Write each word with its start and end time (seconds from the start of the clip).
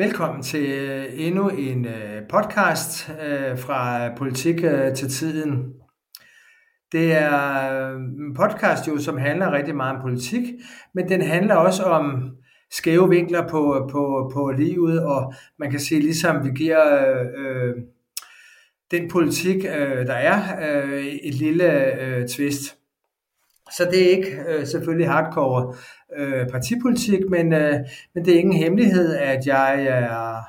Velkommen 0.00 0.42
til 0.42 0.70
øh, 0.70 1.06
endnu 1.14 1.48
en 1.48 1.84
øh, 1.84 2.22
podcast 2.28 3.10
øh, 3.10 3.58
fra 3.58 4.08
Politik 4.16 4.56
til 4.96 5.08
Tiden. 5.08 5.72
Det 6.92 7.12
er 7.12 7.90
en 7.96 8.34
podcast 8.34 8.88
jo, 8.88 8.98
som 8.98 9.18
handler 9.18 9.52
rigtig 9.52 9.76
meget 9.76 9.96
om 9.96 10.02
politik, 10.02 10.42
men 10.94 11.08
den 11.08 11.22
handler 11.22 11.54
også 11.54 11.82
om 11.82 12.30
skæve 12.70 13.08
vinkler 13.08 13.48
på, 13.48 13.88
på, 13.92 14.30
på 14.34 14.50
livet, 14.50 15.04
og 15.04 15.34
man 15.58 15.70
kan 15.70 15.80
sige, 15.80 16.00
ligesom 16.00 16.44
vi 16.44 16.50
giver 16.50 17.04
øh, 17.36 17.74
den 18.90 19.10
politik, 19.10 19.64
øh, 19.64 20.06
der 20.06 20.14
er, 20.14 20.40
øh, 20.62 21.04
et 21.04 21.34
lille 21.34 22.00
øh, 22.00 22.28
twist. 22.28 22.79
Så 23.76 23.88
det 23.90 24.06
er 24.06 24.16
ikke 24.16 24.38
øh, 24.48 24.66
selvfølgelig 24.66 25.08
hardcore 25.08 25.74
øh, 26.16 26.48
partipolitik, 26.48 27.20
men, 27.30 27.52
øh, 27.52 27.74
men 28.14 28.24
det 28.24 28.34
er 28.34 28.38
ingen 28.38 28.56
hemmelighed, 28.56 29.16
at 29.16 29.46
jeg 29.46 29.84
er 29.84 30.40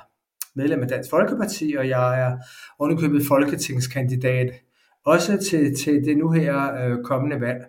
medlem 0.56 0.82
af 0.82 0.88
Dansk 0.88 1.10
Folkeparti, 1.10 1.76
og 1.78 1.90
jeg 1.90 2.22
er 2.22 2.38
underkøbet 2.80 3.22
folketingskandidat, 3.28 4.54
også 5.06 5.38
til, 5.50 5.76
til 5.76 6.06
det 6.06 6.18
nu 6.18 6.32
her 6.32 6.76
øh, 6.76 7.04
kommende 7.04 7.42
valg. 7.42 7.66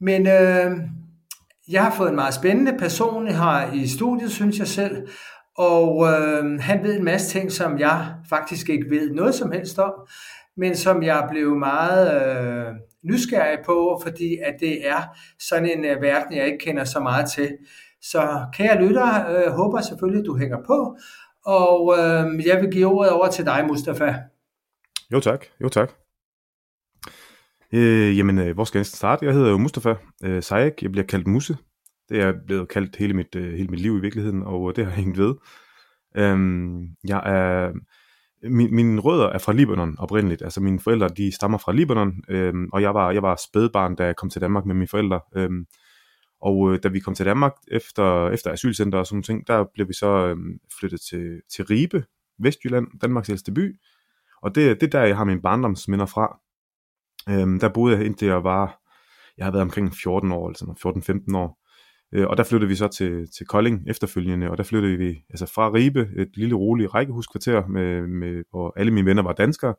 Men 0.00 0.26
øh, 0.26 0.88
jeg 1.68 1.84
har 1.84 1.94
fået 1.96 2.08
en 2.08 2.14
meget 2.14 2.34
spændende 2.34 2.78
person 2.78 3.26
her 3.26 3.72
i 3.72 3.86
studiet, 3.86 4.32
synes 4.32 4.58
jeg 4.58 4.66
selv, 4.66 5.08
og 5.58 6.06
øh, 6.06 6.60
han 6.60 6.84
ved 6.84 6.98
en 6.98 7.04
masse 7.04 7.38
ting, 7.38 7.52
som 7.52 7.78
jeg 7.78 8.14
faktisk 8.28 8.68
ikke 8.68 8.90
ved 8.90 9.10
noget 9.10 9.34
som 9.34 9.52
helst 9.52 9.78
om, 9.78 9.92
men 10.56 10.76
som 10.76 11.02
jeg 11.02 11.26
blev 11.30 11.56
meget 11.56 12.26
øh, 12.26 12.74
nysgerrig 13.04 13.58
på, 13.66 14.00
fordi 14.02 14.36
at 14.36 14.54
det 14.60 14.88
er 14.88 15.02
sådan 15.38 15.70
en 15.78 15.96
uh, 15.96 16.02
verden, 16.02 16.36
jeg 16.36 16.46
ikke 16.46 16.58
kender 16.58 16.84
så 16.84 17.00
meget 17.00 17.30
til. 17.30 17.56
Så 18.02 18.46
kære 18.52 18.82
lytter, 18.82 19.30
øh, 19.30 19.52
håber 19.52 19.80
selvfølgelig, 19.80 20.26
du 20.26 20.36
hænger 20.36 20.58
på, 20.66 20.96
og 21.46 21.94
øh, 21.98 22.46
jeg 22.46 22.60
vil 22.60 22.70
give 22.72 22.86
ordet 22.86 23.12
over 23.12 23.28
til 23.28 23.46
dig, 23.46 23.64
Mustafa. 23.68 24.14
Jo 25.12 25.20
tak, 25.20 25.44
jo 25.60 25.68
tak. 25.68 25.92
Øh, 27.72 28.18
jamen, 28.18 28.38
øh, 28.38 28.54
hvor 28.54 28.64
skal 28.64 28.78
jeg 28.78 28.86
starte? 28.86 29.26
Jeg 29.26 29.34
hedder 29.34 29.50
jo 29.50 29.58
Mustafa 29.58 29.94
øh, 30.24 30.42
Sayek, 30.42 30.82
jeg 30.82 30.92
bliver 30.92 31.06
kaldt 31.06 31.26
Musse. 31.26 31.56
Det 32.08 32.20
er 32.20 32.32
blevet 32.46 32.68
kaldt 32.68 32.96
hele 32.96 33.14
mit, 33.14 33.34
øh, 33.36 33.54
hele 33.54 33.68
mit 33.68 33.80
liv 33.80 33.96
i 33.96 34.00
virkeligheden, 34.00 34.42
og 34.42 34.70
øh, 34.70 34.76
det 34.76 34.84
har 34.84 34.92
hængt 34.92 35.18
ved. 35.18 35.34
Øhm, 36.16 36.86
jeg 37.08 37.22
er 37.26 37.72
min, 38.50 38.74
mine 38.74 39.00
rødder 39.00 39.26
er 39.26 39.38
fra 39.38 39.52
Libanon 39.52 39.96
oprindeligt. 39.98 40.42
Altså 40.42 40.60
mine 40.60 40.80
forældre, 40.80 41.08
de 41.08 41.32
stammer 41.32 41.58
fra 41.58 41.72
Libanon, 41.72 42.24
øhm, 42.28 42.68
og 42.72 42.82
jeg 42.82 42.94
var, 42.94 43.10
jeg 43.10 43.22
var 43.22 43.36
spædbarn, 43.48 43.94
da 43.94 44.04
jeg 44.04 44.16
kom 44.16 44.30
til 44.30 44.40
Danmark 44.40 44.66
med 44.66 44.74
mine 44.74 44.88
forældre. 44.88 45.20
Øhm, 45.36 45.66
og 46.40 46.72
øh, 46.72 46.78
da 46.82 46.88
vi 46.88 47.00
kom 47.00 47.14
til 47.14 47.26
Danmark 47.26 47.52
efter, 47.68 48.30
efter 48.30 48.52
asylcenter 48.52 48.98
og 48.98 49.06
sådan 49.06 49.22
ting, 49.22 49.46
der 49.46 49.64
blev 49.74 49.88
vi 49.88 49.92
så 49.92 50.06
øhm, 50.06 50.58
flyttet 50.78 51.00
til, 51.00 51.40
til 51.54 51.64
Ribe, 51.64 52.04
Vestjylland, 52.38 52.86
Danmarks 53.02 53.28
ældste 53.28 53.52
by. 53.52 53.80
Og 54.42 54.54
det, 54.54 54.80
det 54.80 54.86
er 54.86 54.90
der, 54.90 55.06
jeg 55.06 55.16
har 55.16 55.24
mine 55.24 55.42
barndomsminder 55.42 56.06
fra. 56.06 56.38
Øhm, 57.28 57.60
der 57.60 57.68
boede 57.68 57.96
jeg 57.96 58.06
indtil 58.06 58.28
jeg 58.28 58.44
var, 58.44 58.80
jeg 59.38 59.46
har 59.46 59.52
været 59.52 59.62
omkring 59.62 59.94
14 59.94 60.32
år, 60.32 60.48
eller 60.48 60.58
sådan 60.58 61.22
14-15 61.30 61.36
år. 61.36 61.63
Øh, 62.14 62.26
og 62.26 62.36
der 62.36 62.44
flyttede 62.44 62.68
vi 62.68 62.74
så 62.74 62.88
til, 62.88 63.30
til 63.36 63.46
Kolding 63.46 63.82
efterfølgende, 63.86 64.50
og 64.50 64.58
der 64.58 64.64
flyttede 64.64 64.96
vi 64.96 65.24
altså 65.30 65.46
fra 65.46 65.72
Ribe, 65.72 66.08
et 66.16 66.36
lille 66.36 66.54
roligt 66.54 66.94
rækkehuskvarter, 66.94 67.66
med, 67.66 68.06
med, 68.06 68.44
hvor 68.50 68.72
alle 68.76 68.92
mine 68.92 69.06
venner 69.06 69.22
var 69.22 69.32
danskere, 69.32 69.74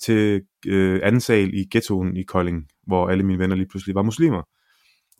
til 0.00 0.42
øh, 0.66 1.00
anden 1.02 1.20
sal 1.20 1.54
i 1.54 1.68
ghettoen 1.70 2.16
i 2.16 2.22
Kolding, 2.22 2.68
hvor 2.86 3.08
alle 3.08 3.24
mine 3.24 3.38
venner 3.38 3.56
lige 3.56 3.68
pludselig 3.68 3.94
var 3.94 4.02
muslimer. 4.02 4.42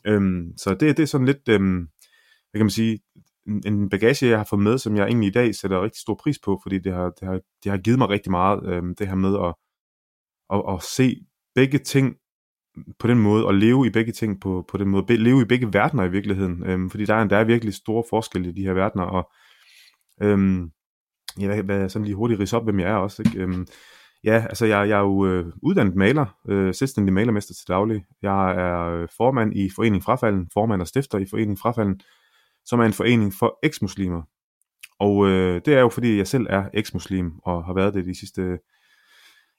Øhm, 0.06 0.53
så 0.56 0.71
det, 0.75 0.97
det 0.97 1.03
er 1.03 1.06
sådan 1.06 1.27
lidt, 1.27 1.49
øhm, 1.49 1.89
hvad 2.50 2.59
kan 2.59 2.65
man 2.65 2.71
sige, 2.71 2.99
en, 3.47 3.62
en 3.67 3.89
bagage, 3.89 4.27
jeg 4.27 4.39
har 4.39 4.47
fået 4.50 4.62
med, 4.62 4.78
som 4.78 4.97
jeg 4.97 5.06
egentlig 5.06 5.27
i 5.27 5.33
dag 5.33 5.55
sætter 5.55 5.83
rigtig 5.83 6.00
stor 6.00 6.15
pris 6.15 6.39
på, 6.44 6.61
fordi 6.62 6.78
det 6.78 6.93
har, 6.93 7.11
det 7.21 7.28
har, 7.28 7.41
det 7.65 7.71
har 7.71 7.78
givet 7.78 7.99
mig 7.99 8.09
rigtig 8.09 8.31
meget, 8.31 8.67
øhm, 8.67 8.94
det 8.94 9.09
her 9.09 9.15
med 9.15 9.34
at, 9.47 9.55
at, 10.55 10.75
at 10.75 10.83
se 10.83 11.17
begge 11.55 11.78
ting 11.78 12.17
på 12.99 13.06
den 13.06 13.19
måde, 13.19 13.47
og 13.47 13.55
leve 13.55 13.87
i 13.87 13.91
begge 13.91 14.12
ting 14.12 14.41
på, 14.41 14.65
på 14.69 14.77
den 14.77 14.89
måde, 14.89 15.03
be, 15.03 15.16
leve 15.16 15.43
i 15.43 15.44
begge 15.44 15.72
verdener 15.72 16.05
i 16.05 16.11
virkeligheden, 16.11 16.66
øhm, 16.66 16.91
fordi 16.91 17.05
der 17.05 17.15
er, 17.15 17.25
der 17.25 17.37
er 17.37 17.44
virkelig 17.44 17.75
store 17.75 18.05
forskelle 18.11 18.49
i 18.49 18.53
de 18.53 18.62
her 18.62 18.72
verdener, 18.72 19.05
og 19.05 19.31
øhm, 20.22 20.71
ja, 21.41 21.47
hvad, 21.47 21.62
hvad, 21.62 21.88
sådan 21.88 22.05
lige 22.05 22.15
hurtigt 22.15 22.41
rise 22.41 22.56
op, 22.56 22.65
hvem 22.65 22.81
jeg 22.81 22.91
er 22.91 22.97
også, 22.97 23.22
ikke? 23.22 23.43
Øhm, 23.43 23.67
ja, 24.25 24.44
altså 24.49 24.67
jeg, 24.67 24.88
jeg 24.88 24.99
er 24.99 25.03
jo 25.03 25.27
øh, 25.27 25.47
uddannet 25.62 25.94
maler, 25.94 26.27
øh, 26.49 26.75
selvstændig 26.75 27.15
malermester 27.15 27.55
til 27.55 27.69
daglig, 27.69 28.05
jeg 28.22 28.50
er 28.50 28.84
øh, 28.84 29.09
formand 29.17 29.56
i 29.56 29.71
Foreningen 29.77 30.03
Frafalden, 30.03 30.49
formand 30.55 30.81
og 30.81 30.88
stifter 30.88 31.19
i 31.19 31.27
Foreningen 31.31 31.56
Frafalden, 31.56 32.00
som 32.65 32.81
er 32.81 32.84
en 32.84 32.93
forening 32.93 33.33
for 33.38 33.59
eksmuslimer, 33.62 34.22
og 34.99 35.28
øh, 35.28 35.61
det 35.65 35.75
er 35.75 35.81
jo 35.81 35.88
fordi 35.88 36.17
jeg 36.17 36.27
selv 36.27 36.47
er 36.50 36.65
eksmuslim, 36.75 37.33
og 37.43 37.65
har 37.65 37.75
været 37.75 37.94
det 37.94 38.05
de 38.05 38.19
sidste 38.19 38.59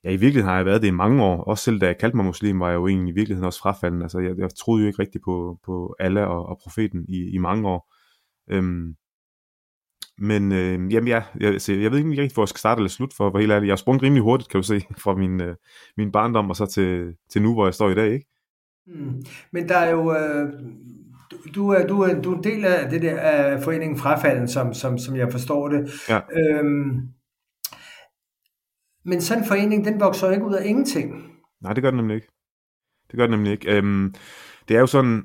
ja, 0.04 0.10
i 0.10 0.18
virkeligheden 0.18 0.50
har 0.50 0.56
jeg 0.56 0.66
været 0.66 0.82
det 0.82 0.88
i 0.88 0.92
mange 0.92 1.24
år. 1.24 1.44
Også 1.44 1.64
selv 1.64 1.80
da 1.80 1.86
jeg 1.86 1.98
kaldte 1.98 2.18
mig 2.18 2.26
muslim, 2.26 2.60
var 2.60 2.68
jeg 2.70 2.76
jo 2.76 2.88
egentlig 2.88 3.12
i 3.12 3.16
virkeligheden 3.16 3.46
også 3.46 3.60
frafalden. 3.60 4.02
Altså, 4.02 4.20
jeg, 4.20 4.38
jeg 4.38 4.50
troede 4.56 4.82
jo 4.82 4.88
ikke 4.88 5.02
rigtigt 5.02 5.24
på, 5.24 5.60
på 5.66 5.96
Allah 6.00 6.28
og, 6.28 6.46
og 6.46 6.60
profeten 6.64 7.06
i, 7.08 7.30
i 7.34 7.38
mange 7.38 7.70
år. 7.70 7.94
Øhm, 8.52 8.96
men 10.18 10.52
øh, 10.52 10.94
jamen, 10.94 11.08
ja, 11.08 11.24
jeg, 11.40 11.50
altså, 11.54 11.74
jeg 11.74 11.92
ved 11.92 11.98
ikke 11.98 12.09
rigtig, 12.09 12.34
hvor 12.34 12.44
jeg 12.44 12.50
skal 12.50 12.59
starte 12.59 12.80
eller 12.80 12.90
slutte 12.90 13.16
for, 13.16 13.30
hvor 13.30 13.40
helt 13.40 13.52
ærligt. 13.52 13.68
Jeg 13.68 13.72
har 13.72 13.78
sprunget 13.78 14.04
rimelig 14.04 14.24
hurtigt, 14.24 14.50
kan 14.50 14.58
du 14.58 14.68
se, 14.68 14.82
fra 15.04 15.16
min, 15.16 15.42
øh, 15.42 15.56
min 15.98 16.12
barndom 16.12 16.50
og 16.50 16.56
så 16.56 16.66
til, 16.66 17.16
til 17.30 17.42
nu, 17.42 17.54
hvor 17.54 17.66
jeg 17.66 17.74
står 17.74 17.90
i 17.90 17.96
dag, 17.96 18.14
ikke? 18.14 18.28
Mm. 18.88 19.24
Men 19.52 19.70
der 19.70 19.78
er 19.78 19.92
jo... 19.92 20.16
Øh, 20.16 20.54
du, 21.56 21.70
er, 21.70 21.88
du, 21.88 22.02
er, 22.02 22.22
du 22.22 22.32
er 22.32 22.38
en 22.38 22.44
del 22.44 22.66
af 22.66 22.90
det 22.90 23.02
der 23.02 23.20
af 23.20 23.64
foreningen 23.64 23.98
Frafalden, 23.98 24.48
som, 24.48 24.74
som, 24.74 24.98
som 24.98 25.16
jeg 25.16 25.32
forstår 25.32 25.70
det. 25.70 25.92
Ja. 26.09 26.20
Øhm, 26.40 27.02
men 29.06 29.22
sådan 29.22 29.44
en 29.44 29.48
forening, 29.48 29.86
den 29.86 30.00
vokser 30.00 30.32
ikke 30.32 30.46
ud 30.46 30.54
af 30.54 30.66
ingenting. 30.66 31.14
Nej, 31.62 31.74
det 31.74 31.84
gør 31.84 31.92
den 31.92 31.98
nemlig 31.98 32.16
ikke. 32.16 32.28
Det 33.12 33.18
gør 33.18 33.26
den 33.28 33.32
nemlig 33.32 33.52
ikke. 33.52 33.78
Øhm, 33.78 34.14
det 34.68 34.76
er 34.76 34.80
jo 34.80 34.88
sådan, 34.88 35.24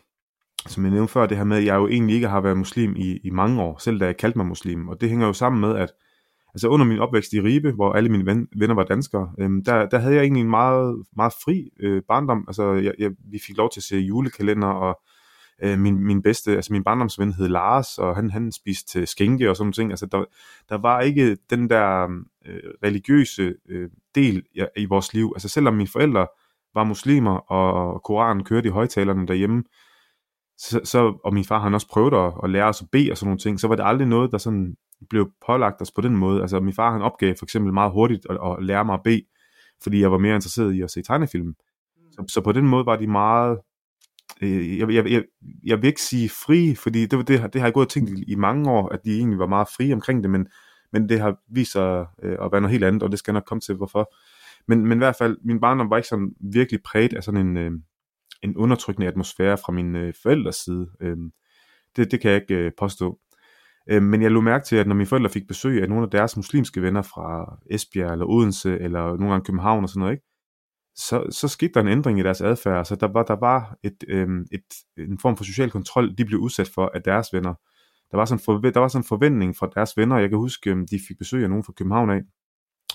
som 0.72 0.84
jeg 0.84 0.92
nævnte 0.92 1.12
før, 1.12 1.26
det 1.26 1.36
her 1.36 1.44
med, 1.44 1.56
at 1.56 1.64
jeg 1.64 1.74
jo 1.74 1.88
egentlig 1.88 2.14
ikke 2.14 2.28
har 2.28 2.40
været 2.40 2.58
muslim 2.58 2.96
i, 2.96 3.18
i 3.24 3.30
mange 3.30 3.62
år, 3.62 3.78
selv 3.78 4.00
da 4.00 4.04
jeg 4.06 4.16
kaldte 4.16 4.38
mig 4.38 4.46
muslim. 4.46 4.88
Og 4.88 5.00
det 5.00 5.08
hænger 5.08 5.26
jo 5.26 5.32
sammen 5.32 5.60
med, 5.60 5.76
at 5.76 5.92
altså 6.54 6.68
under 6.68 6.86
min 6.86 6.98
opvækst 6.98 7.32
i 7.32 7.40
Ribe, 7.40 7.72
hvor 7.72 7.92
alle 7.92 8.08
mine 8.08 8.26
ven, 8.26 8.48
venner 8.56 8.74
var 8.74 8.84
danskere, 8.84 9.32
øhm, 9.38 9.64
der, 9.64 9.88
der 9.88 9.98
havde 9.98 10.14
jeg 10.14 10.22
egentlig 10.22 10.40
en 10.40 10.50
meget, 10.50 11.04
meget 11.16 11.32
fri 11.44 11.70
øh, 11.80 12.02
barndom. 12.08 12.44
Altså, 12.48 12.72
jeg, 12.72 12.92
jeg, 12.98 13.10
vi 13.30 13.38
fik 13.46 13.56
lov 13.56 13.70
til 13.70 13.80
at 13.80 13.84
se 13.84 13.96
julekalender, 13.96 14.68
og 14.68 15.00
øh, 15.62 15.78
min, 15.78 16.04
min 16.04 16.22
bedste, 16.22 16.56
altså 16.56 16.72
min 16.72 16.84
barndomsven 16.84 17.32
hed 17.32 17.48
Lars, 17.48 17.98
og 17.98 18.16
han, 18.16 18.30
han 18.30 18.52
spiste 18.52 19.06
skænke 19.06 19.50
og 19.50 19.56
sådan 19.56 19.72
ting. 19.72 19.90
Altså, 19.90 20.06
der, 20.06 20.24
der 20.68 20.78
var 20.78 21.00
ikke 21.00 21.36
den 21.50 21.70
der 21.70 22.02
øh, 22.46 22.60
religiøse 22.84 23.54
øh, 23.68 23.90
del 24.14 24.42
i, 24.54 24.64
i 24.76 24.84
vores 24.84 25.14
liv. 25.14 25.32
Altså 25.34 25.48
selvom 25.48 25.74
mine 25.74 25.88
forældre 25.88 26.26
var 26.74 26.84
muslimer, 26.84 27.36
og 27.36 28.02
Koranen 28.02 28.44
kørte 28.44 28.68
i 28.68 28.72
højtalerne 28.72 29.26
derhjemme, 29.26 29.64
så, 30.58 30.80
så, 30.84 31.18
og 31.24 31.34
min 31.34 31.44
far 31.44 31.58
han 31.58 31.74
også 31.74 31.88
prøvet 31.88 32.14
at, 32.14 32.32
at 32.44 32.50
lære 32.50 32.68
os 32.68 32.82
at 32.82 32.88
bede 32.92 33.10
og 33.10 33.18
sådan 33.18 33.28
nogle 33.28 33.38
ting, 33.38 33.60
så 33.60 33.68
var 33.68 33.76
det 33.76 33.84
aldrig 33.86 34.08
noget, 34.08 34.32
der 34.32 34.38
sådan 34.38 34.76
blev 35.10 35.30
pålagt 35.46 35.82
os 35.82 35.92
på 35.92 36.00
den 36.00 36.16
måde. 36.16 36.40
Altså 36.42 36.60
min 36.60 36.74
far 36.74 36.92
han 36.92 37.02
opgav 37.02 37.34
for 37.38 37.44
eksempel 37.44 37.72
meget 37.72 37.92
hurtigt 37.92 38.26
at, 38.30 38.38
at 38.44 38.64
lære 38.64 38.84
mig 38.84 38.94
at 38.94 39.02
bede, 39.04 39.22
fordi 39.82 40.00
jeg 40.00 40.12
var 40.12 40.18
mere 40.18 40.34
interesseret 40.34 40.72
i 40.72 40.82
at 40.82 40.90
se 40.90 41.02
tegnefilm. 41.02 41.54
Så, 42.10 42.24
så 42.28 42.40
på 42.40 42.52
den 42.52 42.66
måde 42.66 42.86
var 42.86 42.96
de 42.96 43.06
meget, 43.06 43.58
øh, 44.42 44.78
jeg, 44.78 44.90
jeg, 44.90 45.10
jeg, 45.10 45.24
jeg 45.64 45.82
vil 45.82 45.88
ikke 45.88 46.02
sige 46.02 46.28
fri, 46.28 46.74
fordi 46.74 47.06
det, 47.06 47.28
det, 47.28 47.28
det 47.28 47.60
har 47.60 47.66
jeg 47.66 47.74
gået 47.74 47.86
og 47.86 47.90
tænkt 47.90 48.10
i, 48.10 48.24
i 48.28 48.34
mange 48.34 48.70
år, 48.70 48.88
at 48.88 49.04
de 49.04 49.18
egentlig 49.18 49.38
var 49.38 49.46
meget 49.46 49.68
frie 49.76 49.92
omkring 49.92 50.22
det, 50.22 50.30
men 50.30 50.48
men 50.92 51.08
det 51.08 51.20
har 51.20 51.36
vist 51.48 51.72
sig 51.72 52.06
øh, 52.22 52.36
at 52.42 52.52
være 52.52 52.60
noget 52.60 52.72
helt 52.72 52.84
andet, 52.84 53.02
og 53.02 53.10
det 53.10 53.18
skal 53.18 53.32
jeg 53.32 53.36
nok 53.36 53.44
komme 53.44 53.60
til, 53.60 53.74
hvorfor. 53.74 54.14
Men, 54.68 54.86
men 54.86 54.98
i 54.98 55.02
hvert 55.04 55.16
fald, 55.16 55.38
min 55.44 55.60
barndom 55.60 55.90
var 55.90 55.96
ikke 55.96 56.08
sådan 56.08 56.32
virkelig 56.52 56.82
præget 56.82 57.12
af 57.12 57.24
sådan 57.24 57.46
en, 57.46 57.56
øh, 57.56 57.70
en 58.42 58.56
undertrykkende 58.56 59.08
atmosfære 59.08 59.58
fra 59.58 59.72
min 59.72 59.96
øh, 59.96 60.14
forældres 60.22 60.56
side. 60.56 60.88
Øh, 61.00 61.16
det, 61.96 62.10
det 62.10 62.20
kan 62.20 62.30
jeg 62.30 62.40
ikke 62.42 62.54
øh, 62.54 62.72
påstå. 62.78 63.18
Øh, 63.90 64.02
men 64.02 64.22
jeg 64.22 64.30
lå 64.30 64.40
mærke 64.40 64.64
til, 64.64 64.76
at 64.76 64.86
når 64.86 64.94
mine 64.94 65.06
forældre 65.06 65.30
fik 65.30 65.48
besøg 65.48 65.82
af 65.82 65.88
nogle 65.88 66.04
af 66.04 66.10
deres 66.10 66.36
muslimske 66.36 66.82
venner 66.82 67.02
fra 67.02 67.58
Esbjerg 67.70 68.12
eller 68.12 68.26
Odense, 68.26 68.78
eller 68.78 69.02
nogle 69.02 69.30
gange 69.30 69.44
København 69.44 69.84
og 69.84 69.88
sådan 69.88 70.00
noget, 70.00 70.12
ikke? 70.12 70.26
Så, 70.96 71.26
så 71.30 71.48
skete 71.48 71.72
der 71.74 71.80
en 71.80 71.88
ændring 71.88 72.18
i 72.18 72.22
deres 72.22 72.40
adfærd. 72.40 72.84
Så 72.84 72.96
der 72.96 73.08
var, 73.12 73.22
der 73.22 73.36
var 73.40 73.76
et, 73.82 74.04
øhm, 74.08 74.46
et, 74.52 74.64
en 74.98 75.18
form 75.18 75.36
for 75.36 75.44
social 75.44 75.70
kontrol, 75.70 76.14
de 76.18 76.24
blev 76.24 76.38
udsat 76.38 76.70
for 76.74 76.90
af 76.94 77.02
deres 77.02 77.32
venner 77.32 77.54
der 78.10 78.16
var 78.16 78.24
sådan, 78.24 78.44
for, 78.44 78.58
der 78.58 78.80
var 78.80 78.88
sådan 78.88 79.00
en 79.02 79.08
forventning 79.08 79.56
fra 79.56 79.70
deres 79.74 79.96
venner, 79.96 80.18
jeg 80.18 80.28
kan 80.28 80.38
huske, 80.38 80.70
øhm, 80.70 80.86
de 80.86 81.00
fik 81.08 81.18
besøg 81.18 81.42
af 81.42 81.48
nogen 81.48 81.64
fra 81.64 81.72
København 81.72 82.10
af, 82.10 82.20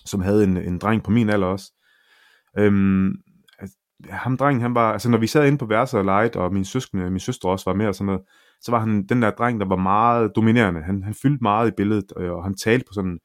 som 0.06 0.22
havde 0.22 0.44
en, 0.44 0.58
en 0.58 0.78
dreng 0.78 1.04
på 1.04 1.12
min 1.12 1.30
alder 1.30 1.48
også. 1.48 1.72
Øhm, 2.58 3.14
ham 4.10 4.38
dreng, 4.38 4.62
han 4.62 4.76
var, 4.76 4.94
altså 4.94 5.10
når 5.10 5.18
vi 5.18 5.28
sad 5.28 5.48
inde 5.48 5.58
på 5.58 5.66
værelset 5.66 6.00
og 6.00 6.06
legede, 6.06 6.40
og 6.40 6.54
min 6.54 6.66
søskende, 6.66 7.10
min 7.10 7.20
søster 7.20 7.50
også 7.50 7.70
var 7.70 7.76
med 7.76 7.88
og 7.88 7.96
sådan 7.96 8.06
noget, 8.06 8.22
så 8.62 8.72
var 8.72 8.80
han 8.80 9.08
den 9.08 9.22
der 9.22 9.32
dreng, 9.32 9.60
der 9.60 9.66
var 9.66 9.76
meget 9.76 10.32
dominerende. 10.36 10.82
Han, 10.82 11.04
han 11.04 11.14
fyldte 11.14 11.42
meget 11.42 11.68
i 11.68 11.76
billedet, 11.78 12.12
og 12.12 12.44
han 12.44 12.56
talte 12.56 12.86
på 12.88 12.94
sådan 12.94 13.20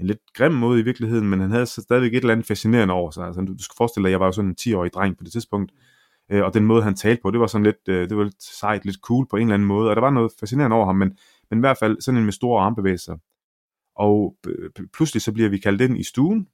en 0.00 0.06
lidt 0.06 0.18
grim 0.34 0.52
måde 0.52 0.80
i 0.80 0.82
virkeligheden, 0.82 1.30
men 1.30 1.40
han 1.40 1.50
havde 1.50 1.66
stadigvæk 1.66 2.12
et 2.12 2.16
eller 2.16 2.32
andet 2.32 2.46
fascinerende 2.46 2.94
over 2.94 3.10
sig. 3.10 3.26
Altså, 3.26 3.40
du, 3.40 3.52
du 3.52 3.62
skal 3.62 3.74
forestille 3.76 4.04
dig, 4.04 4.08
at 4.08 4.12
jeg 4.12 4.20
var 4.20 4.26
jo 4.26 4.32
sådan 4.32 4.50
en 4.50 4.56
10-årig 4.60 4.92
dreng 4.92 5.18
på 5.18 5.24
det 5.24 5.32
tidspunkt, 5.32 5.72
Øh, 6.30 6.44
og 6.44 6.54
den 6.54 6.64
måde, 6.64 6.82
han 6.82 6.94
talte 6.94 7.22
på, 7.22 7.30
det 7.30 7.40
var 7.40 7.46
sådan 7.46 7.64
lidt, 7.64 7.88
øh, 7.88 8.08
det 8.08 8.16
var 8.16 8.24
lidt 8.24 8.42
sejt, 8.42 8.84
lidt 8.84 8.96
cool 9.02 9.26
på 9.30 9.36
en 9.36 9.42
eller 9.42 9.54
anden 9.54 9.68
måde, 9.68 9.90
og 9.90 9.96
der 9.96 10.02
var 10.02 10.10
noget 10.10 10.32
fascinerende 10.40 10.76
over 10.76 10.86
ham, 10.86 10.96
men, 10.96 11.18
men 11.50 11.58
i 11.58 11.60
hvert 11.60 11.78
fald 11.78 12.00
sådan 12.00 12.18
en 12.18 12.24
med 12.24 12.32
store 12.32 12.62
armbevægelser. 12.62 13.16
Og 13.96 14.36
pludselig 14.92 15.22
så 15.22 15.32
bliver 15.32 15.48
vi 15.48 15.58
kaldt 15.58 15.80
ind 15.80 15.98
i 15.98 16.02
stuen, 16.02 16.48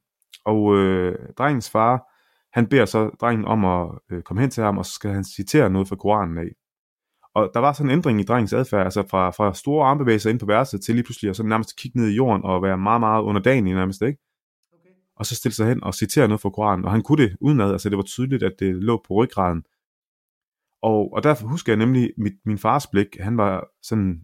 og 0.45 0.77
øh, 0.77 1.15
drengens 1.37 1.69
far, 1.69 2.07
han 2.53 2.67
beder 2.67 2.85
så 2.85 3.09
drengen 3.21 3.45
om 3.45 3.65
at 3.65 3.89
øh, 4.11 4.21
komme 4.21 4.41
hen 4.41 4.49
til 4.49 4.63
ham, 4.63 4.77
og 4.77 4.85
så 4.85 4.91
skal 4.91 5.11
han 5.11 5.23
citere 5.23 5.69
noget 5.69 5.87
fra 5.87 5.95
Koranen 5.95 6.37
af. 6.37 6.51
Og 7.35 7.51
der 7.53 7.59
var 7.59 7.73
sådan 7.73 7.89
en 7.89 7.97
ændring 7.97 8.19
i 8.19 8.23
drengens 8.23 8.53
adfærd, 8.53 8.83
altså 8.83 9.03
fra, 9.09 9.29
fra 9.29 9.53
store 9.53 9.87
armbevægelser 9.87 10.29
ind 10.29 10.39
på 10.39 10.45
værelset 10.45 10.81
til 10.81 10.95
lige 10.95 11.03
pludselig 11.03 11.29
at 11.29 11.35
så 11.35 11.43
nærmest 11.43 11.77
kigge 11.77 11.99
ned 11.99 12.07
i 12.07 12.15
jorden 12.15 12.43
og 12.43 12.63
være 12.63 12.77
meget, 12.77 12.99
meget 12.99 13.23
underdanig 13.23 13.73
nærmest, 13.73 14.01
ikke? 14.01 14.19
Okay. 14.73 14.89
Og 15.15 15.25
så 15.25 15.35
stille 15.35 15.55
sig 15.55 15.67
hen 15.67 15.83
og 15.83 15.93
citere 15.93 16.27
noget 16.27 16.41
fra 16.41 16.49
Koranen, 16.49 16.85
og 16.85 16.91
han 16.91 17.01
kunne 17.01 17.23
det 17.23 17.35
udenad, 17.41 17.71
altså 17.71 17.89
det 17.89 17.97
var 17.97 18.03
tydeligt, 18.03 18.43
at 18.43 18.53
det 18.59 18.75
lå 18.75 19.03
på 19.07 19.13
ryggraden. 19.13 19.63
Og, 20.81 21.13
og 21.13 21.23
derfor 21.23 21.47
husker 21.47 21.71
jeg 21.71 21.77
nemlig 21.77 22.11
mit, 22.17 22.33
min 22.45 22.57
fars 22.57 22.87
blik, 22.87 23.07
han 23.19 23.37
var 23.37 23.67
sådan 23.81 24.23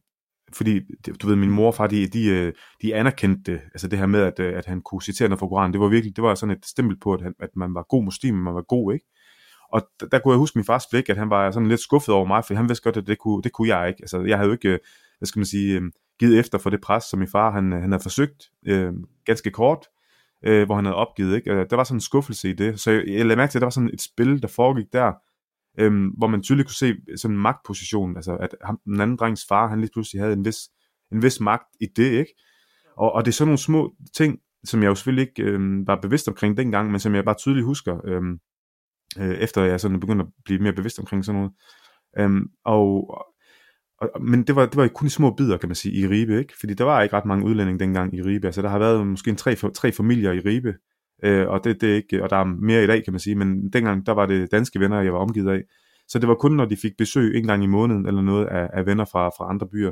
fordi 0.53 0.81
du 1.21 1.27
ved, 1.27 1.35
min 1.35 1.51
mor 1.51 1.67
og 1.67 1.75
far, 1.75 1.87
de, 1.87 2.07
de, 2.07 2.25
øh, 2.29 2.53
de 2.81 2.95
anerkendte 2.95 3.51
det, 3.51 3.61
altså 3.61 3.87
det 3.87 3.99
her 3.99 4.05
med, 4.05 4.21
at, 4.21 4.39
øh, 4.39 4.57
at 4.57 4.65
han 4.65 4.81
kunne 4.81 5.01
citere 5.01 5.29
noget 5.29 5.39
fra 5.39 5.47
Koranen, 5.47 5.73
det 5.73 5.81
var 5.81 5.87
virkelig, 5.87 6.15
det 6.15 6.23
var 6.23 6.35
sådan 6.35 6.57
et 6.57 6.65
stempel 6.65 6.99
på, 6.99 7.13
at, 7.13 7.21
han, 7.21 7.33
at 7.39 7.49
man 7.55 7.73
var 7.73 7.85
god 7.89 8.03
muslim, 8.03 8.35
man 8.35 8.55
var 8.55 8.61
god, 8.61 8.93
ikke? 8.93 9.05
Og 9.71 9.81
der, 9.99 10.07
der 10.07 10.19
kunne 10.19 10.31
jeg 10.31 10.39
huske 10.39 10.57
min 10.57 10.65
fars 10.65 10.85
blik, 10.91 11.09
at 11.09 11.17
han 11.17 11.29
var 11.29 11.51
sådan 11.51 11.69
lidt 11.69 11.81
skuffet 11.81 12.15
over 12.15 12.25
mig, 12.25 12.45
for 12.45 12.53
han 12.53 12.69
vidste 12.69 12.83
godt, 12.83 12.97
at 12.97 13.07
det 13.07 13.17
kunne, 13.17 13.41
det 13.43 13.51
kunne 13.51 13.77
jeg 13.77 13.87
ikke. 13.87 13.99
Altså, 14.01 14.21
jeg 14.21 14.37
havde 14.37 14.47
jo 14.47 14.53
ikke, 14.53 14.69
øh, 14.69 14.79
hvad 15.17 15.25
skal 15.27 15.39
man 15.39 15.45
sige, 15.45 15.79
øh, 15.79 15.91
givet 16.19 16.39
efter 16.39 16.57
for 16.57 16.69
det 16.69 16.81
pres, 16.81 17.03
som 17.03 17.19
min 17.19 17.27
far, 17.27 17.51
han, 17.51 17.73
øh, 17.73 17.81
han 17.81 17.91
havde 17.91 18.03
forsøgt 18.03 18.49
øh, 18.67 18.93
ganske 19.25 19.51
kort, 19.51 19.87
øh, 20.45 20.65
hvor 20.65 20.75
han 20.75 20.85
havde 20.85 20.95
opgivet, 20.95 21.35
ikke? 21.35 21.65
Der 21.69 21.75
var 21.75 21.83
sådan 21.83 21.97
en 21.97 22.01
skuffelse 22.01 22.49
i 22.49 22.53
det, 22.53 22.79
så 22.79 22.91
jeg, 22.91 23.03
jeg 23.07 23.25
lagde 23.25 23.35
mærke 23.37 23.51
til, 23.51 23.57
at 23.57 23.61
der 23.61 23.65
var 23.65 23.71
sådan 23.71 23.89
et 23.93 24.01
spil, 24.01 24.41
der 24.41 24.47
foregik 24.47 24.93
der, 24.93 25.13
øh, 25.79 26.07
hvor 26.17 26.27
man 26.27 26.43
tydeligt 26.43 26.67
kunne 26.67 26.75
se 26.75 26.95
sådan 27.15 27.35
en 27.35 27.41
magtposition, 27.41 28.15
altså 28.15 28.35
at 28.35 28.55
ham, 28.63 28.79
den 28.85 29.01
anden 29.01 29.17
drengs 29.17 29.45
far, 29.49 29.67
han 29.67 29.79
lige 29.79 29.91
pludselig 29.93 30.21
havde 30.21 30.33
en 30.33 30.45
vis, 30.45 30.57
en 31.11 31.23
vis 31.23 31.39
magt 31.39 31.67
i 31.81 31.85
det, 31.95 32.11
ikke? 32.11 32.33
Og, 32.97 33.11
og 33.11 33.25
det 33.25 33.31
er 33.31 33.33
sådan 33.33 33.47
nogle 33.47 33.57
små 33.57 33.93
ting, 34.15 34.39
som 34.63 34.83
jeg 34.83 34.89
jo 34.89 34.95
selvfølgelig 34.95 35.27
ikke 35.27 35.51
øh, 35.51 35.87
var 35.87 35.99
bevidst 36.01 36.27
omkring 36.27 36.57
dengang, 36.57 36.91
men 36.91 36.99
som 36.99 37.15
jeg 37.15 37.25
bare 37.25 37.35
tydeligt 37.35 37.65
husker, 37.65 38.01
Øh, 38.05 38.21
øh, 39.19 39.37
efter 39.37 39.63
jeg 39.63 39.79
sådan 39.79 39.99
begyndte 39.99 40.23
at 40.23 40.29
blive 40.45 40.59
mere 40.59 40.73
bevidst 40.73 40.99
omkring 40.99 41.25
sådan 41.25 41.41
noget. 41.41 41.53
Øhm, 42.19 42.47
og, 42.65 43.17
og, 44.01 44.21
men 44.21 44.43
det 44.43 44.55
var, 44.55 44.65
det 44.65 44.77
var 44.77 44.87
kun 44.87 45.07
i 45.07 45.09
små 45.09 45.33
bidder, 45.35 45.57
kan 45.57 45.69
man 45.69 45.75
sige, 45.75 45.95
i 45.95 46.07
Ribe, 46.07 46.39
ikke? 46.39 46.53
Fordi 46.59 46.73
der 46.73 46.83
var 46.83 47.01
ikke 47.01 47.15
ret 47.15 47.25
mange 47.25 47.45
udlændinge 47.45 47.79
dengang 47.79 48.15
i 48.15 48.21
Ribe. 48.21 48.47
Altså 48.47 48.61
der 48.61 48.69
har 48.69 48.79
været 48.79 49.07
måske 49.07 49.29
en 49.29 49.35
tre, 49.35 49.55
tre 49.55 49.91
familier 49.91 50.31
i 50.31 50.39
Ribe, 50.39 50.75
øh, 51.23 51.47
og, 51.47 51.63
det, 51.63 51.81
det 51.81 51.91
er 51.91 51.95
ikke, 51.95 52.23
og 52.23 52.29
der 52.29 52.37
er 52.37 52.43
mere 52.43 52.83
i 52.83 52.87
dag, 52.87 53.03
kan 53.03 53.13
man 53.13 53.19
sige, 53.19 53.35
men 53.35 53.69
dengang, 53.73 54.05
der 54.05 54.11
var 54.11 54.25
det 54.25 54.51
danske 54.51 54.79
venner, 54.79 55.01
jeg 55.01 55.13
var 55.13 55.19
omgivet 55.19 55.51
af. 55.51 55.63
Så 56.07 56.19
det 56.19 56.27
var 56.27 56.35
kun, 56.35 56.51
når 56.51 56.65
de 56.65 56.77
fik 56.77 56.91
besøg 56.97 57.35
en 57.35 57.47
gang 57.47 57.63
i 57.63 57.67
måneden, 57.67 58.05
eller 58.05 58.21
noget 58.21 58.45
af, 58.45 58.69
af 58.73 58.85
venner 58.85 59.05
fra, 59.05 59.29
fra 59.29 59.49
andre 59.49 59.67
byer, 59.67 59.91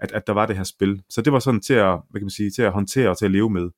at, 0.00 0.12
at 0.12 0.26
der 0.26 0.32
var 0.32 0.46
det 0.46 0.56
her 0.56 0.64
spil. 0.64 1.02
Så 1.10 1.22
det 1.22 1.32
var 1.32 1.38
sådan 1.38 1.60
til 1.60 1.74
at, 1.74 2.00
hvad 2.10 2.20
kan 2.20 2.24
man 2.24 2.30
sige, 2.30 2.50
til 2.50 2.62
at 2.62 2.72
håndtere 2.72 3.10
og 3.10 3.18
til 3.18 3.24
at 3.24 3.30
leve 3.30 3.50
med. 3.50 3.70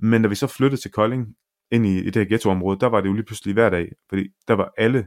Men 0.00 0.22
da 0.22 0.28
vi 0.28 0.34
så 0.34 0.46
flyttede 0.46 0.80
til 0.80 0.90
Kolding, 0.90 1.26
ind 1.70 1.86
i, 1.86 1.98
i 1.98 2.04
det 2.04 2.16
her 2.16 2.24
ghettoområde, 2.24 2.80
der 2.80 2.86
var 2.86 3.00
det 3.00 3.08
jo 3.08 3.12
lige 3.12 3.24
pludselig 3.24 3.54
hver 3.54 3.70
dag, 3.70 3.92
fordi 4.08 4.28
der 4.48 4.54
var 4.54 4.72
alle 4.78 5.06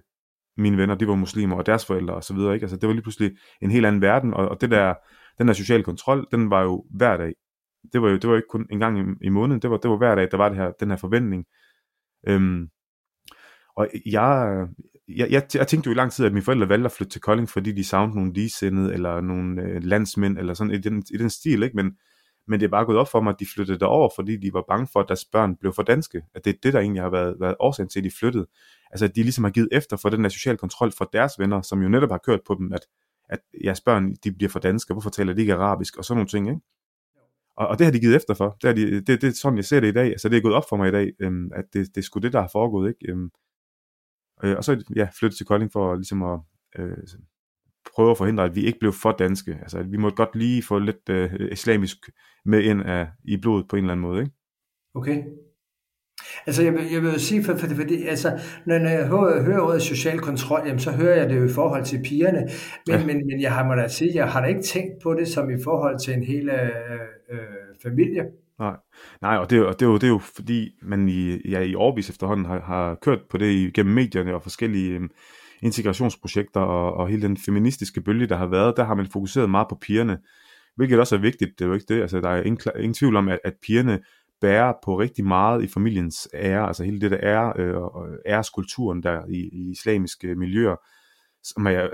mine 0.58 0.78
venner, 0.78 0.96
de 0.96 1.08
var 1.08 1.16
muslimer, 1.16 1.56
og 1.56 1.66
deres 1.66 1.86
forældre 1.86 2.14
og 2.14 2.24
så 2.24 2.34
videre, 2.34 2.54
ikke? 2.54 2.64
Altså, 2.64 2.78
det 2.78 2.88
var 2.88 2.94
lige 2.94 3.04
pludselig 3.04 3.32
en 3.62 3.72
helt 3.72 3.86
anden 3.86 4.02
verden, 4.02 4.34
og, 4.34 4.50
og 4.50 4.62
det 4.62 4.72
der, 4.72 4.94
den 5.38 5.48
der 5.48 5.54
sociale 5.54 5.84
kontrol, 5.84 6.28
den 6.32 6.50
var 6.50 6.62
jo 6.62 6.86
hver 6.90 7.18
dag 7.18 7.34
det 7.94 8.02
var 8.02 8.10
jo 8.10 8.18
det 8.18 8.30
var 8.30 8.36
ikke 8.36 8.48
kun 8.48 8.68
en 8.70 8.80
gang 8.80 9.00
i, 9.00 9.26
i 9.26 9.30
måneden, 9.30 9.62
det 9.62 9.70
var, 9.70 9.78
det 9.78 9.92
var 9.92 9.98
hver 9.98 10.16
dag, 10.16 10.28
der 10.32 10.38
var 10.38 10.50
det 10.50 10.58
her, 10.58 10.72
den 10.80 10.90
her 10.90 10.98
forventning. 10.98 11.46
Øhm, 12.28 12.70
og 13.76 13.90
jeg, 14.06 14.68
jeg, 15.08 15.32
jeg, 15.32 15.44
jeg 15.54 15.68
tænkte 15.68 15.88
jo 15.88 15.92
i 15.92 15.96
lang 15.96 16.12
tid, 16.12 16.26
at 16.26 16.34
mine 16.34 16.44
forældre 16.44 16.70
valgte 16.70 16.86
at 16.86 16.92
flytte 16.92 17.12
til 17.12 17.22
Kolding, 17.22 17.50
fordi 17.50 17.72
de 17.72 17.84
savnede 17.84 18.16
nogle 18.16 18.34
ligesindede, 18.34 18.94
eller 18.94 19.22
nogle 19.22 19.62
øh, 19.62 19.84
landsmænd, 19.84 20.38
eller 20.38 20.54
sådan 20.54 20.74
i 20.74 20.78
den, 20.78 21.04
i 21.14 21.18
den 21.18 21.30
stil, 21.30 21.64
ikke? 21.64 21.76
Men, 21.76 21.98
men 22.48 22.60
det 22.60 22.66
er 22.66 22.70
bare 22.70 22.86
gået 22.86 22.98
op 22.98 23.08
for 23.08 23.22
mig, 23.22 23.32
at 23.32 23.40
de 23.40 23.46
flyttede 23.54 23.80
derover, 23.80 24.10
fordi 24.16 24.38
de 24.38 24.54
var 24.54 24.66
bange 24.68 24.88
for, 24.94 25.00
at 25.00 25.08
deres 25.08 25.26
børn 25.26 25.56
blev 25.56 25.74
for 25.74 25.84
danske. 25.84 26.22
At 26.36 26.46
det 26.46 26.54
er 26.56 26.58
det, 26.64 26.74
der 26.74 26.80
egentlig 26.80 27.02
har 27.02 27.10
været, 27.10 27.36
været 27.40 27.56
årsagen 27.60 27.90
til, 27.90 28.00
at 28.00 28.04
de 28.04 28.12
flyttede. 28.20 28.48
Altså, 28.92 29.06
at 29.06 29.16
de 29.16 29.24
ligesom 29.24 29.44
har 29.44 29.52
givet 29.52 29.70
efter 29.72 29.98
for 29.98 30.10
den 30.10 30.24
der 30.24 30.30
social 30.30 30.58
kontrol 30.58 30.92
for 30.98 31.10
deres 31.14 31.40
venner, 31.40 31.62
som 31.62 31.82
jo 31.82 31.90
netop 31.90 32.10
har 32.10 32.18
kørt 32.18 32.40
på 32.48 32.56
dem, 32.56 32.74
at, 32.74 32.88
at 33.30 33.40
jeres 33.64 33.82
børn, 33.82 34.16
de 34.24 34.32
bliver 34.32 34.50
for 34.50 34.60
danske, 34.60 34.94
hvorfor 34.94 35.10
taler 35.10 35.34
de 35.34 35.42
ikke 35.42 35.54
arabisk, 35.54 35.98
og 35.98 36.06
sådan 36.06 36.18
nogle 36.18 36.28
ting, 36.28 36.50
ikke? 36.50 36.62
Og, 37.58 37.68
og 37.68 37.80
det 37.80 37.86
har 37.86 37.92
de 37.92 38.00
givet 38.00 38.16
efter 38.16 38.34
for. 38.34 38.58
Det, 38.62 38.68
har 38.68 38.74
de, 38.74 39.02
det, 39.02 39.22
det 39.22 39.24
er 39.24 39.32
sådan, 39.32 39.58
jeg 39.58 39.66
ser 39.66 39.80
det 39.80 39.88
i 39.88 39.92
dag. 39.92 40.06
Altså, 40.06 40.30
det 40.30 40.38
er 40.38 40.42
gået 40.42 40.56
op 40.56 40.70
for 40.70 40.78
mig 40.78 40.88
i 40.88 40.92
dag, 40.92 41.14
øhm, 41.20 41.52
at 41.56 41.66
det, 41.74 41.88
det 41.96 41.98
er 41.98 42.06
sgu 42.06 42.20
det, 42.20 42.34
der 42.34 42.42
har 42.42 42.50
foregået. 42.52 42.90
Ikke? 42.90 43.12
Øhm, 43.12 43.30
øh, 44.44 44.58
og 44.58 44.64
så 44.64 44.84
ja, 44.96 45.08
flyttet 45.20 45.38
til 45.38 45.46
Kolding 45.46 45.72
for 45.72 45.96
ligesom 45.96 46.24
at 46.24 46.40
øh, 46.80 46.98
prøve 47.96 48.12
at 48.12 48.18
forhindre, 48.18 48.44
at 48.44 48.56
vi 48.56 48.66
ikke 48.66 48.80
blev 48.80 48.94
for 48.94 49.12
danske. 49.12 49.58
Altså, 49.62 49.78
at 49.78 49.92
vi 49.92 49.98
måtte 49.98 50.16
godt 50.16 50.36
lige 50.36 50.64
få 50.64 50.80
lidt 50.80 51.10
øh, 51.10 51.32
islamisk 51.52 51.98
med 52.46 52.64
ind 52.64 52.82
af, 52.82 53.08
i 53.24 53.38
blodet 53.38 53.68
på 53.70 53.76
en 53.76 53.84
eller 53.84 53.92
anden 53.92 54.02
måde. 54.02 54.22
Ikke? 54.22 54.32
Okay. 54.96 55.24
Altså, 56.48 56.64
jeg, 56.64 56.74
jeg 56.92 57.02
vil 57.02 57.20
sige, 57.20 57.44
for, 57.44 57.56
for, 57.56 57.68
fordi, 57.76 58.04
altså, 58.04 58.40
når, 58.66 58.80
når 58.80 58.90
jeg 58.90 59.08
hører, 59.08 59.44
hører 59.44 59.62
ordet 59.62 59.82
social 59.82 60.20
kontrol, 60.20 60.62
jamen, 60.66 60.80
så 60.80 60.92
hører 60.92 61.16
jeg 61.16 61.30
det 61.30 61.38
jo 61.38 61.46
i 61.46 61.54
forhold 61.54 61.86
til 61.86 62.02
pigerne, 62.04 62.40
men, 62.88 63.00
ja. 63.00 63.06
men, 63.06 63.28
men 63.28 63.42
jeg 63.42 63.54
har 63.54 63.68
må 63.68 63.74
da 63.74 63.88
sige, 63.88 64.12
jeg 64.16 64.32
har 64.32 64.42
da 64.42 64.48
ikke 64.48 64.62
tænkt 64.62 64.94
på 65.04 65.14
det 65.14 65.28
som 65.28 65.50
i 65.50 65.64
forhold 65.64 66.00
til 66.00 66.14
en 66.14 66.24
hel 66.24 66.50
øh, 66.50 66.70
øh, 67.32 67.40
familie. 67.84 68.24
Nej, 68.60 68.76
Nej 69.22 69.38
og, 69.38 69.50
det, 69.50 69.66
og 69.66 69.80
det, 69.80 69.86
er 69.86 69.90
jo, 69.90 69.96
det 69.96 70.04
er 70.04 70.08
jo 70.08 70.22
fordi, 70.36 70.72
man 70.82 71.10
i, 71.10 71.50
ja, 71.50 71.60
i 71.60 71.76
årvis 71.76 72.10
efterhånden 72.10 72.46
har, 72.46 72.60
har 72.60 72.96
kørt 73.02 73.20
på 73.30 73.38
det 73.38 73.74
gennem 73.74 73.94
medierne 73.94 74.36
og 74.36 74.44
forskellige 74.44 74.98
um, 74.98 75.10
integrationsprojekter 75.62 76.60
og, 76.60 76.94
og 76.94 77.08
hele 77.08 77.22
den 77.22 77.38
feministiske 77.38 78.02
bølge, 78.02 78.28
der 78.28 78.36
har 78.36 78.48
været, 78.48 78.78
der 78.78 78.84
har 78.84 78.96
man 78.96 79.08
fokuseret 79.08 79.50
meget 79.50 79.68
på 79.70 79.78
pigerne, 79.82 80.18
hvilket 80.76 81.00
også 81.00 81.16
er 81.16 81.20
vigtigt, 81.20 81.60
det 81.60 81.66
er 81.66 81.68
jo 81.68 81.74
ikke 81.74 81.94
det, 81.94 82.02
altså 82.02 82.22
der 82.22 82.30
er 82.30 82.44
ingen, 82.44 82.60
ingen 82.76 82.94
tvivl 82.94 83.16
om, 83.16 83.28
at, 83.28 83.40
at 83.44 83.54
pigerne 83.66 84.00
bærer 84.42 84.74
på 84.84 85.00
rigtig 85.00 85.26
meget 85.26 85.64
i 85.64 85.68
familiens 85.68 86.28
ære, 86.34 86.68
altså 86.68 86.84
hele 86.84 87.02
det 87.02 87.12
der 87.12 87.20
ære, 87.24 87.54
øh, 87.56 87.76
æreskulturen 88.26 89.04
der 89.04 89.26
i, 89.30 89.50
i 89.54 89.72
islamiske 89.72 90.36
miljøer, 90.36 90.76
som 91.44 91.68
er, 91.68 91.88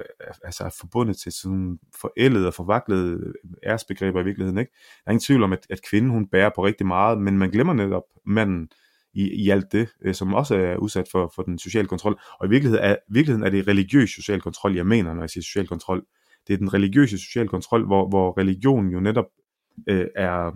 altså 0.43 0.63
er 0.63 0.75
forbundet 0.79 1.17
til 1.17 1.31
sådan 1.31 1.79
forældede 2.01 2.47
og 2.47 2.53
forvaklede 2.53 3.33
æresbegreber 3.65 4.21
i 4.21 4.23
virkeligheden. 4.23 4.57
Ikke? 4.57 4.71
Der 5.05 5.09
er 5.09 5.11
ingen 5.11 5.25
tvivl 5.25 5.43
om, 5.43 5.53
at, 5.53 5.67
at 5.69 5.79
kvinden 5.89 6.11
hun 6.11 6.27
bærer 6.27 6.49
på 6.55 6.65
rigtig 6.65 6.87
meget, 6.87 7.21
men 7.21 7.37
man 7.37 7.51
glemmer 7.51 7.73
netop 7.73 8.03
manden 8.25 8.69
i, 9.17 9.43
i 9.45 9.49
alt 9.49 9.71
det, 9.71 9.89
øh, 10.05 10.13
som 10.13 10.33
også 10.33 10.55
er 10.55 10.75
udsat 10.75 11.07
for, 11.11 11.31
for 11.35 11.43
den 11.43 11.59
sociale 11.59 11.87
kontrol. 11.87 12.19
Og 12.39 12.47
i 12.47 12.49
virkeligheden 12.49 12.85
er, 12.85 12.95
virkeligheden 13.09 13.45
er 13.45 13.49
det 13.49 13.67
religiøs 13.67 14.09
social 14.09 14.41
kontrol, 14.41 14.75
jeg 14.75 14.87
mener, 14.87 15.13
når 15.13 15.21
jeg 15.21 15.29
siger 15.29 15.43
social 15.43 15.67
kontrol. 15.67 16.03
Det 16.47 16.53
er 16.53 16.57
den 16.57 16.73
religiøse 16.73 17.17
social 17.17 17.47
kontrol, 17.47 17.85
hvor, 17.85 18.09
hvor 18.09 18.37
religion 18.37 18.89
jo 18.89 18.99
netop 18.99 19.25
øh, 19.89 20.07
er, 20.15 20.51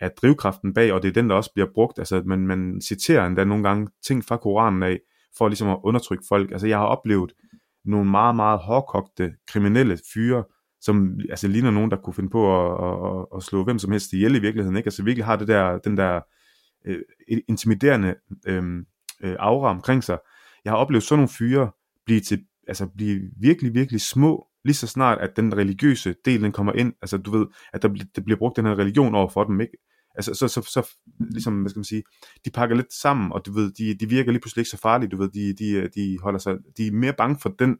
er 0.00 0.08
drivkraften 0.22 0.74
bag, 0.74 0.92
og 0.92 1.02
det 1.02 1.08
er 1.08 1.12
den, 1.12 1.30
der 1.30 1.36
også 1.36 1.50
bliver 1.54 1.68
brugt. 1.74 1.98
Altså, 1.98 2.22
man, 2.26 2.46
man 2.46 2.80
citerer 2.80 3.26
endda 3.26 3.44
nogle 3.44 3.64
gange 3.64 3.88
ting 4.06 4.24
fra 4.24 4.36
Koranen 4.36 4.82
af, 4.82 4.98
for 5.38 5.48
ligesom 5.48 5.68
at 5.68 5.78
undertrykke 5.84 6.24
folk. 6.28 6.52
Altså, 6.52 6.66
jeg 6.66 6.78
har 6.78 6.86
oplevet 6.86 7.32
nogle 7.84 8.10
meget, 8.10 8.36
meget 8.36 8.58
hårdkogte 8.58 9.34
kriminelle 9.48 9.98
fyre, 10.14 10.44
som 10.80 11.18
altså 11.30 11.48
ligner 11.48 11.70
nogen, 11.70 11.90
der 11.90 11.96
kunne 11.96 12.14
finde 12.14 12.30
på 12.30 12.42
at, 12.60 12.72
at, 13.20 13.26
at 13.36 13.42
slå 13.42 13.64
hvem 13.64 13.78
som 13.78 13.92
helst 13.92 14.12
ihjel 14.12 14.34
i 14.34 14.38
virkeligheden. 14.38 14.76
Ikke? 14.76 14.86
Altså 14.86 15.02
virkelig 15.02 15.24
har 15.24 15.36
det 15.36 15.48
der, 15.48 15.78
den 15.78 15.96
der 15.96 16.20
øh, 16.84 17.02
intimiderende 17.48 18.14
øhm, 18.46 18.86
øh, 19.22 19.36
aura 19.38 19.70
omkring 19.70 20.04
sig. 20.04 20.18
Jeg 20.64 20.72
har 20.72 20.76
oplevet 20.76 21.02
sådan 21.02 21.18
nogle 21.18 21.28
fyre 21.28 21.70
blive, 22.06 22.20
til, 22.20 22.44
altså 22.68 22.86
blive 22.96 23.20
virkelig, 23.40 23.74
virkelig 23.74 24.00
små, 24.00 24.46
lige 24.64 24.74
så 24.74 24.86
snart, 24.86 25.18
at 25.18 25.36
den 25.36 25.56
religiøse 25.56 26.14
del, 26.24 26.42
den 26.42 26.52
kommer 26.52 26.72
ind, 26.72 26.92
altså 27.02 27.16
du 27.16 27.30
ved, 27.30 27.46
at 27.72 27.82
der, 27.82 27.88
der 28.16 28.22
bliver 28.22 28.38
brugt 28.38 28.56
den 28.56 28.66
her 28.66 28.78
religion 28.78 29.14
over 29.14 29.28
for 29.28 29.44
dem, 29.44 29.60
ikke? 29.60 29.76
altså 30.14 30.34
så, 30.34 30.48
så, 30.48 30.62
så 30.62 30.96
ligesom, 31.20 31.60
hvad 31.60 31.70
skal 31.70 31.78
man 31.78 31.84
sige, 31.84 32.02
de 32.44 32.50
pakker 32.50 32.76
lidt 32.76 32.92
sammen, 32.92 33.32
og 33.32 33.46
du 33.46 33.52
ved, 33.52 33.72
de, 33.72 33.94
de 33.94 34.08
virker 34.08 34.32
lige 34.32 34.40
pludselig 34.40 34.60
ikke 34.60 34.70
så 34.70 34.78
farlige, 34.78 35.10
du 35.10 35.16
ved, 35.16 35.28
de, 35.28 35.54
de, 35.54 35.88
de 35.88 36.18
holder 36.22 36.38
sig, 36.38 36.56
de 36.76 36.86
er 36.86 36.92
mere 36.92 37.12
bange 37.12 37.38
for 37.42 37.48
den, 37.48 37.78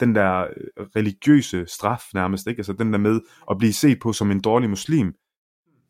den 0.00 0.14
der 0.14 0.40
øh, 0.40 0.86
religiøse 0.96 1.66
straf 1.66 2.02
nærmest, 2.14 2.46
ikke? 2.46 2.60
Altså 2.60 2.72
den 2.72 2.92
der 2.92 2.98
med 2.98 3.20
at 3.50 3.58
blive 3.58 3.72
set 3.72 4.00
på 4.00 4.12
som 4.12 4.30
en 4.30 4.40
dårlig 4.40 4.70
muslim, 4.70 5.14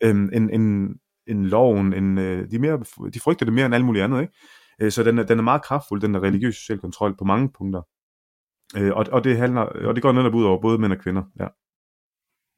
øhm, 0.05 0.31
en, 0.33 0.51
en, 0.51 0.97
en 1.27 1.47
loven, 1.47 1.93
en, 1.93 2.19
øh, 2.19 2.51
de, 2.51 2.59
mere, 2.59 2.79
de 3.15 3.21
frygter 3.21 3.47
det 3.47 3.55
mere 3.55 3.67
end 3.67 3.75
alt 3.75 3.85
muligt 3.85 4.05
andet, 4.05 4.21
ikke? 4.21 4.33
Øh, 4.81 4.91
så 4.91 5.03
den 5.03 5.19
er, 5.19 5.23
den 5.23 5.39
er 5.39 5.43
meget 5.43 5.63
kraftfuld, 5.63 6.01
den 6.01 6.15
der 6.15 6.23
religiøse 6.23 6.61
social 6.61 6.79
kontrol 6.79 7.17
på 7.19 7.25
mange 7.25 7.51
punkter. 7.59 7.83
og, 8.77 9.07
og, 9.13 9.25
det 9.25 9.37
handler, 9.37 9.61
og 9.61 9.95
det 9.95 10.03
går 10.03 10.13
netop 10.13 10.35
ud 10.35 10.45
over 10.45 10.61
både 10.61 10.79
mænd 10.79 10.93
og 10.93 10.99
kvinder, 10.99 11.23
ja. 11.41 11.47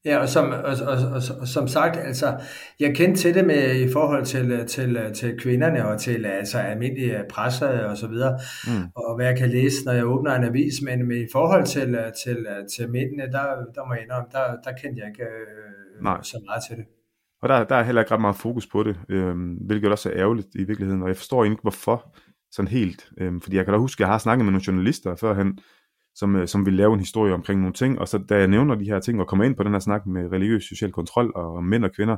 Ja, 0.05 0.19
og 0.19 0.29
som, 0.29 0.51
og, 0.51 0.75
og, 0.87 0.97
og, 1.13 1.23
og 1.41 1.49
som 1.49 1.69
sagt, 1.69 1.97
altså, 1.97 2.41
jeg 2.81 2.97
kendte 2.97 3.21
til 3.21 3.35
det 3.35 3.47
med 3.47 3.81
i 3.81 3.93
forhold 3.93 4.25
til, 4.25 4.67
til, 4.67 5.13
til 5.15 5.39
kvinderne 5.39 5.89
og 5.89 6.01
til 6.01 6.27
altså, 6.27 6.59
almindelige 6.59 7.25
presser 7.31 7.85
og 7.85 7.97
så 7.97 8.07
videre, 8.07 8.39
mm. 8.67 8.85
og 8.97 9.17
hvad 9.17 9.27
jeg 9.27 9.39
kan 9.39 9.51
læse, 9.51 9.85
når 9.85 9.93
jeg 9.93 10.07
åbner 10.07 10.35
en 10.35 10.45
avis, 10.45 10.83
men 10.83 11.09
med 11.09 11.17
i 11.17 11.27
forhold 11.33 11.67
til, 11.67 11.99
til, 12.25 12.47
til 12.77 12.91
mændene, 12.91 13.23
der, 13.23 13.47
der 13.75 13.87
må 13.87 13.95
jeg 13.95 14.03
indrømme, 14.03 14.29
der, 14.33 14.57
der 14.65 14.73
kendte 14.83 15.01
jeg 15.01 15.09
ikke 15.09 15.23
øh, 15.23 16.03
Nej. 16.03 16.23
så 16.23 16.43
meget 16.47 16.63
til 16.69 16.77
det. 16.77 16.85
Og 17.45 17.51
der, 17.51 17.65
der 17.65 17.77
er 17.77 17.83
heller 17.83 18.03
ikke 18.03 18.15
ret 18.15 18.21
meget 18.21 18.37
fokus 18.37 18.67
på 18.67 18.83
det, 18.83 19.01
øh, 19.09 19.37
hvilket 19.67 19.91
også 19.91 20.11
er 20.11 20.17
ærgerligt 20.17 20.49
i 20.55 20.65
virkeligheden, 20.65 21.03
og 21.03 21.09
jeg 21.09 21.17
forstår 21.17 21.45
ikke, 21.45 21.57
hvorfor 21.63 22.17
sådan 22.53 22.69
helt. 22.69 23.11
Øhm, 23.19 23.41
fordi 23.41 23.57
jeg 23.57 23.65
kan 23.65 23.75
da 23.75 23.79
huske, 23.79 24.01
at 24.01 24.01
jeg 24.01 24.09
har 24.09 24.19
snakket 24.19 24.45
med 24.45 24.53
nogle 24.53 24.65
journalister 24.67 25.17
førhen, 25.17 25.59
som, 26.15 26.37
øh, 26.37 26.49
som 26.49 26.67
ville 26.67 26.77
lave 26.77 26.93
en 26.95 27.01
historie 27.01 27.35
omkring 27.35 27.61
nogle 27.61 27.75
ting, 27.75 27.99
og 27.99 28.09
så 28.09 28.19
da 28.19 28.39
jeg 28.39 28.49
nævner 28.49 28.75
de 28.75 28.85
her 28.85 29.01
ting 29.01 29.21
og 29.21 29.29
kommer 29.29 29.45
ind 29.45 29.57
på 29.57 29.63
den 29.63 29.73
her 29.73 29.79
snak 29.79 30.07
med 30.07 30.33
religiøs 30.33 30.65
social 30.65 30.93
kontrol 30.93 31.33
og 31.35 31.65
mænd 31.65 31.85
og 31.85 31.93
kvinder, 31.93 32.17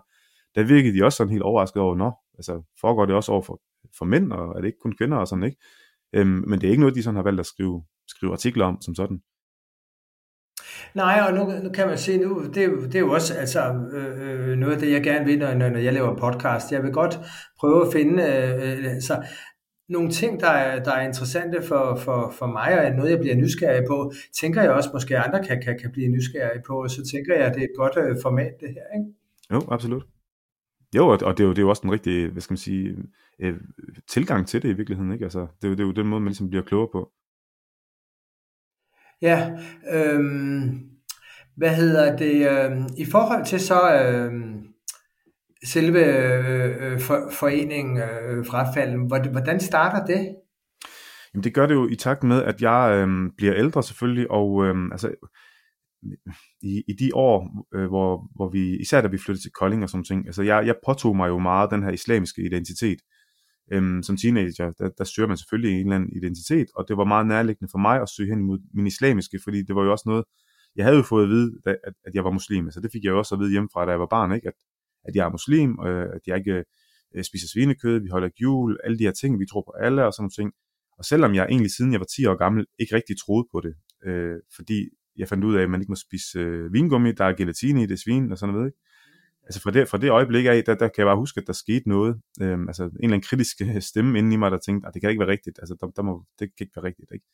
der 0.55 0.63
virkede 0.63 0.99
de 0.99 1.05
også 1.05 1.17
sådan 1.17 1.31
helt 1.31 1.43
overrasket 1.43 1.83
over, 1.83 1.97
nå, 1.97 2.13
altså 2.39 2.63
foregår 2.81 3.07
det 3.07 3.15
også 3.15 3.33
over 3.33 3.43
for, 3.43 3.61
for 3.99 4.05
mænd, 4.05 4.33
og 4.33 4.49
er 4.57 4.61
det 4.61 4.67
ikke 4.67 4.79
kun 4.83 4.95
kvinder 4.99 5.17
og 5.17 5.29
sådan, 5.29 5.45
ikke? 5.45 5.57
Øhm, 6.13 6.45
men 6.49 6.61
det 6.61 6.67
er 6.67 6.71
ikke 6.71 6.83
noget, 6.83 6.95
de 6.95 7.03
sådan 7.03 7.17
har 7.17 7.23
valgt 7.23 7.41
at 7.41 7.47
skrive, 7.47 7.85
skrive 8.09 8.33
artikler 8.33 8.65
om 8.65 8.79
som 8.81 8.95
sådan. 8.95 9.21
Nej, 10.95 11.21
og 11.29 11.35
nu, 11.35 11.63
nu 11.63 11.71
kan 11.71 11.87
man 11.87 11.99
se, 11.99 12.19
nu, 12.19 12.45
det, 12.45 12.55
det 12.83 12.95
er 12.95 13.01
jo 13.01 13.11
også 13.11 13.35
altså, 13.35 13.61
øh, 13.93 14.51
øh, 14.51 14.57
noget 14.59 14.75
af 14.75 14.79
det, 14.79 14.93
jeg 14.93 15.03
gerne 15.03 15.25
vil, 15.25 15.39
når, 15.39 15.55
når 15.55 15.79
jeg 15.79 15.93
laver 15.93 16.17
podcast. 16.17 16.73
Jeg 16.73 16.83
vil 16.83 16.93
godt 16.93 17.21
prøve 17.59 17.87
at 17.87 17.93
finde 17.93 18.23
øh, 18.23 18.85
øh, 18.85 18.95
altså, 18.95 19.23
nogle 19.89 20.11
ting, 20.11 20.41
der 20.41 20.49
er, 20.49 20.83
der 20.85 20.93
er 20.93 21.07
interessante 21.07 21.63
for, 21.63 21.97
for, 21.97 22.35
for 22.39 22.47
mig, 22.47 22.87
og 22.87 22.97
noget, 22.97 23.11
jeg 23.11 23.19
bliver 23.21 23.37
nysgerrig 23.37 23.85
på, 23.89 24.13
tænker 24.41 24.63
jeg 24.63 24.71
også, 24.71 24.91
måske 24.93 25.19
andre 25.19 25.45
kan, 25.45 25.63
kan, 25.63 25.79
kan 25.79 25.93
blive 25.93 26.09
nysgerrige 26.09 26.63
på, 26.67 26.83
og 26.83 26.91
så 26.91 27.11
tænker 27.13 27.35
jeg, 27.35 27.45
at 27.47 27.55
det 27.55 27.61
er 27.61 27.65
et 27.65 27.77
godt 27.77 27.97
øh, 27.97 28.17
format, 28.23 28.53
det 28.61 28.69
her. 28.69 28.99
Ikke? 28.99 29.11
Jo, 29.53 29.63
absolut. 29.75 30.07
Jo, 30.97 31.09
og 31.09 31.21
det 31.21 31.41
er 31.41 31.45
jo, 31.45 31.51
det 31.51 31.59
er 31.59 31.63
jo 31.63 31.69
også 31.69 31.83
en 31.85 31.93
rigtig, 31.93 32.29
hvad 32.29 32.43
skal 32.43 32.53
man 32.53 32.59
sige, 32.59 32.97
øh, 33.39 33.55
tilgang 34.09 34.47
til 34.47 34.63
det 34.63 34.69
i 34.69 34.73
virkeligheden, 34.73 35.13
ikke? 35.13 35.25
Altså, 35.25 35.41
det, 35.41 35.65
er 35.65 35.69
jo, 35.69 35.75
det 35.75 35.81
er 35.81 35.87
jo 35.87 35.93
den 35.93 36.07
måde, 36.07 36.21
man 36.21 36.29
ligesom 36.29 36.51
bliver 36.51 36.65
klogere 36.65 36.89
på. 36.93 37.11
Ja, 39.23 39.51
øhm, 39.93 40.81
hvad 41.57 41.77
hedder 41.77 42.17
det, 42.17 42.51
Øh, 42.51 42.77
i 42.99 43.05
forhold 43.05 43.45
til 43.45 43.61
så 43.61 43.95
øhm, 43.95 44.57
øh, 44.57 44.63
selve 45.65 46.05
øh, 46.05 47.01
for, 47.01 47.31
foreningen 47.33 47.99
øh, 47.99 48.47
frafalden, 48.47 49.07
hvordan 49.07 49.61
starter 49.61 50.07
det? 50.07 50.37
Jamen 51.35 51.45
det 51.45 51.55
gør 51.55 51.67
det 51.67 51.75
jo 51.75 51.89
i 51.89 51.95
takt 51.95 52.23
med, 52.23 52.43
at 52.43 52.63
jeg 52.63 52.93
øh, 52.95 53.31
bliver 53.37 53.55
ældre 53.55 53.83
selvfølgelig, 53.83 54.31
og 54.31 54.67
øh, 54.67 54.75
altså, 54.93 55.11
i, 56.63 56.83
i 56.89 56.93
de 56.93 57.11
år, 57.15 57.67
øh, 57.75 57.89
hvor, 57.89 58.31
hvor 58.35 58.51
vi, 58.51 58.77
især 58.81 59.01
da 59.01 59.09
vi 59.09 59.19
flyttede 59.19 59.45
til 59.45 59.53
Kolding 59.53 59.83
og 59.83 59.89
sådan 59.89 60.05
ting, 60.05 60.27
altså 60.27 60.43
jeg, 60.43 60.67
jeg 60.67 60.75
påtog 60.87 61.17
mig 61.17 61.29
jo 61.29 61.39
meget 61.39 61.71
den 61.71 61.83
her 61.83 61.91
islamiske 61.91 62.43
identitet. 62.43 62.99
Øhm, 63.73 64.03
som 64.03 64.17
teenager, 64.17 64.73
der, 64.79 64.89
der 64.99 65.05
søger 65.05 65.29
man 65.29 65.37
selvfølgelig 65.37 65.73
en 65.73 65.87
eller 65.87 65.97
anden 65.97 66.13
identitet, 66.17 66.69
og 66.77 66.85
det 66.89 66.97
var 66.97 67.05
meget 67.05 67.27
nærliggende 67.27 67.71
for 67.71 67.79
mig 67.79 68.03
at 68.03 68.09
søge 68.17 68.29
hen 68.29 68.41
imod 68.41 68.59
min 68.75 68.87
islamiske, 68.87 69.41
fordi 69.45 69.63
det 69.63 69.75
var 69.77 69.85
jo 69.85 69.91
også 69.93 70.05
noget, 70.07 70.25
jeg 70.77 70.85
havde 70.85 70.97
jo 70.97 71.03
fået 71.03 71.23
at 71.23 71.29
vide, 71.29 71.53
at, 71.67 71.95
at 72.07 72.15
jeg 72.15 72.25
var 72.25 72.31
muslim, 72.31 72.67
altså 72.67 72.81
det 72.81 72.93
fik 72.93 73.05
jeg 73.05 73.11
jo 73.11 73.19
også 73.19 73.35
at 73.35 73.41
vide 73.41 73.51
hjemmefra, 73.51 73.85
da 73.85 73.91
jeg 73.91 74.01
var 74.01 74.07
barn, 74.07 74.33
ikke? 74.33 74.49
At, 74.49 74.55
at 75.05 75.17
jeg 75.17 75.27
er 75.27 75.31
muslim, 75.31 75.79
og 75.79 75.89
at 76.17 76.21
jeg 76.27 76.37
ikke 76.39 76.65
øh, 77.17 77.25
spiser 77.25 77.49
svinekød, 77.53 78.01
vi 78.01 78.09
holder 78.09 78.29
jul, 78.43 78.77
alle 78.85 78.99
de 78.99 79.05
her 79.05 79.13
ting, 79.13 79.41
vi 79.41 79.47
tror 79.51 79.63
på 79.67 79.73
alle 79.85 80.07
og 80.07 80.13
sådan 80.13 80.23
nogle 80.23 80.39
ting. 80.41 80.53
Og 80.99 81.05
selvom 81.05 81.35
jeg 81.35 81.47
egentlig 81.51 81.71
siden 81.71 81.93
jeg 81.93 82.01
var 82.01 82.11
10 82.17 82.27
år 82.27 82.37
gammel 82.45 82.67
ikke 82.79 82.95
rigtig 82.95 83.17
troede 83.25 83.47
på 83.53 83.61
det, 83.61 83.75
øh, 84.07 84.37
fordi 84.57 84.89
jeg 85.17 85.29
fandt 85.29 85.45
ud 85.45 85.55
af, 85.57 85.63
at 85.63 85.71
man 85.71 85.81
ikke 85.81 85.93
må 85.93 85.97
spise 86.07 86.39
øh, 86.39 86.73
vingummi, 86.73 87.13
der 87.13 87.25
er 87.25 87.37
gelatine 87.37 87.83
i 87.83 87.87
det 87.87 88.01
svin 88.01 88.33
og 88.33 88.39
sådan 88.39 88.55
noget, 88.55 88.69
ikke? 88.69 88.79
Altså 89.47 89.61
fra 89.63 89.71
det, 89.71 89.89
fra 89.89 89.99
det 89.99 90.11
øjeblik 90.11 90.47
af, 90.47 90.65
der, 90.67 90.75
der 90.75 90.89
kan 90.89 90.99
jeg 90.99 91.07
bare 91.07 91.17
huske, 91.17 91.41
at 91.41 91.47
der 91.47 91.53
skete 91.53 91.89
noget. 91.89 92.21
Øhm, 92.43 92.69
altså 92.69 92.85
en 92.85 92.91
eller 92.91 93.15
anden 93.15 93.21
kritisk 93.21 93.57
øh, 93.63 93.81
stemme 93.81 94.19
inde 94.19 94.35
i 94.35 94.37
mig, 94.37 94.51
der 94.51 94.59
tænkte, 94.59 94.89
at 94.89 94.95
det 94.95 95.03
kan 95.03 95.11
ikke 95.11 95.21
være 95.21 95.29
rigtigt. 95.29 95.59
Altså 95.59 95.77
der, 95.81 95.87
der 95.97 96.03
må, 96.03 96.25
det 96.39 96.49
kan 96.57 96.65
ikke 96.65 96.77
være 96.77 96.85
rigtigt. 96.85 97.11
Ikke? 97.15 97.27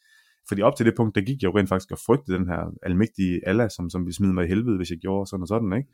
Fordi 0.49 0.63
op 0.63 0.77
til 0.77 0.87
det 0.87 0.95
punkt, 0.97 1.15
der 1.15 1.21
gik 1.21 1.43
jeg 1.43 1.49
jo 1.49 1.59
rent 1.59 1.69
faktisk 1.69 1.91
og 1.91 1.99
frygte 2.07 2.33
den 2.33 2.47
her 2.47 2.75
almægtige 2.83 3.49
Allah, 3.49 3.71
som, 3.71 3.91
som 3.91 4.01
ville 4.05 4.15
smide 4.15 4.35
mig 4.35 4.45
i 4.45 4.49
helvede, 4.49 4.77
hvis 4.77 4.91
jeg 4.91 4.99
gjorde 4.99 5.27
sådan 5.31 5.43
og 5.43 5.49
sådan. 5.49 5.73
Ikke? 5.73 5.89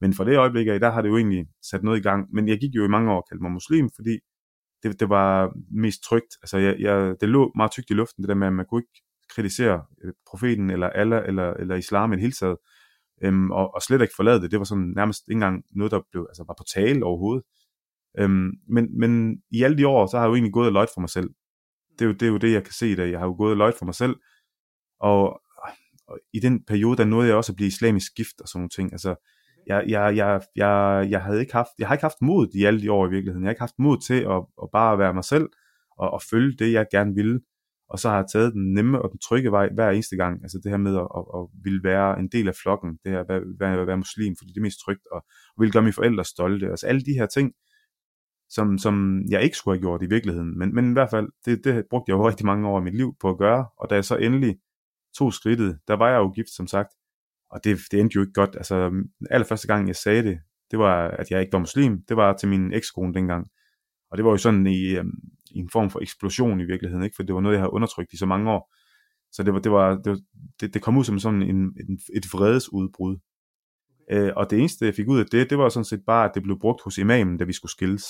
Men 0.00 0.14
fra 0.14 0.24
det 0.24 0.36
øjeblik 0.36 0.66
af, 0.68 0.80
der 0.80 0.90
har 0.90 1.02
det 1.02 1.08
jo 1.08 1.16
egentlig 1.16 1.46
sat 1.70 1.82
noget 1.82 1.98
i 1.98 2.02
gang. 2.02 2.34
Men 2.34 2.48
jeg 2.48 2.58
gik 2.58 2.74
jo 2.74 2.84
i 2.84 2.88
mange 2.88 3.12
år 3.12 3.16
og 3.16 3.26
kaldte 3.28 3.42
mig 3.42 3.52
muslim, 3.52 3.90
fordi 3.96 4.18
det, 4.82 5.00
det 5.00 5.08
var 5.08 5.52
mest 5.70 6.02
trygt. 6.02 6.32
Altså 6.42 6.58
jeg, 6.58 6.76
jeg, 6.80 7.14
det 7.20 7.28
lå 7.28 7.52
meget 7.56 7.70
tygt 7.70 7.90
i 7.90 7.94
luften, 7.94 8.22
det 8.22 8.28
der 8.28 8.34
med, 8.34 8.46
at 8.46 8.52
man 8.52 8.66
kunne 8.66 8.82
ikke 8.82 9.02
kritisere 9.34 9.82
øh, 10.04 10.12
profeten 10.30 10.70
eller 10.70 10.88
Allah 10.88 11.22
eller, 11.26 11.52
eller 11.52 11.74
islam 11.76 12.12
i 12.12 12.16
det 12.16 12.20
hele 12.20 12.32
taget 12.32 12.56
øhm, 13.22 13.50
og, 13.50 13.74
og 13.74 13.82
slet 13.82 14.02
ikke 14.02 14.14
forlade 14.16 14.40
det. 14.40 14.50
Det 14.50 14.58
var 14.58 14.64
sådan 14.64 14.92
nærmest 14.96 15.28
ikke 15.28 15.36
engang 15.36 15.64
noget, 15.70 15.90
der 15.90 16.00
blev, 16.10 16.26
altså, 16.30 16.44
var 16.46 16.54
på 16.58 16.64
tale 16.74 17.04
overhovedet. 17.04 17.44
Øhm, 18.18 18.50
men, 18.68 18.98
men 18.98 19.42
i 19.50 19.62
alle 19.62 19.78
de 19.78 19.86
år, 19.86 20.06
så 20.06 20.16
har 20.16 20.24
jeg 20.24 20.28
jo 20.28 20.34
egentlig 20.34 20.52
gået 20.52 20.66
og 20.66 20.72
løjt 20.72 20.88
for 20.94 21.00
mig 21.00 21.10
selv. 21.10 21.30
Det 21.98 22.02
er, 22.02 22.06
jo, 22.06 22.12
det 22.12 22.22
er 22.22 22.30
jo 22.30 22.36
det, 22.36 22.52
jeg 22.52 22.64
kan 22.64 22.72
se 22.72 22.88
i 22.90 22.94
dag. 22.94 23.10
Jeg 23.10 23.18
har 23.18 23.26
jo 23.26 23.34
gået 23.38 23.50
og 23.50 23.56
løjt 23.56 23.74
for 23.78 23.84
mig 23.84 23.94
selv, 23.94 24.16
og, 25.00 25.40
og 26.08 26.18
i 26.32 26.40
den 26.40 26.64
periode, 26.64 26.96
der 26.96 27.04
nåede 27.04 27.28
jeg 27.28 27.36
også 27.36 27.52
at 27.52 27.56
blive 27.56 27.68
islamisk 27.68 28.14
gift 28.16 28.40
og 28.40 28.48
sådan 28.48 28.60
nogle 28.60 28.68
ting. 28.68 28.92
Altså, 28.92 29.14
jeg, 29.66 29.84
jeg, 29.88 30.16
jeg, 30.16 30.40
jeg, 30.56 31.06
jeg, 31.10 31.22
havde 31.22 31.40
ikke 31.40 31.52
haft, 31.52 31.70
jeg 31.78 31.88
har 31.88 31.94
ikke 31.94 32.04
haft 32.04 32.22
mod 32.22 32.48
i 32.54 32.64
alle 32.64 32.80
de 32.80 32.92
år 32.92 33.06
i 33.06 33.10
virkeligheden. 33.10 33.42
Jeg 33.44 33.48
har 33.48 33.52
ikke 33.52 33.62
haft 33.62 33.78
mod 33.78 33.98
til 34.06 34.14
at, 34.14 34.42
at 34.62 34.68
bare 34.72 34.98
være 34.98 35.14
mig 35.14 35.24
selv 35.24 35.48
og, 35.98 36.10
og 36.10 36.22
følge 36.22 36.56
det, 36.56 36.72
jeg 36.72 36.86
gerne 36.90 37.14
ville 37.14 37.40
og 37.90 37.98
så 37.98 38.08
har 38.08 38.16
jeg 38.16 38.26
taget 38.32 38.52
den 38.52 38.74
nemme 38.74 39.02
og 39.02 39.10
den 39.10 39.18
trygge 39.18 39.50
vej 39.50 39.68
hver 39.74 39.90
eneste 39.90 40.16
gang, 40.16 40.42
altså 40.42 40.60
det 40.62 40.70
her 40.70 40.78
med 40.78 40.96
at, 40.96 41.08
at, 41.18 41.24
at 41.38 41.42
ville 41.64 41.82
være 41.84 42.18
en 42.18 42.28
del 42.28 42.48
af 42.48 42.54
flokken, 42.54 42.98
det 43.04 43.12
her 43.12 43.20
at 43.20 43.28
være, 43.60 43.80
at 43.80 43.86
være 43.86 43.96
muslim, 43.96 44.36
fordi 44.38 44.50
det 44.50 44.56
er 44.60 44.68
mest 44.68 44.80
trygt, 44.84 45.06
og, 45.12 45.24
og 45.56 45.60
ville 45.60 45.72
gøre 45.72 45.82
mine 45.82 45.92
forældre 45.92 46.24
stolte, 46.24 46.66
altså 46.66 46.86
alle 46.86 47.00
de 47.00 47.18
her 47.18 47.26
ting, 47.26 47.52
som, 48.50 48.78
som 48.78 49.22
jeg 49.30 49.42
ikke 49.42 49.56
skulle 49.56 49.76
have 49.76 49.82
gjort 49.82 50.02
i 50.02 50.08
virkeligheden, 50.08 50.58
men, 50.58 50.74
men 50.74 50.90
i 50.90 50.92
hvert 50.92 51.10
fald, 51.10 51.28
det, 51.44 51.64
det 51.64 51.84
brugte 51.90 52.10
jeg 52.10 52.18
jo 52.18 52.28
rigtig 52.30 52.46
mange 52.46 52.68
år 52.68 52.76
af 52.76 52.82
mit 52.82 52.96
liv 52.96 53.14
på 53.20 53.30
at 53.30 53.38
gøre, 53.38 53.66
og 53.78 53.90
da 53.90 53.94
jeg 53.94 54.04
så 54.04 54.16
endelig 54.16 54.56
tog 55.18 55.32
skridtet, 55.32 55.78
der 55.88 55.94
var 55.94 56.08
jeg 56.08 56.18
jo 56.18 56.28
gift, 56.28 56.50
som 56.56 56.66
sagt, 56.66 56.88
og 57.50 57.64
det, 57.64 57.78
det 57.90 58.00
endte 58.00 58.14
jo 58.14 58.20
ikke 58.20 58.32
godt, 58.32 58.56
altså 58.56 58.90
allerførste 59.30 59.66
gang 59.66 59.88
jeg 59.88 59.96
sagde 59.96 60.22
det, 60.22 60.38
det 60.70 60.78
var, 60.78 61.08
at 61.08 61.30
jeg 61.30 61.40
ikke 61.40 61.52
var 61.52 61.58
muslim, 61.58 62.02
det 62.08 62.16
var 62.16 62.36
til 62.36 62.48
min 62.48 62.72
ekskone 62.72 63.14
dengang, 63.14 63.46
og 64.10 64.18
det 64.18 64.24
var 64.24 64.30
jo 64.30 64.36
sådan 64.36 64.66
i, 64.66 64.96
øhm, 64.96 65.20
i 65.50 65.58
en 65.58 65.70
form 65.70 65.90
for 65.90 66.00
eksplosion 66.00 66.60
i 66.60 66.64
virkeligheden, 66.64 67.04
ikke? 67.04 67.16
for 67.16 67.22
det 67.22 67.34
var 67.34 67.40
noget, 67.40 67.54
jeg 67.54 67.60
havde 67.60 67.72
undertrykt 67.72 68.12
i 68.12 68.16
så 68.16 68.26
mange 68.26 68.50
år. 68.50 68.74
Så 69.32 69.42
det, 69.42 69.54
var, 69.54 69.60
det, 69.60 69.72
var, 69.72 69.94
det, 69.94 70.10
var, 70.10 70.18
det, 70.60 70.74
det 70.74 70.82
kom 70.82 70.96
ud 70.96 71.04
som 71.04 71.18
sådan 71.18 71.42
en, 71.42 71.56
en, 71.56 71.98
et 72.14 72.24
vredesudbrud. 72.32 73.18
Øh, 74.10 74.32
og 74.36 74.50
det 74.50 74.58
eneste, 74.58 74.86
jeg 74.86 74.94
fik 74.94 75.08
ud 75.08 75.18
af 75.18 75.26
det, 75.26 75.50
det 75.50 75.58
var 75.58 75.68
sådan 75.68 75.84
set 75.84 76.02
bare, 76.06 76.24
at 76.24 76.30
det 76.34 76.42
blev 76.42 76.58
brugt 76.58 76.82
hos 76.84 76.98
imamen, 76.98 77.38
da 77.38 77.44
vi 77.44 77.52
skulle 77.52 77.72
skilles. 77.72 78.04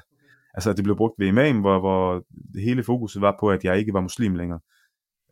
altså, 0.56 0.72
det 0.72 0.84
blev 0.84 0.96
brugt 0.96 1.14
ved 1.18 1.26
imamen, 1.26 1.60
hvor, 1.60 1.78
hvor 1.80 2.24
hele 2.58 2.82
fokuset 2.82 3.22
var 3.22 3.36
på, 3.40 3.50
at 3.50 3.64
jeg 3.64 3.78
ikke 3.78 3.92
var 3.92 4.00
muslim 4.00 4.34
længere. 4.34 4.60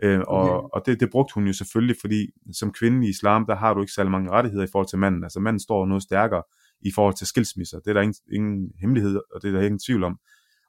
Øh, 0.03 0.21
og 0.21 0.65
okay. 0.65 0.69
og 0.73 0.87
det, 0.87 1.01
det 1.01 1.11
brugte 1.11 1.35
hun 1.35 1.47
jo 1.47 1.53
selvfølgelig, 1.53 1.97
fordi 2.01 2.31
som 2.53 2.73
kvinde 2.73 3.07
i 3.07 3.11
islam, 3.11 3.47
der 3.47 3.57
har 3.57 3.75
du 3.75 3.81
ikke 3.81 3.93
særlig 3.93 4.11
mange 4.11 4.31
rettigheder 4.31 4.65
i 4.65 4.69
forhold 4.73 4.89
til 4.89 4.99
manden. 4.99 5.25
Altså 5.25 5.41
manden 5.41 5.61
står 5.61 5.87
noget 5.87 6.03
stærkere 6.03 6.43
i 6.81 6.93
forhold 6.95 7.15
til 7.15 7.27
skilsmisser. 7.27 7.81
Det 7.81 7.91
er 7.91 7.95
der 7.95 8.01
ingen, 8.01 8.15
ingen 8.33 8.73
hemmelighed, 8.81 9.21
og 9.35 9.43
det 9.43 9.49
er 9.49 9.53
der 9.53 9.67
ingen 9.67 9.81
tvivl 9.87 10.05
om. 10.05 10.19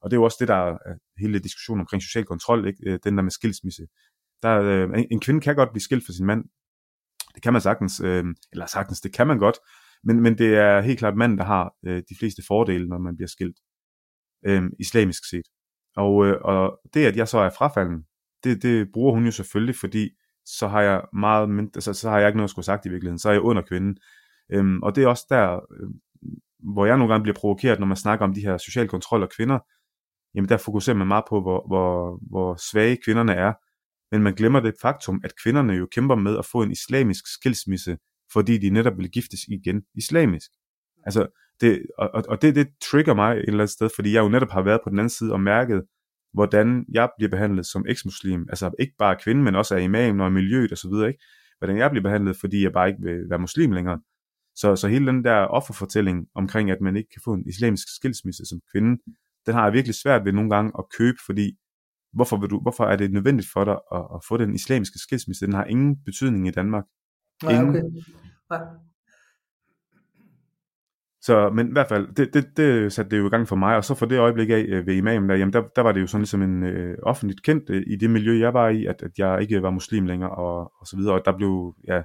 Og 0.01 0.11
det 0.11 0.15
er 0.15 0.19
jo 0.19 0.23
også 0.23 0.37
det, 0.39 0.47
der 0.47 0.55
er 0.55 0.97
hele 1.19 1.39
diskussionen 1.39 1.81
omkring 1.81 2.03
social 2.03 2.25
kontrol, 2.25 2.67
ikke? 2.67 2.79
Øh, 2.87 2.99
den 3.03 3.17
der 3.17 3.23
med 3.23 3.31
skilsmisse. 3.31 3.87
Der, 4.43 4.61
øh, 4.61 5.03
en 5.11 5.19
kvinde 5.19 5.41
kan 5.41 5.55
godt 5.55 5.71
blive 5.71 5.81
skilt 5.81 6.05
fra 6.05 6.13
sin 6.13 6.25
mand. 6.25 6.43
Det 7.35 7.43
kan 7.43 7.53
man 7.53 7.61
sagtens, 7.61 7.99
øh, 7.99 8.25
eller 8.51 8.65
sagtens, 8.65 9.01
det 9.01 9.13
kan 9.13 9.27
man 9.27 9.39
godt, 9.39 9.57
men, 10.03 10.21
men 10.21 10.37
det 10.37 10.55
er 10.55 10.81
helt 10.81 10.99
klart 10.99 11.17
manden, 11.17 11.37
der 11.37 11.43
har 11.43 11.73
øh, 11.85 12.03
de 12.09 12.15
fleste 12.19 12.41
fordele, 12.47 12.87
når 12.87 12.97
man 12.97 13.15
bliver 13.15 13.27
skilt, 13.27 13.57
øh, 14.45 14.63
islamisk 14.79 15.29
set. 15.29 15.47
Og, 15.95 16.25
øh, 16.25 16.37
og 16.41 16.79
det, 16.93 17.05
at 17.05 17.17
jeg 17.17 17.27
så 17.27 17.37
er 17.37 17.49
frafalden, 17.49 18.03
det, 18.43 18.63
det 18.63 18.87
bruger 18.93 19.13
hun 19.13 19.25
jo 19.25 19.31
selvfølgelig, 19.31 19.75
fordi 19.75 20.09
så 20.45 20.67
har 20.67 20.81
jeg 20.81 21.01
meget 21.13 21.49
mindre, 21.49 21.71
altså, 21.75 21.93
så 21.93 22.09
har 22.09 22.19
jeg 22.19 22.27
ikke 22.27 22.37
noget 22.37 22.47
at 22.47 22.51
skulle 22.51 22.65
sagt 22.65 22.85
i 22.85 22.89
virkeligheden, 22.89 23.19
så 23.19 23.29
er 23.29 23.33
jeg 23.33 23.41
under 23.41 23.61
kvinden. 23.61 23.97
Øhm, 24.51 24.83
og 24.83 24.95
det 24.95 25.03
er 25.03 25.07
også 25.07 25.25
der, 25.29 25.55
øh, 25.55 25.89
hvor 26.73 26.85
jeg 26.85 26.97
nogle 26.97 27.13
gange 27.13 27.23
bliver 27.23 27.35
provokeret, 27.35 27.79
når 27.79 27.87
man 27.87 27.97
snakker 27.97 28.25
om 28.25 28.33
de 28.33 28.41
her 28.41 28.57
social 28.57 28.87
kontrol 28.87 29.23
og 29.23 29.29
kvinder, 29.29 29.59
jamen 30.35 30.49
der 30.49 30.57
fokuserer 30.57 30.95
man 30.95 31.07
meget 31.07 31.23
på, 31.29 31.41
hvor, 31.41 31.67
hvor, 31.67 32.19
hvor 32.29 32.55
svage 32.71 32.97
kvinderne 33.05 33.33
er. 33.33 33.53
Men 34.11 34.23
man 34.23 34.33
glemmer 34.33 34.59
det 34.59 34.75
faktum, 34.81 35.21
at 35.23 35.33
kvinderne 35.43 35.73
jo 35.73 35.87
kæmper 35.91 36.15
med 36.15 36.37
at 36.37 36.45
få 36.45 36.61
en 36.61 36.71
islamisk 36.71 37.23
skilsmisse, 37.33 37.97
fordi 38.33 38.57
de 38.57 38.69
netop 38.69 38.97
vil 38.97 39.11
giftes 39.11 39.39
igen 39.47 39.83
islamisk. 39.95 40.51
Altså, 41.05 41.27
det, 41.61 41.81
og, 41.97 42.23
og 42.29 42.41
det, 42.41 42.55
det 42.55 42.67
trigger 42.91 43.13
mig 43.13 43.31
et 43.31 43.39
eller 43.39 43.53
andet 43.53 43.69
sted, 43.69 43.89
fordi 43.95 44.13
jeg 44.13 44.23
jo 44.23 44.29
netop 44.29 44.49
har 44.49 44.61
været 44.61 44.79
på 44.83 44.89
den 44.89 44.99
anden 44.99 45.09
side 45.09 45.33
og 45.33 45.39
mærket, 45.39 45.83
hvordan 46.33 46.85
jeg 46.93 47.09
bliver 47.17 47.29
behandlet 47.29 47.65
som 47.65 47.85
eksmuslim. 47.87 48.45
Altså 48.49 48.71
ikke 48.79 48.93
bare 48.99 49.15
kvinde, 49.23 49.43
men 49.43 49.55
også 49.55 49.75
af 49.75 49.81
imamen 49.81 50.21
og 50.21 50.31
miljøet 50.31 50.71
osv. 50.71 50.91
Ikke? 51.07 51.19
Hvordan 51.59 51.77
jeg 51.77 51.91
bliver 51.91 52.03
behandlet, 52.03 52.37
fordi 52.37 52.63
jeg 52.63 52.71
bare 52.71 52.87
ikke 52.87 53.01
vil 53.01 53.29
være 53.29 53.39
muslim 53.39 53.71
længere. 53.71 53.99
Så, 54.61 54.75
så 54.75 54.87
hele 54.87 55.07
den 55.07 55.23
der 55.23 55.35
offerfortælling 55.35 56.27
omkring, 56.35 56.71
at 56.71 56.81
man 56.81 56.95
ikke 56.95 57.09
kan 57.09 57.21
få 57.25 57.33
en 57.33 57.47
islamisk 57.47 57.87
skilsmisse 57.95 58.45
som 58.45 58.59
kvinde, 58.71 59.01
den 59.45 59.53
har 59.53 59.63
jeg 59.63 59.73
virkelig 59.73 59.95
svært 59.95 60.25
ved 60.25 60.33
nogle 60.33 60.49
gange 60.49 60.71
at 60.79 60.85
købe, 60.97 61.17
fordi 61.25 61.57
hvorfor, 62.13 62.37
vil 62.37 62.49
du, 62.49 62.59
hvorfor 62.61 62.83
er 62.83 62.95
det 62.95 63.11
nødvendigt 63.11 63.49
for 63.53 63.63
dig 63.63 63.77
at, 63.95 64.05
at 64.15 64.21
få 64.27 64.37
den 64.37 64.55
islamiske 64.55 64.99
skilsmisse? 64.99 65.45
Den 65.45 65.53
har 65.53 65.63
ingen 65.63 65.97
betydning 66.05 66.47
i 66.47 66.51
Danmark. 66.51 66.83
Ingen. 67.43 67.65
Nej, 67.65 67.69
okay. 67.69 67.83
Nej. 68.49 68.61
Så, 71.21 71.49
men 71.49 71.67
i 71.67 71.71
hvert 71.71 71.87
fald, 71.87 72.15
det, 72.15 72.33
det, 72.33 72.57
det 72.57 72.93
satte 72.93 73.11
det 73.11 73.17
jo 73.17 73.27
i 73.27 73.29
gang 73.29 73.47
for 73.47 73.55
mig, 73.55 73.75
og 73.75 73.85
så 73.85 73.95
for 73.95 74.05
det 74.05 74.19
øjeblik 74.19 74.49
af 74.49 74.65
øh, 74.69 74.87
ved 74.87 74.95
imamen 74.95 75.29
der, 75.29 75.35
jamen 75.35 75.53
der, 75.53 75.63
der 75.75 75.81
var 75.81 75.91
det 75.91 76.01
jo 76.01 76.07
sådan 76.07 76.21
ligesom 76.21 76.41
en 76.41 76.63
øh, 76.63 76.97
offentligt 77.03 77.43
kendt 77.43 77.69
øh, 77.69 77.83
i 77.87 77.95
det 77.95 78.09
miljø, 78.09 78.39
jeg 78.39 78.53
var 78.53 78.69
i, 78.69 78.85
at, 78.85 79.01
at 79.01 79.11
jeg 79.17 79.41
ikke 79.41 79.61
var 79.61 79.69
muslim 79.69 80.05
længere, 80.05 80.31
og, 80.31 80.71
og 80.79 80.87
så 80.87 80.97
videre, 80.97 81.13
og 81.13 81.21
der 81.25 81.37
blev, 81.37 81.75
ja, 81.87 82.01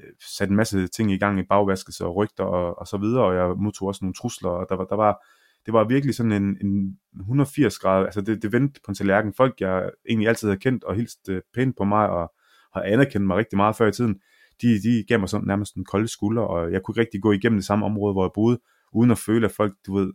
Øh, 0.00 0.06
sat 0.36 0.50
en 0.50 0.56
masse 0.56 0.86
ting 0.86 1.12
i 1.12 1.18
gang 1.18 1.40
i 1.40 1.42
bagvaskelse 1.42 2.04
og 2.04 2.16
rygter 2.16 2.44
og, 2.44 2.78
og 2.78 2.86
så 2.86 2.96
videre, 2.96 3.24
og 3.24 3.34
jeg 3.34 3.56
modtog 3.58 3.88
også 3.88 4.04
nogle 4.04 4.14
trusler, 4.14 4.50
og 4.50 4.66
der 4.68 4.76
var, 4.76 4.84
der 4.84 4.96
var 4.96 5.22
det 5.66 5.74
var 5.74 5.84
virkelig 5.84 6.14
sådan 6.14 6.32
en, 6.32 6.56
en 6.60 6.98
180 7.20 7.78
grad, 7.78 8.04
altså 8.04 8.20
det, 8.20 8.42
det 8.42 8.52
vendte 8.52 8.80
på 8.84 8.90
en 8.90 8.94
tallerken. 8.94 9.34
Folk, 9.36 9.60
jeg 9.60 9.90
egentlig 10.08 10.28
altid 10.28 10.48
havde 10.48 10.60
kendt 10.60 10.84
og 10.84 10.94
hilst 10.94 11.28
øh, 11.28 11.42
pænt 11.54 11.76
på 11.76 11.84
mig, 11.84 12.08
og 12.08 12.32
har 12.74 12.82
anerkendt 12.82 13.26
mig 13.26 13.36
rigtig 13.36 13.56
meget 13.56 13.76
før 13.76 13.86
i 13.86 13.92
tiden, 13.92 14.20
de, 14.62 14.82
de 14.82 15.04
gav 15.08 15.20
mig 15.20 15.28
sådan 15.28 15.46
nærmest 15.46 15.74
en 15.74 15.84
kold 15.84 16.08
skulder, 16.08 16.42
og 16.42 16.72
jeg 16.72 16.82
kunne 16.82 16.92
ikke 16.92 17.00
rigtig 17.00 17.22
gå 17.22 17.32
igennem 17.32 17.58
det 17.58 17.66
samme 17.66 17.86
område, 17.86 18.12
hvor 18.12 18.24
jeg 18.24 18.30
boede, 18.34 18.60
uden 18.92 19.10
at 19.10 19.18
føle, 19.18 19.46
at 19.46 19.52
folk, 19.52 19.74
du 19.86 19.94
ved, 19.94 20.12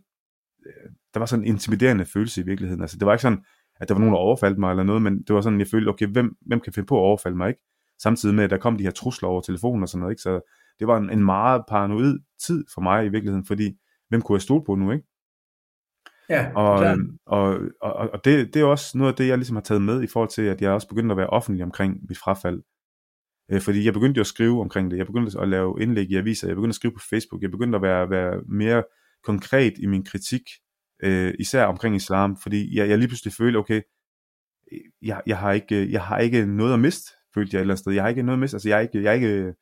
øh, 0.66 0.90
der 1.14 1.18
var 1.18 1.26
sådan 1.26 1.44
en 1.44 1.48
intimiderende 1.48 2.04
følelse 2.04 2.40
i 2.40 2.44
virkeligheden. 2.44 2.82
Altså 2.82 2.96
det 2.98 3.06
var 3.06 3.12
ikke 3.12 3.22
sådan, 3.22 3.44
at 3.80 3.88
der 3.88 3.94
var 3.94 4.00
nogen, 4.00 4.12
der 4.12 4.18
overfaldt 4.18 4.58
mig 4.58 4.70
eller 4.70 4.82
noget, 4.82 5.02
men 5.02 5.22
det 5.22 5.34
var 5.34 5.40
sådan, 5.40 5.58
jeg 5.58 5.68
følte, 5.68 5.88
okay, 5.88 6.06
hvem, 6.06 6.36
hvem 6.46 6.60
kan 6.60 6.72
finde 6.72 6.86
på 6.86 6.96
at 6.96 7.00
overfalde 7.00 7.36
mig, 7.36 7.48
ikke? 7.48 7.62
Samtidig 8.02 8.34
med, 8.34 8.44
at 8.44 8.50
der 8.50 8.58
kom 8.58 8.76
de 8.76 8.84
her 8.84 8.90
trusler 8.90 9.28
over 9.28 9.40
telefonen 9.40 9.82
og 9.82 9.88
sådan 9.88 10.00
noget, 10.00 10.12
ikke? 10.12 10.22
Så 10.22 10.40
det 10.78 10.86
var 10.86 10.96
en, 10.96 11.10
en 11.10 11.24
meget 11.24 11.64
paranoid 11.68 12.18
tid 12.46 12.64
for 12.74 12.80
mig 12.80 13.06
i 13.06 13.08
virkeligheden, 13.08 13.46
fordi 13.46 13.76
hvem 14.08 14.22
kunne 14.22 14.36
jeg 14.36 14.42
stole 14.42 14.64
på 14.64 14.74
nu, 14.74 14.92
ikke? 14.92 15.06
Ja, 16.28 16.52
og, 16.54 16.84
øhm, 16.84 17.18
og, 17.26 17.60
og, 17.80 17.92
og 17.94 18.24
det, 18.24 18.54
det 18.54 18.62
er 18.62 18.66
også 18.66 18.98
noget 18.98 19.12
af 19.12 19.16
det, 19.16 19.28
jeg 19.28 19.38
ligesom 19.38 19.56
har 19.56 19.62
taget 19.62 19.82
med 19.82 20.02
i 20.02 20.06
forhold 20.06 20.30
til, 20.30 20.42
at 20.42 20.62
jeg 20.62 20.70
også 20.70 20.88
begyndte 20.88 21.12
at 21.12 21.16
være 21.16 21.26
offentlig 21.26 21.64
omkring 21.64 21.96
mit 22.08 22.18
frafald. 22.18 22.62
Øh, 23.50 23.60
fordi 23.60 23.84
jeg 23.84 23.92
begyndte 23.92 24.18
jo 24.18 24.20
at 24.20 24.26
skrive 24.26 24.60
omkring 24.60 24.90
det, 24.90 24.98
jeg 24.98 25.06
begyndte 25.06 25.40
at 25.40 25.48
lave 25.48 25.82
indlæg 25.82 26.10
i 26.10 26.16
aviser, 26.16 26.48
jeg 26.48 26.56
begyndte 26.56 26.72
at 26.72 26.74
skrive 26.74 26.94
på 26.94 27.00
Facebook, 27.10 27.42
jeg 27.42 27.50
begyndte 27.50 27.76
at 27.76 27.82
være, 27.82 28.10
være 28.10 28.40
mere 28.48 28.82
konkret 29.24 29.72
i 29.78 29.86
min 29.86 30.04
kritik, 30.04 30.42
øh, 31.02 31.34
især 31.38 31.64
omkring 31.64 31.96
islam, 31.96 32.36
fordi 32.42 32.78
jeg, 32.78 32.88
jeg 32.88 32.98
lige 32.98 33.08
pludselig 33.08 33.32
følte, 33.32 33.56
okay, 33.56 33.82
jeg, 35.02 35.22
jeg, 35.26 35.38
har 35.38 35.52
ikke, 35.52 35.92
jeg 35.92 36.02
har 36.02 36.18
ikke 36.18 36.46
noget 36.46 36.72
at 36.72 36.80
miste, 36.80 37.12
følte 37.34 37.54
jeg 37.54 37.58
et 37.58 37.60
eller 37.60 37.74
andet 37.74 37.78
sted. 37.78 37.92
Jeg 37.92 38.02
har 38.02 38.08
ikke 38.08 38.22
noget 38.22 38.42
at 38.42 38.54
altså 38.54 38.68
jeg 38.68 38.76
er 38.76 38.80
ikke, 38.80 39.02
jeg 39.02 39.10
er 39.10 39.14
ikke, 39.14 39.54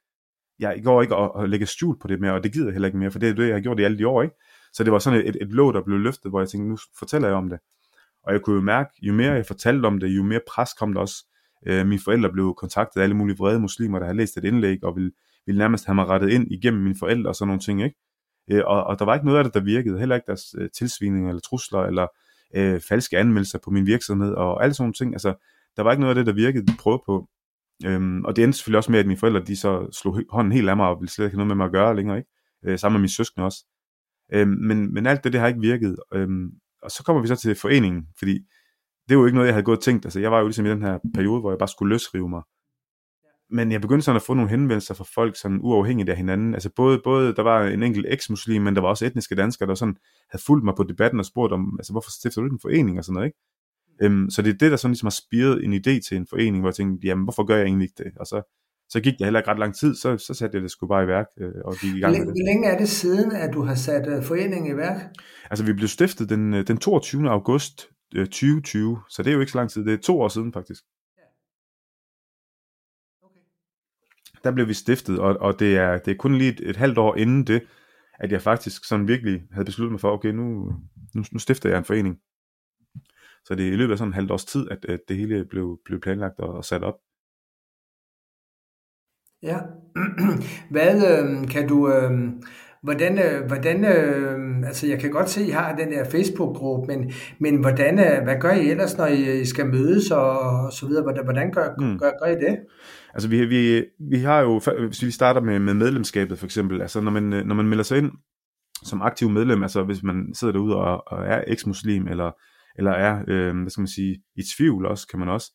jeg 0.58 0.80
går 0.84 1.02
ikke 1.02 1.16
og, 1.16 1.34
og 1.34 1.48
lægge 1.48 1.66
skjul 1.66 1.98
på 1.98 2.08
det 2.08 2.20
mere, 2.20 2.32
og 2.32 2.44
det 2.44 2.52
gider 2.52 2.66
jeg 2.66 2.72
heller 2.72 2.88
ikke 2.88 2.98
mere, 2.98 3.10
for 3.10 3.18
det 3.18 3.28
er 3.28 3.34
det, 3.34 3.46
jeg 3.46 3.54
har 3.54 3.60
gjort 3.60 3.80
i 3.80 3.82
alle 3.82 3.98
de 3.98 4.08
år, 4.08 4.22
ikke? 4.22 4.34
Så 4.72 4.84
det 4.84 4.92
var 4.92 4.98
sådan 4.98 5.20
et, 5.20 5.28
et, 5.28 5.36
et 5.42 5.52
låg, 5.52 5.74
der 5.74 5.82
blev 5.82 5.98
løftet, 5.98 6.30
hvor 6.30 6.40
jeg 6.40 6.48
tænkte, 6.48 6.68
nu 6.68 6.78
fortæller 6.98 7.28
jeg 7.28 7.36
om 7.36 7.48
det. 7.48 7.58
Og 8.22 8.32
jeg 8.32 8.42
kunne 8.42 8.56
jo 8.56 8.62
mærke, 8.62 8.90
jo 9.02 9.12
mere 9.12 9.32
jeg 9.32 9.46
fortalte 9.46 9.86
om 9.86 10.00
det, 10.00 10.08
jo 10.08 10.22
mere 10.22 10.40
pres 10.48 10.72
kom 10.72 10.92
der 10.92 11.00
også. 11.00 11.24
Øh, 11.66 11.86
mine 11.86 12.00
forældre 12.04 12.32
blev 12.32 12.54
kontaktet 12.58 13.00
af 13.00 13.04
alle 13.04 13.16
mulige 13.16 13.36
vrede 13.38 13.60
muslimer, 13.60 13.98
der 13.98 14.06
havde 14.06 14.16
læst 14.16 14.36
et 14.36 14.44
indlæg, 14.44 14.84
og 14.84 14.96
ville, 14.96 15.12
ville 15.46 15.58
nærmest 15.58 15.86
have 15.86 15.94
mig 15.94 16.06
rettet 16.06 16.30
ind 16.30 16.52
igennem 16.52 16.82
mine 16.82 16.96
forældre 16.98 17.30
og 17.30 17.34
sådan 17.34 17.48
nogle 17.48 17.60
ting, 17.60 17.82
ikke? 17.82 17.96
Øh, 18.50 18.62
og, 18.66 18.84
og 18.84 18.98
der 18.98 19.04
var 19.04 19.14
ikke 19.14 19.26
noget 19.26 19.38
af 19.38 19.44
det, 19.44 19.54
der 19.54 19.60
virkede. 19.60 19.98
Heller 19.98 20.14
ikke 20.14 20.26
deres 20.26 20.54
øh, 20.58 20.68
tilsvininger 20.70 21.28
eller 21.28 21.40
trusler, 21.40 21.80
eller 21.80 22.06
øh, 22.54 22.80
falske 22.88 23.18
anmeldelser 23.18 23.58
på 23.64 23.70
min 23.70 23.86
virksomhed, 23.86 24.32
og 24.32 24.62
alle 24.62 24.74
sådan 24.74 24.84
nogle 24.84 24.94
ting. 24.94 25.14
Altså, 25.14 25.34
der 25.76 25.82
var 25.82 25.90
ikke 25.90 26.00
noget 26.00 26.18
af 26.18 26.24
det, 26.24 26.26
der 26.26 26.32
virkede, 26.32 26.66
de 26.66 26.72
prøvede 26.78 27.02
på. 27.06 27.28
Øhm, 27.86 28.24
og 28.24 28.36
det 28.36 28.44
endte 28.44 28.58
selvfølgelig 28.58 28.78
også 28.78 28.92
med, 28.92 29.00
at 29.00 29.06
mine 29.06 29.18
forældre, 29.18 29.40
de 29.40 29.56
så 29.56 29.88
slog 29.92 30.20
hånden 30.30 30.52
helt 30.52 30.68
af 30.68 30.76
mig, 30.76 30.88
og 30.88 31.00
ville 31.00 31.10
slet 31.10 31.26
ikke 31.26 31.36
have 31.36 31.46
noget 31.46 31.48
med 31.48 31.56
mig 31.56 31.64
at 31.64 31.72
gøre 31.72 31.96
længere, 31.96 32.16
ikke? 32.18 32.30
Øh, 32.66 32.78
sammen 32.78 32.94
med 32.94 33.00
mine 33.00 33.12
søskende 33.12 33.44
også. 33.44 33.64
Øhm, 34.32 34.50
men, 34.50 34.94
men 34.94 35.06
alt 35.06 35.24
det, 35.24 35.32
det 35.32 35.40
har 35.40 35.48
ikke 35.48 35.60
virket. 35.60 35.96
Øhm, 36.14 36.50
og 36.82 36.90
så 36.90 37.02
kommer 37.04 37.22
vi 37.22 37.28
så 37.28 37.36
til 37.36 37.54
foreningen, 37.54 38.06
fordi 38.18 38.34
det 39.08 39.14
er 39.14 39.18
jo 39.18 39.26
ikke 39.26 39.34
noget, 39.34 39.46
jeg 39.46 39.54
havde 39.54 39.64
gået 39.64 39.76
og 39.78 39.82
tænkt. 39.82 40.04
Altså, 40.04 40.20
jeg 40.20 40.32
var 40.32 40.38
jo 40.38 40.46
ligesom 40.46 40.66
i 40.66 40.70
den 40.70 40.82
her 40.82 40.98
periode, 41.14 41.40
hvor 41.40 41.50
jeg 41.50 41.58
bare 41.58 41.68
skulle 41.68 41.94
løsrive 41.94 42.28
mig. 42.28 42.42
Men 43.50 43.72
jeg 43.72 43.80
begyndte 43.80 44.04
sådan 44.04 44.16
at 44.16 44.22
få 44.22 44.34
nogle 44.34 44.50
henvendelser 44.50 44.94
fra 44.94 45.04
folk, 45.14 45.36
sådan 45.36 45.58
uafhængigt 45.62 46.08
af 46.08 46.16
hinanden. 46.16 46.54
Altså 46.54 46.70
både, 46.76 47.00
både 47.04 47.34
der 47.34 47.42
var 47.42 47.66
en 47.66 47.82
enkelt 47.82 48.06
eks-muslim, 48.08 48.62
men 48.62 48.74
der 48.74 48.80
var 48.80 48.88
også 48.88 49.06
etniske 49.06 49.34
danskere, 49.34 49.68
der 49.68 49.74
sådan 49.74 49.96
havde 50.30 50.42
fulgt 50.46 50.64
mig 50.64 50.74
på 50.76 50.82
debatten 50.82 51.20
og 51.20 51.26
spurgt 51.26 51.52
om, 51.52 51.76
altså 51.78 51.92
hvorfor 51.92 52.10
stifter 52.10 52.40
du 52.40 52.46
ikke 52.46 52.54
en 52.54 52.60
forening 52.62 52.98
og 52.98 53.04
sådan 53.04 53.14
noget, 53.14 53.26
ikke? 53.26 53.38
Øhm, 54.02 54.30
så 54.30 54.42
det 54.42 54.50
er 54.54 54.58
det, 54.58 54.70
der 54.70 54.76
sådan 54.76 54.92
ligesom 54.92 55.06
har 55.06 55.20
spiret 55.26 55.64
en 55.64 55.72
idé 55.72 56.08
til 56.08 56.16
en 56.16 56.26
forening, 56.30 56.60
hvor 56.60 56.68
jeg 56.68 56.74
tænkte, 56.74 57.06
jamen 57.06 57.24
hvorfor 57.24 57.44
gør 57.44 57.56
jeg 57.56 57.64
egentlig 57.64 57.84
ikke 57.84 58.04
det? 58.04 58.12
Og 58.20 58.26
så, 58.26 58.42
så 58.88 59.00
gik 59.00 59.12
det 59.18 59.26
heller 59.26 59.40
ikke 59.40 59.50
ret 59.50 59.58
lang 59.58 59.74
tid, 59.74 59.94
så, 59.94 60.18
så 60.18 60.34
satte 60.34 60.56
jeg 60.56 60.62
det 60.62 60.70
sgu 60.70 60.86
bare 60.86 61.04
i 61.04 61.06
værk 61.06 61.26
øh, 61.40 61.52
og 61.64 61.74
gik 61.74 61.94
i 61.94 62.00
gang 62.00 62.12
med 62.12 62.20
det. 62.20 62.26
Hvor 62.26 62.52
længe 62.52 62.68
er 62.68 62.78
det 62.78 62.88
siden, 62.88 63.32
at 63.32 63.54
du 63.54 63.62
har 63.62 63.74
sat 63.74 64.18
uh, 64.18 64.24
foreningen 64.24 64.74
i 64.74 64.76
værk? 64.76 65.00
Altså 65.50 65.64
vi 65.64 65.72
blev 65.72 65.88
stiftet 65.88 66.28
den, 66.28 66.54
øh, 66.54 66.66
den 66.66 66.78
22. 66.78 67.30
august 67.30 67.88
øh, 68.16 68.26
2020, 68.26 68.98
så 69.10 69.22
det 69.22 69.30
er 69.30 69.34
jo 69.34 69.40
ikke 69.40 69.52
så 69.52 69.58
lang 69.58 69.70
tid, 69.70 69.84
det 69.84 69.92
er 69.92 69.98
to 69.98 70.20
år 70.20 70.28
siden 70.28 70.52
faktisk. 70.52 70.82
Der 74.44 74.52
blev 74.52 74.68
vi 74.68 74.74
stiftet, 74.74 75.18
og, 75.18 75.36
og 75.40 75.60
det, 75.60 75.76
er, 75.76 75.98
det 75.98 76.10
er 76.10 76.16
kun 76.16 76.34
lige 76.34 76.52
et, 76.52 76.60
et 76.70 76.76
halvt 76.76 76.98
år 76.98 77.16
inden 77.16 77.46
det, 77.46 77.62
at 78.18 78.32
jeg 78.32 78.42
faktisk 78.42 78.84
sådan 78.84 79.08
virkelig 79.08 79.42
havde 79.52 79.64
besluttet 79.64 79.92
mig 79.92 80.00
for, 80.00 80.10
okay, 80.10 80.28
nu, 80.28 80.44
nu, 81.14 81.24
nu 81.32 81.38
stifter 81.38 81.68
jeg 81.68 81.78
en 81.78 81.84
forening. 81.84 82.18
Så 83.48 83.54
det 83.54 83.68
er 83.68 83.72
i 83.72 83.76
løbet 83.76 83.92
af 83.92 83.98
sådan 83.98 84.08
en 84.08 84.14
halvt 84.14 84.30
års 84.30 84.44
tid, 84.44 84.70
at, 84.70 84.84
at 84.88 85.00
det 85.08 85.16
hele 85.16 85.44
blev, 85.44 85.78
blev 85.84 86.00
planlagt 86.00 86.40
og, 86.40 86.54
og 86.54 86.64
sat 86.64 86.82
op. 86.82 86.94
Ja. 89.42 89.58
Hvad 90.74 90.94
øh, 91.12 91.48
kan 91.48 91.68
du... 91.68 91.92
Øh, 91.92 92.10
hvordan, 92.82 93.18
øh, 93.18 93.46
hvordan 93.46 93.84
øh, 93.84 94.66
altså 94.66 94.86
jeg 94.86 95.00
kan 95.00 95.10
godt 95.10 95.30
se, 95.30 95.40
at 95.40 95.46
I 95.46 95.50
har 95.50 95.76
den 95.76 95.92
der 95.92 96.10
Facebook-gruppe, 96.10 96.86
men, 96.86 97.12
men 97.40 97.56
hvordan, 97.56 97.98
øh, 97.98 98.22
hvad 98.24 98.40
gør 98.40 98.50
I 98.50 98.70
ellers, 98.70 98.98
når 98.98 99.06
I, 99.06 99.40
I 99.40 99.44
skal 99.44 99.66
mødes 99.66 100.10
og, 100.10 100.40
og 100.40 100.72
så 100.72 100.86
videre? 100.86 101.02
Hvordan, 101.02 101.24
hvordan 101.24 101.52
gør, 101.52 101.68
mm. 101.78 101.98
gør, 101.98 102.10
gør 102.22 102.32
I 102.32 102.34
det? 102.34 102.58
Altså 103.14 103.28
vi, 103.28 103.44
vi, 103.44 103.84
vi 104.10 104.18
har 104.18 104.40
jo, 104.40 104.60
hvis 104.86 105.02
vi 105.02 105.10
starter 105.10 105.40
med, 105.40 105.58
med 105.58 105.74
medlemskabet 105.74 106.38
for 106.38 106.46
eksempel, 106.46 106.82
altså 106.82 107.00
når 107.00 107.10
man, 107.10 107.22
når 107.22 107.54
man 107.54 107.68
melder 107.68 107.84
sig 107.84 107.98
ind 107.98 108.10
som 108.82 109.02
aktiv 109.02 109.28
medlem, 109.28 109.62
altså 109.62 109.82
hvis 109.82 110.02
man 110.02 110.34
sidder 110.34 110.52
derude 110.52 110.76
og, 110.76 111.02
og 111.06 111.26
er 111.26 111.44
eks-muslim, 111.46 112.08
eller 112.08 112.30
eller 112.78 112.90
er, 112.90 113.24
øh, 113.28 113.60
hvad 113.60 113.70
skal 113.70 113.80
man 113.80 113.88
sige, 113.88 114.22
i 114.36 114.42
tvivl 114.56 114.86
også, 114.86 115.06
kan 115.06 115.18
man 115.18 115.28
også, 115.28 115.52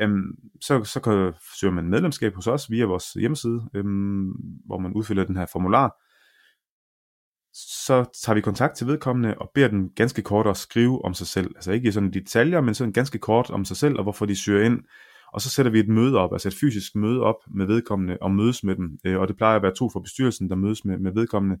øhm, 0.00 0.34
så, 0.60 0.84
så 0.84 1.00
kan, 1.00 1.32
søger 1.60 1.74
man 1.74 1.88
medlemskab 1.88 2.34
hos 2.34 2.46
os 2.46 2.70
via 2.70 2.84
vores 2.84 3.12
hjemmeside, 3.12 3.68
øhm, 3.74 4.30
hvor 4.66 4.78
man 4.78 4.92
udfylder 4.92 5.24
den 5.24 5.36
her 5.36 5.46
formular. 5.46 5.96
Så 7.54 8.04
tager 8.24 8.34
vi 8.34 8.40
kontakt 8.40 8.76
til 8.76 8.86
vedkommende 8.86 9.38
og 9.38 9.50
beder 9.54 9.68
den 9.68 9.90
ganske 9.96 10.22
kort 10.22 10.46
at 10.46 10.56
skrive 10.56 11.04
om 11.04 11.14
sig 11.14 11.26
selv. 11.26 11.52
Altså 11.56 11.72
ikke 11.72 11.88
i 11.88 11.92
sådan 11.92 12.12
detaljer, 12.12 12.60
men 12.60 12.74
sådan 12.74 12.92
ganske 12.92 13.18
kort 13.18 13.50
om 13.50 13.64
sig 13.64 13.76
selv 13.76 13.96
og 13.96 14.02
hvorfor 14.02 14.26
de 14.26 14.36
søger 14.36 14.64
ind. 14.64 14.80
Og 15.32 15.40
så 15.40 15.50
sætter 15.50 15.72
vi 15.72 15.80
et 15.80 15.88
møde 15.88 16.18
op, 16.18 16.32
altså 16.32 16.48
et 16.48 16.54
fysisk 16.60 16.94
møde 16.94 17.20
op 17.20 17.36
med 17.54 17.66
vedkommende 17.66 18.18
og 18.20 18.30
mødes 18.30 18.64
med 18.64 18.76
dem. 18.76 18.98
Øh, 19.06 19.20
og 19.20 19.28
det 19.28 19.36
plejer 19.36 19.56
at 19.56 19.62
være 19.62 19.74
to 19.74 19.90
fra 19.90 20.00
bestyrelsen, 20.00 20.50
der 20.50 20.56
mødes 20.56 20.84
med, 20.84 20.98
med 20.98 21.12
vedkommende 21.14 21.56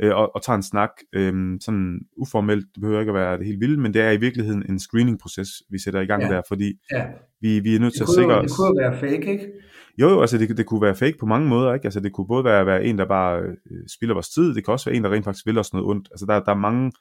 øh, 0.00 0.16
og, 0.16 0.34
og 0.34 0.42
tager 0.42 0.56
en 0.56 0.62
snak, 0.62 0.90
øh, 1.12 1.58
sådan 1.60 2.00
uformelt, 2.16 2.66
det 2.74 2.80
behøver 2.80 3.00
ikke 3.00 3.10
at 3.10 3.14
være 3.14 3.38
det 3.38 3.46
helt 3.46 3.60
vilde, 3.60 3.80
men 3.80 3.94
det 3.94 4.02
er 4.02 4.10
i 4.10 4.16
virkeligheden 4.16 4.64
en 4.70 4.78
screening-proces, 4.78 5.48
vi 5.70 5.78
sætter 5.78 6.00
i 6.00 6.06
gang 6.06 6.22
ja. 6.22 6.28
der, 6.28 6.42
fordi 6.48 6.72
ja. 6.92 7.06
vi, 7.40 7.60
vi 7.60 7.74
er 7.74 7.80
nødt 7.80 7.94
til 7.94 8.02
at 8.02 8.08
sikre 8.08 8.34
os... 8.34 8.50
Det 8.50 8.56
kunne 8.56 8.80
være 8.80 8.98
fake, 8.98 9.32
ikke? 9.32 9.52
Jo, 9.98 10.08
jo, 10.08 10.20
altså 10.20 10.38
det, 10.38 10.56
det 10.56 10.66
kunne 10.66 10.82
være 10.82 10.94
fake 10.94 11.16
på 11.20 11.26
mange 11.26 11.48
måder, 11.48 11.74
ikke? 11.74 11.86
Altså 11.86 12.00
det 12.00 12.12
kunne 12.12 12.26
både 12.26 12.44
være, 12.44 12.66
være 12.66 12.84
en, 12.84 12.98
der 12.98 13.08
bare 13.08 13.40
øh, 13.42 13.82
spilder 13.96 14.14
vores 14.14 14.28
tid, 14.28 14.54
det 14.54 14.64
kan 14.64 14.72
også 14.72 14.90
være 14.90 14.96
en, 14.96 15.04
der 15.04 15.12
rent 15.12 15.24
faktisk 15.24 15.46
vil 15.46 15.58
os 15.58 15.72
noget 15.72 15.88
ondt. 15.88 16.08
Altså 16.10 16.26
der, 16.26 16.40
der 16.40 16.52
er 16.52 16.58
mange, 16.58 16.92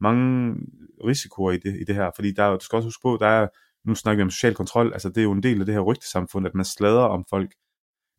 mange 0.00 0.56
risikoer 1.04 1.52
i 1.52 1.56
det, 1.56 1.80
i 1.80 1.84
det 1.84 1.94
her, 1.94 2.10
fordi 2.14 2.32
der, 2.32 2.50
du 2.50 2.64
skal 2.64 2.76
også 2.76 2.86
huske 2.86 3.02
på, 3.02 3.16
der 3.20 3.26
er, 3.26 3.48
nu 3.88 3.94
snakker 3.94 4.16
vi 4.16 4.22
om 4.22 4.30
social 4.30 4.54
kontrol, 4.54 4.92
altså 4.92 5.08
det 5.08 5.18
er 5.18 5.22
jo 5.22 5.32
en 5.32 5.42
del 5.42 5.60
af 5.60 5.66
det 5.66 5.74
her 5.74 5.80
rygtesamfund, 5.80 6.46
at 6.46 6.54
man 6.54 6.64
slader 6.64 7.00
om 7.00 7.24
folk. 7.30 7.50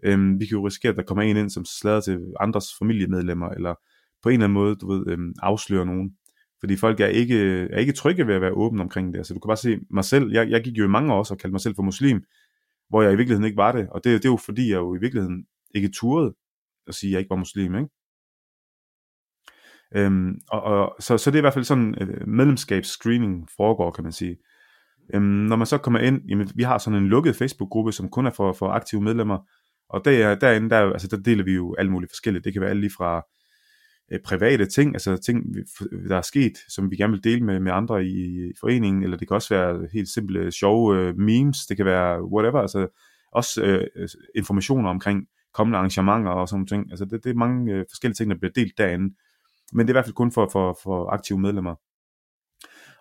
Øhm, 0.04 0.40
vi 0.40 0.46
kan 0.46 0.58
jo 0.58 0.68
risikere, 0.68 0.90
at 0.90 0.98
der 0.98 1.04
kommer 1.04 1.24
en 1.24 1.38
ind, 1.38 1.50
som 1.50 1.66
slader 1.66 2.02
til 2.02 2.20
andres 2.40 2.66
familiemedlemmer, 2.80 3.50
eller 3.50 3.76
på 4.24 4.30
en 4.30 4.34
eller 4.34 4.44
anden 4.46 4.54
måde, 4.54 4.76
du 4.76 4.92
ved, 4.92 5.08
øhm, 5.08 5.34
afsløre 5.42 5.86
nogen. 5.86 6.16
Fordi 6.60 6.76
folk 6.76 7.00
er 7.00 7.08
ikke, 7.08 7.36
øh, 7.36 7.70
er 7.72 7.80
ikke 7.80 7.94
trygge 7.94 8.28
ved 8.28 8.36
at 8.36 8.42
være 8.42 8.52
åbne 8.52 8.82
omkring 8.82 9.14
det. 9.14 9.18
Altså 9.20 9.34
du 9.34 9.40
kan 9.40 9.50
bare 9.50 9.58
se 9.58 9.80
mig 9.90 10.06
selv, 10.06 10.32
jeg, 10.32 10.50
jeg 10.50 10.64
gik 10.64 10.78
jo 10.78 10.86
i 10.86 10.88
mange 10.88 11.14
år 11.14 11.20
og 11.32 11.38
kaldte 11.38 11.52
mig 11.52 11.62
selv 11.62 11.76
for 11.76 11.84
muslim, 11.84 12.24
hvor 12.90 13.02
jeg 13.02 13.14
i 13.14 13.16
virkeligheden 13.16 13.46
ikke 13.46 13.58
var 13.58 13.72
det. 13.72 13.90
Og 13.90 14.04
det, 14.04 14.14
det 14.14 14.26
er 14.26 14.32
jo 14.32 14.38
fordi, 14.38 14.70
jeg 14.70 14.78
jo 14.78 14.96
i 14.96 15.00
virkeligheden 15.00 15.46
ikke 15.76 15.90
turede 15.90 16.36
at 16.88 16.96
sige, 16.96 17.10
at 17.10 17.12
jeg 17.12 17.20
ikke 17.20 17.30
var 17.30 17.36
muslim, 17.36 17.76
ikke? 17.76 17.90
Øhm, 19.96 20.40
og, 20.50 20.62
og, 20.64 20.96
så, 21.00 21.18
så 21.18 21.32
det 21.32 21.36
er 21.36 21.40
i 21.40 21.42
hvert 21.42 21.54
fald 21.54 21.66
sådan, 21.66 21.96
øh, 22.02 22.28
medlemskabsscreening 22.28 23.48
foregår, 23.58 23.92
kan 23.92 24.04
man 24.04 24.14
sige. 24.14 24.38
Øhm, 25.14 25.24
når 25.24 25.56
man 25.56 25.68
så 25.68 25.78
kommer 25.78 26.00
ind, 26.00 26.22
jamen, 26.30 26.50
vi 26.56 26.64
har 26.64 26.78
sådan 26.78 27.00
en 27.00 27.08
lukket 27.08 27.36
Facebook-gruppe, 27.36 27.92
som 27.92 28.10
kun 28.10 28.26
er 28.26 28.32
for, 28.32 28.54
for 28.54 28.70
aktive 28.70 29.02
medlemmer, 29.02 29.50
og 29.90 30.06
der, 30.06 30.36
derinde, 30.36 30.70
der, 30.70 30.92
altså, 30.92 31.08
der 31.08 31.18
deler 31.18 31.44
vi 31.44 31.54
jo 31.54 31.76
alle 31.78 31.92
mulige 31.92 32.10
forskellige. 32.10 32.44
Det 32.44 32.54
kan 32.54 32.62
være 32.62 32.70
alt 32.70 32.80
lige 32.80 32.94
fra 32.98 33.26
øh, 34.12 34.20
private 34.26 34.66
ting, 34.66 34.96
altså 34.96 35.18
ting, 35.18 35.56
der 36.10 36.18
er 36.18 36.22
sket, 36.22 36.58
som 36.68 36.92
vi 36.92 36.96
gerne 36.96 37.14
vil 37.14 37.24
dele 37.24 37.46
med, 37.46 37.60
med 37.60 37.72
andre 37.72 38.06
i, 38.06 38.50
i 38.50 38.52
foreningen, 38.60 39.04
eller 39.04 39.18
det 39.18 39.28
kan 39.28 39.36
også 39.36 39.54
være 39.56 39.88
helt 39.94 40.10
simple 40.10 40.52
sjove 40.52 40.98
øh, 40.98 41.18
memes, 41.18 41.58
det 41.66 41.78
kan 41.78 41.86
være 41.86 42.24
whatever, 42.24 42.60
altså 42.60 42.88
også 43.32 43.64
øh, 43.64 43.88
øh 43.96 44.10
informationer 44.36 44.90
omkring 44.90 45.28
kommende 45.54 45.78
arrangementer 45.78 46.32
og 46.32 46.50
sådan 46.50 46.68
ting. 46.68 46.92
Altså 46.92 47.06
det, 47.06 47.24
det 47.24 47.30
er 47.30 47.34
mange 47.34 47.74
øh, 47.74 47.86
forskellige 47.90 48.16
ting, 48.16 48.32
der 48.32 48.38
bliver 48.38 48.52
delt 48.56 48.78
derinde. 48.78 49.16
Men 49.74 49.88
det 49.88 49.90
er 49.90 49.94
i 49.94 49.98
hvert 49.98 50.06
fald 50.06 50.16
kun 50.16 50.32
for, 50.32 50.50
for, 50.52 50.80
for 50.84 51.10
aktive 51.10 51.40
medlemmer. 51.40 51.76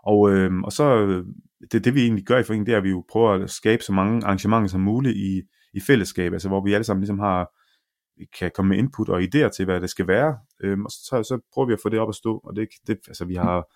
Og, 0.03 0.31
øh, 0.31 0.53
og 0.65 0.73
så, 0.73 0.97
øh, 0.97 1.25
det, 1.73 1.85
det 1.85 1.95
vi 1.95 2.03
egentlig 2.03 2.25
gør 2.25 2.39
i 2.39 2.43
foreningen, 2.43 2.67
det 2.67 2.73
er, 2.73 2.79
at 2.79 2.85
vi 2.85 2.91
jo 2.91 3.05
prøver 3.09 3.33
at 3.33 3.51
skabe 3.51 3.83
så 3.83 3.93
mange 3.93 4.25
arrangementer 4.25 4.69
som 4.69 4.81
muligt 4.81 5.17
i, 5.17 5.43
i 5.75 5.81
fællesskab, 5.81 6.33
altså 6.33 6.49
hvor 6.49 6.65
vi 6.65 6.75
alle 6.75 6.85
sammen 6.85 7.01
ligesom 7.01 7.19
har 7.19 7.51
kan 8.39 8.51
komme 8.55 8.69
med 8.69 8.79
input 8.79 9.09
og 9.09 9.23
idéer 9.23 9.49
til, 9.49 9.65
hvad 9.65 9.81
det 9.81 9.91
skal 9.91 10.07
være, 10.07 10.39
øhm, 10.63 10.85
og 10.85 10.91
så, 10.91 11.23
så 11.23 11.39
prøver 11.55 11.67
vi 11.67 11.73
at 11.73 11.79
få 11.83 11.89
det 11.89 11.99
op 11.99 12.09
at 12.09 12.15
stå, 12.15 12.41
og 12.45 12.57
det, 12.57 12.69
det 12.87 12.99
altså 13.09 13.25
vi 13.25 13.35
har, 13.35 13.67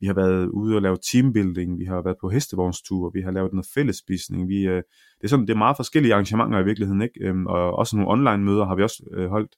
vi 0.00 0.06
har 0.06 0.14
været 0.14 0.46
ude 0.48 0.76
og 0.76 0.82
lave 0.82 0.98
teambuilding, 1.12 1.78
vi 1.78 1.84
har 1.84 2.02
været 2.02 2.16
på 2.20 2.28
hestevognstur, 2.28 3.10
vi 3.10 3.20
har 3.20 3.30
lavet 3.30 3.52
noget 3.52 3.66
fællesspisning, 3.74 4.48
vi, 4.48 4.66
øh, 4.66 4.82
det, 5.18 5.24
er 5.24 5.28
sådan, 5.28 5.46
det 5.46 5.52
er 5.52 5.58
meget 5.58 5.76
forskellige 5.76 6.14
arrangementer 6.14 6.58
i 6.58 6.64
virkeligheden, 6.64 7.02
ikke? 7.02 7.28
Øhm, 7.28 7.46
og 7.46 7.72
også 7.76 7.96
nogle 7.96 8.12
online 8.12 8.44
møder 8.44 8.64
har 8.66 8.74
vi 8.74 8.82
også 8.82 9.04
øh, 9.12 9.28
holdt, 9.28 9.56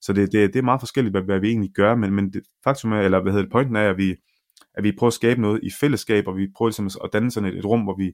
Så 0.00 0.12
det, 0.12 0.32
det, 0.32 0.52
det 0.52 0.58
er 0.58 0.62
meget 0.62 0.80
forskelligt, 0.80 1.12
hvad, 1.12 1.22
hvad 1.22 1.40
vi 1.40 1.48
egentlig 1.48 1.70
gør, 1.74 1.94
men, 1.94 2.14
men 2.14 2.32
det, 2.32 2.42
faktum 2.64 2.92
er, 2.92 3.00
eller 3.00 3.22
hvad 3.22 3.32
hedder 3.32 3.44
det, 3.44 3.52
pointen 3.52 3.76
er, 3.76 3.90
at 3.90 3.96
vi, 3.96 4.16
at 4.74 4.84
vi 4.84 4.92
prøver 4.98 5.08
at 5.08 5.14
skabe 5.14 5.40
noget 5.40 5.60
i 5.62 5.70
fællesskab, 5.80 6.28
og 6.28 6.36
vi 6.36 6.48
prøver 6.56 6.68
ligesom 6.68 6.90
at 7.04 7.10
danne 7.12 7.30
sådan 7.30 7.48
et, 7.48 7.58
et 7.58 7.64
rum, 7.64 7.82
hvor 7.82 7.96
vi 7.96 8.12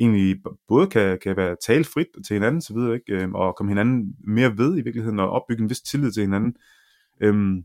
egentlig 0.00 0.36
både 0.68 0.86
kan, 0.86 1.18
kan 1.22 1.36
være 1.36 1.56
tale 1.66 1.84
frit 1.84 2.06
til 2.26 2.34
hinanden, 2.34 2.60
så 2.60 2.74
videre, 2.74 2.94
ikke? 2.94 3.22
Øhm, 3.22 3.34
og 3.34 3.56
komme 3.56 3.70
hinanden 3.70 4.14
mere 4.26 4.58
ved 4.58 4.78
i 4.78 4.82
virkeligheden, 4.82 5.20
og 5.20 5.30
opbygge 5.30 5.62
en 5.62 5.70
vis 5.70 5.80
tillid 5.80 6.12
til 6.12 6.22
hinanden. 6.22 6.56
Øhm, 7.20 7.64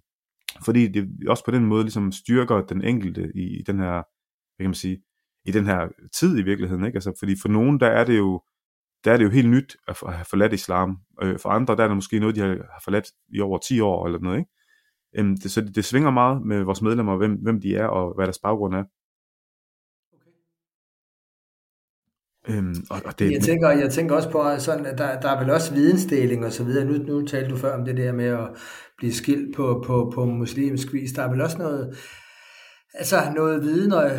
fordi 0.65 0.87
det 0.87 1.09
også 1.27 1.45
på 1.45 1.51
den 1.51 1.65
måde 1.65 1.83
ligesom 1.83 2.11
styrker 2.11 2.61
den 2.61 2.83
enkelte 2.83 3.31
i, 3.35 3.59
i 3.59 3.61
den 3.61 3.79
her, 3.79 3.91
hvad 3.91 4.63
kan 4.63 4.69
man 4.69 4.73
sige, 4.73 5.01
i 5.45 5.51
den 5.51 5.65
her 5.65 5.87
tid 6.13 6.39
i 6.39 6.41
virkeligheden, 6.41 6.85
ikke? 6.85 6.95
Altså, 6.95 7.13
fordi 7.19 7.35
for 7.41 7.49
nogen, 7.49 7.79
der 7.79 7.87
er 7.87 8.03
det 8.03 8.17
jo, 8.17 8.41
der 9.05 9.11
er 9.13 9.17
det 9.17 9.23
jo 9.23 9.29
helt 9.29 9.49
nyt 9.49 9.77
at 9.87 9.97
have 10.03 10.25
forladt 10.25 10.53
islam. 10.53 10.97
Øh, 11.21 11.39
for 11.39 11.49
andre, 11.49 11.75
der 11.75 11.83
er 11.83 11.87
det 11.87 11.97
måske 11.97 12.19
noget, 12.19 12.35
de 12.35 12.41
har 12.41 12.81
forladt 12.83 13.05
i 13.29 13.39
over 13.39 13.57
10 13.57 13.79
år 13.79 14.05
eller 14.05 14.19
noget, 14.19 14.39
ikke? 14.39 14.51
Øhm, 15.17 15.37
det, 15.37 15.51
så 15.51 15.61
det, 15.61 15.75
det 15.75 15.85
svinger 15.85 16.11
meget 16.11 16.41
med 16.41 16.63
vores 16.63 16.81
medlemmer, 16.81 17.17
hvem, 17.17 17.33
hvem 17.33 17.61
de 17.61 17.75
er 17.75 17.85
og 17.85 18.15
hvad 18.15 18.25
deres 18.25 18.39
baggrund 18.39 18.75
er. 18.75 18.83
Øhm, 22.47 22.75
og, 22.89 23.02
og 23.06 23.19
det, 23.19 23.32
jeg, 23.32 23.41
tænker, 23.41 23.69
jeg 23.69 23.89
tænker 23.91 24.15
også 24.15 24.30
på, 24.30 24.43
sådan, 24.58 24.86
at 24.86 24.97
der, 24.97 25.19
der 25.19 25.30
er 25.30 25.39
vel 25.39 25.49
også 25.49 25.73
vidensdeling 25.73 26.45
og 26.45 26.52
så 26.52 26.63
videre. 26.63 26.86
Nu, 26.86 26.93
nu 26.93 27.25
talte 27.25 27.49
du 27.49 27.58
før 27.58 27.78
om 27.78 27.86
det 27.86 27.97
der 27.97 28.12
med 28.12 28.25
at 28.25 28.49
blive 28.97 29.13
skilt 29.13 29.56
på, 29.56 29.84
på, 29.88 30.12
på 30.15 30.25
muslimsk 30.25 30.93
vis. 30.93 31.12
Der 31.12 31.23
er 31.23 31.30
vel 31.30 31.41
også 31.41 31.58
noget, 31.58 31.97
altså 32.93 33.15
noget 33.36 33.63
viden 33.63 33.91
og, 33.91 34.12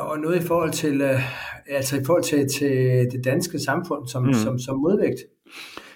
og 0.00 0.18
noget 0.18 0.42
i 0.42 0.46
forhold 0.46 0.70
til, 0.70 1.00
øh, 1.00 1.20
altså 1.68 1.96
i 1.96 2.04
forhold 2.06 2.22
til, 2.22 2.48
til 2.48 3.06
det 3.12 3.24
danske 3.24 3.58
samfund 3.58 4.08
som, 4.08 4.22
mm. 4.22 4.34
som, 4.34 4.58
som 4.58 4.78
modvægt. 4.78 5.20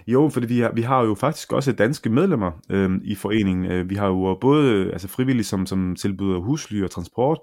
Jo, 0.06 0.28
fordi 0.28 0.46
vi 0.46 0.60
har, 0.60 0.72
vi 0.74 0.82
har 0.82 1.04
jo 1.04 1.14
faktisk 1.14 1.52
også 1.52 1.72
danske 1.72 2.10
medlemmer 2.10 2.50
øh, 2.70 2.90
i 3.04 3.14
foreningen. 3.14 3.66
Øh, 3.72 3.90
vi 3.90 3.94
har 3.94 4.06
jo 4.06 4.38
både 4.40 4.92
altså 4.92 5.08
frivillige, 5.08 5.44
som, 5.44 5.66
som 5.66 5.96
tilbyder 5.96 6.38
husly 6.38 6.82
og 6.84 6.90
transport, 6.90 7.38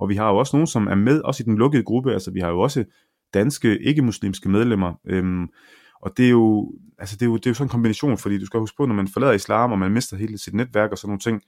og 0.00 0.08
vi 0.08 0.14
har 0.14 0.30
jo 0.30 0.36
også 0.36 0.56
nogen, 0.56 0.66
som 0.66 0.86
er 0.86 0.94
med, 0.94 1.20
også 1.20 1.42
i 1.42 1.44
den 1.44 1.58
lukkede 1.58 1.82
gruppe. 1.82 2.12
Altså 2.12 2.30
vi 2.30 2.40
har 2.40 2.48
jo 2.48 2.60
også 2.60 2.84
danske 3.36 3.78
ikke-muslimske 3.78 4.48
medlemmer. 4.48 4.92
Øhm, 5.04 5.48
og 6.00 6.16
det 6.16 6.26
er, 6.26 6.30
jo, 6.30 6.72
altså 6.98 7.16
det, 7.16 7.22
er 7.22 7.26
jo, 7.26 7.36
det 7.36 7.46
er 7.46 7.50
jo 7.50 7.54
sådan 7.54 7.66
en 7.66 7.70
kombination, 7.70 8.18
fordi 8.18 8.38
du 8.38 8.46
skal 8.46 8.60
huske 8.60 8.76
på, 8.76 8.86
når 8.86 8.94
man 8.94 9.08
forlader 9.08 9.32
islam, 9.32 9.72
og 9.72 9.78
man 9.78 9.92
mister 9.92 10.16
hele 10.16 10.38
sit 10.38 10.54
netværk 10.54 10.90
og 10.92 10.98
sådan 10.98 11.08
nogle 11.08 11.20
ting, 11.20 11.42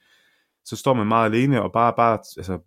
så 0.65 0.75
står 0.75 0.93
man 0.93 1.07
meget 1.07 1.25
alene, 1.25 1.61
og 1.61 1.71
bare, 1.71 1.93
bare, 1.97 2.17
altså, 2.37 2.59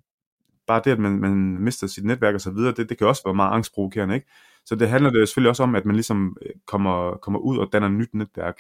bare 0.67 0.83
det, 0.85 0.91
at 0.91 0.99
man, 0.99 1.13
man 1.13 1.33
mister 1.59 1.87
sit 1.87 2.05
netværk 2.05 2.35
og 2.35 2.41
så 2.41 2.51
videre, 2.51 2.75
det, 2.77 2.89
det 2.89 2.99
kan 2.99 3.07
også 3.07 3.23
være 3.25 3.35
meget 3.35 3.55
angstprovokerende, 3.55 4.15
ikke? 4.15 4.27
Så 4.67 4.75
det 4.75 4.89
handler 4.89 5.11
det 5.11 5.29
selvfølgelig 5.29 5.51
også 5.51 5.63
om, 5.63 5.75
at 5.75 5.85
man 5.85 5.95
ligesom 5.95 6.37
øh, 6.43 6.51
kommer, 6.67 7.17
kommer 7.17 7.41
ud 7.41 7.59
og 7.59 7.69
danner 7.73 7.89
et 7.89 7.95
nyt 7.95 8.15
netværk. 8.15 8.57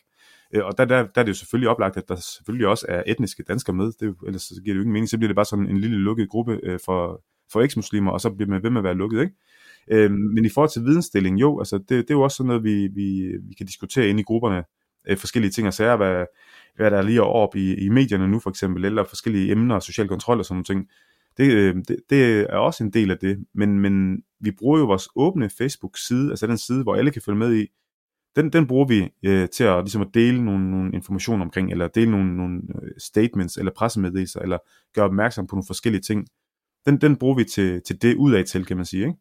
Øh, 0.55 0.65
og 0.65 0.79
der, 0.79 0.85
der, 0.85 0.97
der 1.03 1.21
er 1.21 1.23
det 1.23 1.29
jo 1.29 1.35
selvfølgelig 1.35 1.69
oplagt, 1.69 1.97
at 1.97 2.09
der 2.09 2.17
selvfølgelig 2.17 2.67
også 2.67 2.87
er 2.89 3.03
etniske 3.07 3.43
danskere 3.43 3.77
med, 3.77 3.87
det 3.87 4.03
er 4.03 4.07
jo, 4.07 4.15
ellers 4.27 4.53
giver 4.65 4.75
det 4.75 4.79
jo 4.79 4.81
ingen 4.81 4.93
mening, 4.93 5.09
så 5.09 5.19
bliver 5.19 5.29
det 5.29 5.37
bare 5.37 5.45
sådan 5.45 5.67
en 5.67 5.79
lille 5.79 5.97
lukket 5.97 6.29
gruppe 6.29 6.61
øh, 6.63 6.79
for, 6.85 7.23
for 7.53 7.61
eksmuslimer, 7.61 8.11
og 8.11 8.21
så 8.21 8.31
bliver 8.31 8.51
man 8.51 8.63
ved 8.63 8.71
med 8.71 8.81
at 8.81 8.85
være 8.85 8.95
lukket, 8.95 9.21
ikke? 9.21 9.35
Øhm, 9.91 10.15
men 10.15 10.45
i 10.45 10.49
forhold 10.49 10.71
til 10.71 10.85
vidensdeling, 10.85 11.41
jo, 11.41 11.59
altså 11.59 11.79
det, 11.79 11.89
det 11.89 12.11
er 12.11 12.15
jo 12.15 12.23
også 12.23 12.37
sådan 12.37 12.49
noget, 12.49 12.65
vi, 12.65 12.87
vi, 12.87 13.37
vi 13.43 13.55
kan 13.55 13.67
diskutere 13.67 14.09
inde 14.09 14.21
i 14.21 14.25
grupperne, 14.25 14.65
øh, 15.09 15.17
forskellige 15.17 15.51
ting 15.51 15.67
og 15.67 15.75
sager, 15.75 15.97
hvad, 15.97 16.27
hvad 16.77 16.91
der 16.91 16.99
er 16.99 17.03
lige 17.03 17.23
op 17.23 17.57
i, 17.57 17.75
i 17.75 17.89
medierne 17.89 18.29
nu 18.29 18.39
for 18.39 18.51
eksempel, 18.51 18.85
eller 18.85 19.05
forskellige 19.05 19.53
emner, 19.53 19.81
social 19.81 20.09
kontrol 20.09 20.39
og 20.39 20.45
sådan 20.45 20.55
nogle 20.55 20.65
ting. 20.65 20.89
Det, 21.37 21.53
øh, 21.53 21.75
det, 21.89 21.97
det 22.11 22.41
er 22.41 22.57
også 22.57 22.85
en 22.85 22.93
del 22.93 23.11
af 23.11 23.19
det, 23.19 23.45
men, 23.55 23.81
men 23.81 24.23
vi 24.41 24.51
bruger 24.51 24.79
jo 24.79 24.85
vores 24.85 25.09
åbne 25.17 25.51
Facebook-side, 25.51 26.31
altså 26.31 26.47
den 26.47 26.59
side, 26.59 26.83
hvor 26.83 26.95
alle 26.95 27.11
kan 27.11 27.23
følge 27.23 27.39
med 27.39 27.55
i, 27.55 27.67
den, 28.37 28.53
den 28.53 28.67
bruger 28.67 28.87
vi 28.87 29.09
øh, 29.23 29.49
til 29.49 29.65
at, 29.65 29.85
ligesom 29.85 30.03
at 30.03 30.09
dele 30.15 30.45
nogle, 30.45 30.71
nogle 30.71 30.93
informationer 30.93 31.45
omkring, 31.45 31.71
eller 31.71 31.89
dele 31.89 32.11
nogle, 32.11 32.37
nogle 32.37 32.63
øh, 32.83 32.91
statements, 32.99 33.57
eller 33.57 33.73
pressemeddelelser, 33.77 34.41
eller 34.41 34.59
gøre 34.95 35.05
opmærksom 35.05 35.47
på 35.47 35.57
nogle 35.57 35.67
forskellige 35.67 36.03
ting. 36.03 36.27
Den, 36.87 37.01
den 37.01 37.17
bruger 37.17 37.37
vi 37.37 37.45
til, 37.45 37.83
til 37.87 38.03
det 38.03 38.15
udad 38.15 38.45
til, 38.45 38.67
kan 38.67 38.77
man 38.77 38.87
sige. 38.87 39.07
Ikke? 39.07 39.19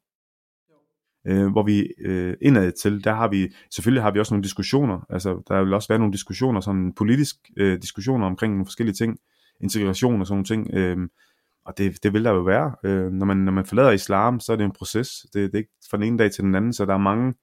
Øh, 1.28 1.48
hvor 1.48 1.64
vi 1.64 1.88
øh, 2.00 2.34
indad 2.42 2.72
til, 2.72 3.04
der 3.04 3.14
har 3.14 3.28
vi, 3.28 3.54
selvfølgelig 3.72 4.04
har 4.04 4.12
vi 4.12 4.20
også 4.20 4.34
nogle 4.34 4.44
diskussioner, 4.44 5.06
altså 5.10 5.44
der 5.48 5.64
vil 5.64 5.74
også 5.74 5.88
være 5.88 6.00
nogle 6.00 6.14
diskussioner, 6.14 6.62
sådan 6.62 6.94
politisk 6.94 7.36
øh, 7.58 7.82
diskussioner 7.82 8.26
omkring 8.26 8.54
nogle 8.54 8.66
forskellige 8.66 8.96
ting, 8.96 9.18
integration 9.62 10.22
og 10.22 10.28
sådan 10.28 10.36
nogle 10.36 10.46
ting, 10.46 10.74
øh, 10.74 10.98
og 11.66 11.78
det, 11.78 12.04
det 12.04 12.14
vil 12.14 12.24
der 12.24 12.32
jo 12.32 12.42
være. 12.42 12.76
Øh, 12.84 13.12
når, 13.12 13.26
man, 13.26 13.38
når 13.38 13.52
man 13.52 13.66
forlader 13.66 13.92
islam, 13.92 14.40
så 14.40 14.52
er 14.52 14.56
det 14.56 14.64
en 14.64 14.72
proces, 14.72 15.26
det, 15.34 15.34
det 15.34 15.54
er 15.54 15.58
ikke 15.58 15.74
fra 15.90 15.98
den 15.98 16.06
ene 16.06 16.18
dag 16.18 16.32
til 16.32 16.44
den 16.44 16.56
anden, 16.56 16.74
så 16.74 16.86
der 16.86 16.94
er 16.94 16.98
mange 16.98 17.34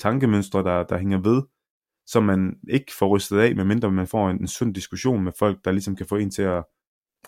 tankemønstre, 0.00 0.62
der, 0.62 0.82
der 0.82 0.98
hænger 0.98 1.18
ved, 1.18 1.42
som 2.06 2.22
man 2.22 2.56
ikke 2.68 2.92
får 2.98 3.08
rystet 3.16 3.38
af, 3.38 3.56
medmindre 3.56 3.90
man 3.90 4.06
får 4.06 4.30
en, 4.30 4.40
en 4.40 4.46
sund 4.46 4.74
diskussion 4.74 5.24
med 5.24 5.32
folk, 5.38 5.64
der 5.64 5.72
ligesom 5.72 5.96
kan 5.96 6.06
få 6.06 6.16
en 6.16 6.30
til 6.30 6.42
at, 6.42 6.64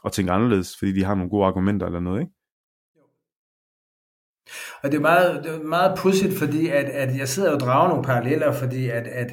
at 0.04 0.12
tænke 0.12 0.32
anderledes, 0.32 0.78
fordi 0.78 0.92
de 0.92 1.04
har 1.04 1.14
nogle 1.14 1.30
gode 1.30 1.46
argumenter 1.46 1.86
eller 1.86 2.00
noget, 2.00 2.20
ikke? 2.20 2.32
Og 4.82 4.92
det 4.92 4.96
er 4.96 5.00
meget, 5.00 5.44
det 5.44 5.54
er 5.54 5.62
meget 5.62 5.98
pudsigt, 5.98 6.38
fordi 6.38 6.68
at, 6.68 6.84
at 6.84 7.18
jeg 7.18 7.28
sidder 7.28 7.52
og 7.54 7.60
drager 7.60 7.88
nogle 7.88 8.04
paralleller, 8.04 8.52
fordi 8.52 8.88
at, 8.88 9.06
at, 9.06 9.30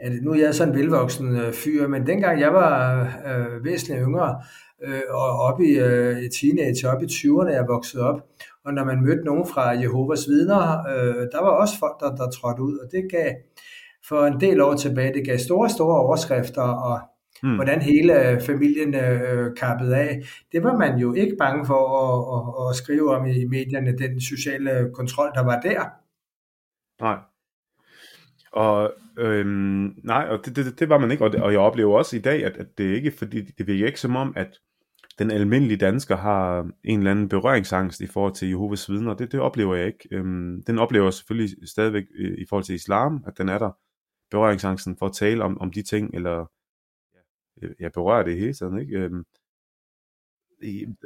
at 0.00 0.12
nu 0.22 0.30
er 0.32 0.38
jeg 0.38 0.54
sådan 0.54 0.72
en 0.72 0.78
velvoksen 0.78 1.36
øh, 1.36 1.52
fyr, 1.52 1.88
men 1.88 2.06
dengang 2.06 2.40
jeg 2.40 2.54
var 2.54 3.02
øh, 3.26 3.64
væsentligt 3.64 4.00
yngre, 4.06 4.42
øh, 4.84 5.02
og 5.10 5.38
op 5.38 5.60
i 5.60 5.70
øh, 5.70 6.16
teenage, 6.40 6.88
op 6.88 7.02
i 7.02 7.06
20'erne, 7.06 7.50
jeg 7.50 7.64
voksede 7.68 8.02
op, 8.02 8.20
og 8.64 8.74
når 8.74 8.84
man 8.84 9.02
mødte 9.02 9.24
nogen 9.24 9.46
fra 9.46 9.68
Jehovas 9.68 10.28
vidner, 10.28 10.86
øh, 10.88 11.26
der 11.32 11.42
var 11.42 11.50
også 11.50 11.78
folk, 11.78 12.00
der, 12.00 12.16
der 12.16 12.30
trådte 12.30 12.62
ud, 12.62 12.78
og 12.78 12.86
det 12.92 13.10
gav 13.10 13.30
for 14.08 14.26
en 14.26 14.40
del 14.40 14.60
år 14.60 14.74
tilbage, 14.74 15.14
det 15.14 15.26
gav 15.26 15.38
store, 15.38 15.70
store 15.70 16.00
overskrifter, 16.00 16.62
og 16.62 17.00
mm. 17.42 17.54
hvordan 17.54 17.82
hele 17.82 18.40
familien 18.46 18.94
øh, 18.94 19.56
kappede 19.56 19.96
af. 19.96 20.22
Det 20.52 20.62
var 20.62 20.76
man 20.76 20.98
jo 20.98 21.14
ikke 21.14 21.36
bange 21.38 21.66
for 21.66 21.82
at, 22.00 22.16
at, 22.36 22.70
at 22.70 22.76
skrive 22.76 23.14
om 23.16 23.26
i 23.26 23.44
medierne, 23.44 23.98
den 23.98 24.20
sociale 24.20 24.90
kontrol, 24.94 25.30
der 25.34 25.44
var 25.44 25.60
der. 25.60 25.82
Nej. 27.00 27.18
Og 28.52 28.92
øhm, 29.18 29.94
nej, 30.04 30.26
og 30.30 30.40
det, 30.44 30.56
det, 30.56 30.80
det 30.80 30.88
var 30.88 30.98
man 30.98 31.10
ikke, 31.10 31.24
og, 31.24 31.32
det, 31.32 31.42
og 31.42 31.52
jeg 31.52 31.60
oplever 31.60 31.98
også 31.98 32.16
i 32.16 32.20
dag, 32.20 32.44
at, 32.44 32.56
at 32.56 32.66
det 32.78 32.84
ikke, 32.84 33.10
fordi 33.10 33.40
det 33.40 33.66
virker 33.66 33.86
ikke 33.86 34.00
som 34.00 34.16
om, 34.16 34.32
at 34.36 34.58
den 35.18 35.30
almindelige 35.30 35.78
dansker 35.78 36.16
har 36.16 36.70
en 36.84 36.98
eller 36.98 37.10
anden 37.10 37.28
berøringsangst 37.28 38.00
i 38.00 38.06
forhold 38.06 38.34
til 38.34 38.48
Jehovas 38.48 38.90
vidner. 38.90 39.14
Det, 39.14 39.32
det 39.32 39.40
oplever 39.40 39.74
jeg 39.74 39.86
ikke. 39.86 40.08
Øhm, 40.12 40.62
den 40.66 40.78
oplever 40.78 41.06
jeg 41.06 41.12
selvfølgelig 41.12 41.68
stadigvæk 41.68 42.04
i, 42.18 42.42
i 42.42 42.46
forhold 42.48 42.64
til 42.64 42.74
islam, 42.74 43.24
at 43.26 43.38
den 43.38 43.48
er 43.48 43.58
der. 43.58 43.70
Berøringsangsten 44.30 44.96
for 44.98 45.06
at 45.06 45.12
tale 45.12 45.44
om, 45.44 45.60
om 45.60 45.72
de 45.72 45.82
ting, 45.82 46.14
eller 46.14 46.50
Øh, 47.62 47.70
jeg 47.80 47.92
berører 47.92 48.22
det 48.22 48.38
hele 48.38 48.52
tiden, 48.52 48.80
ikke? 48.80 48.98
Øhm, 48.98 49.24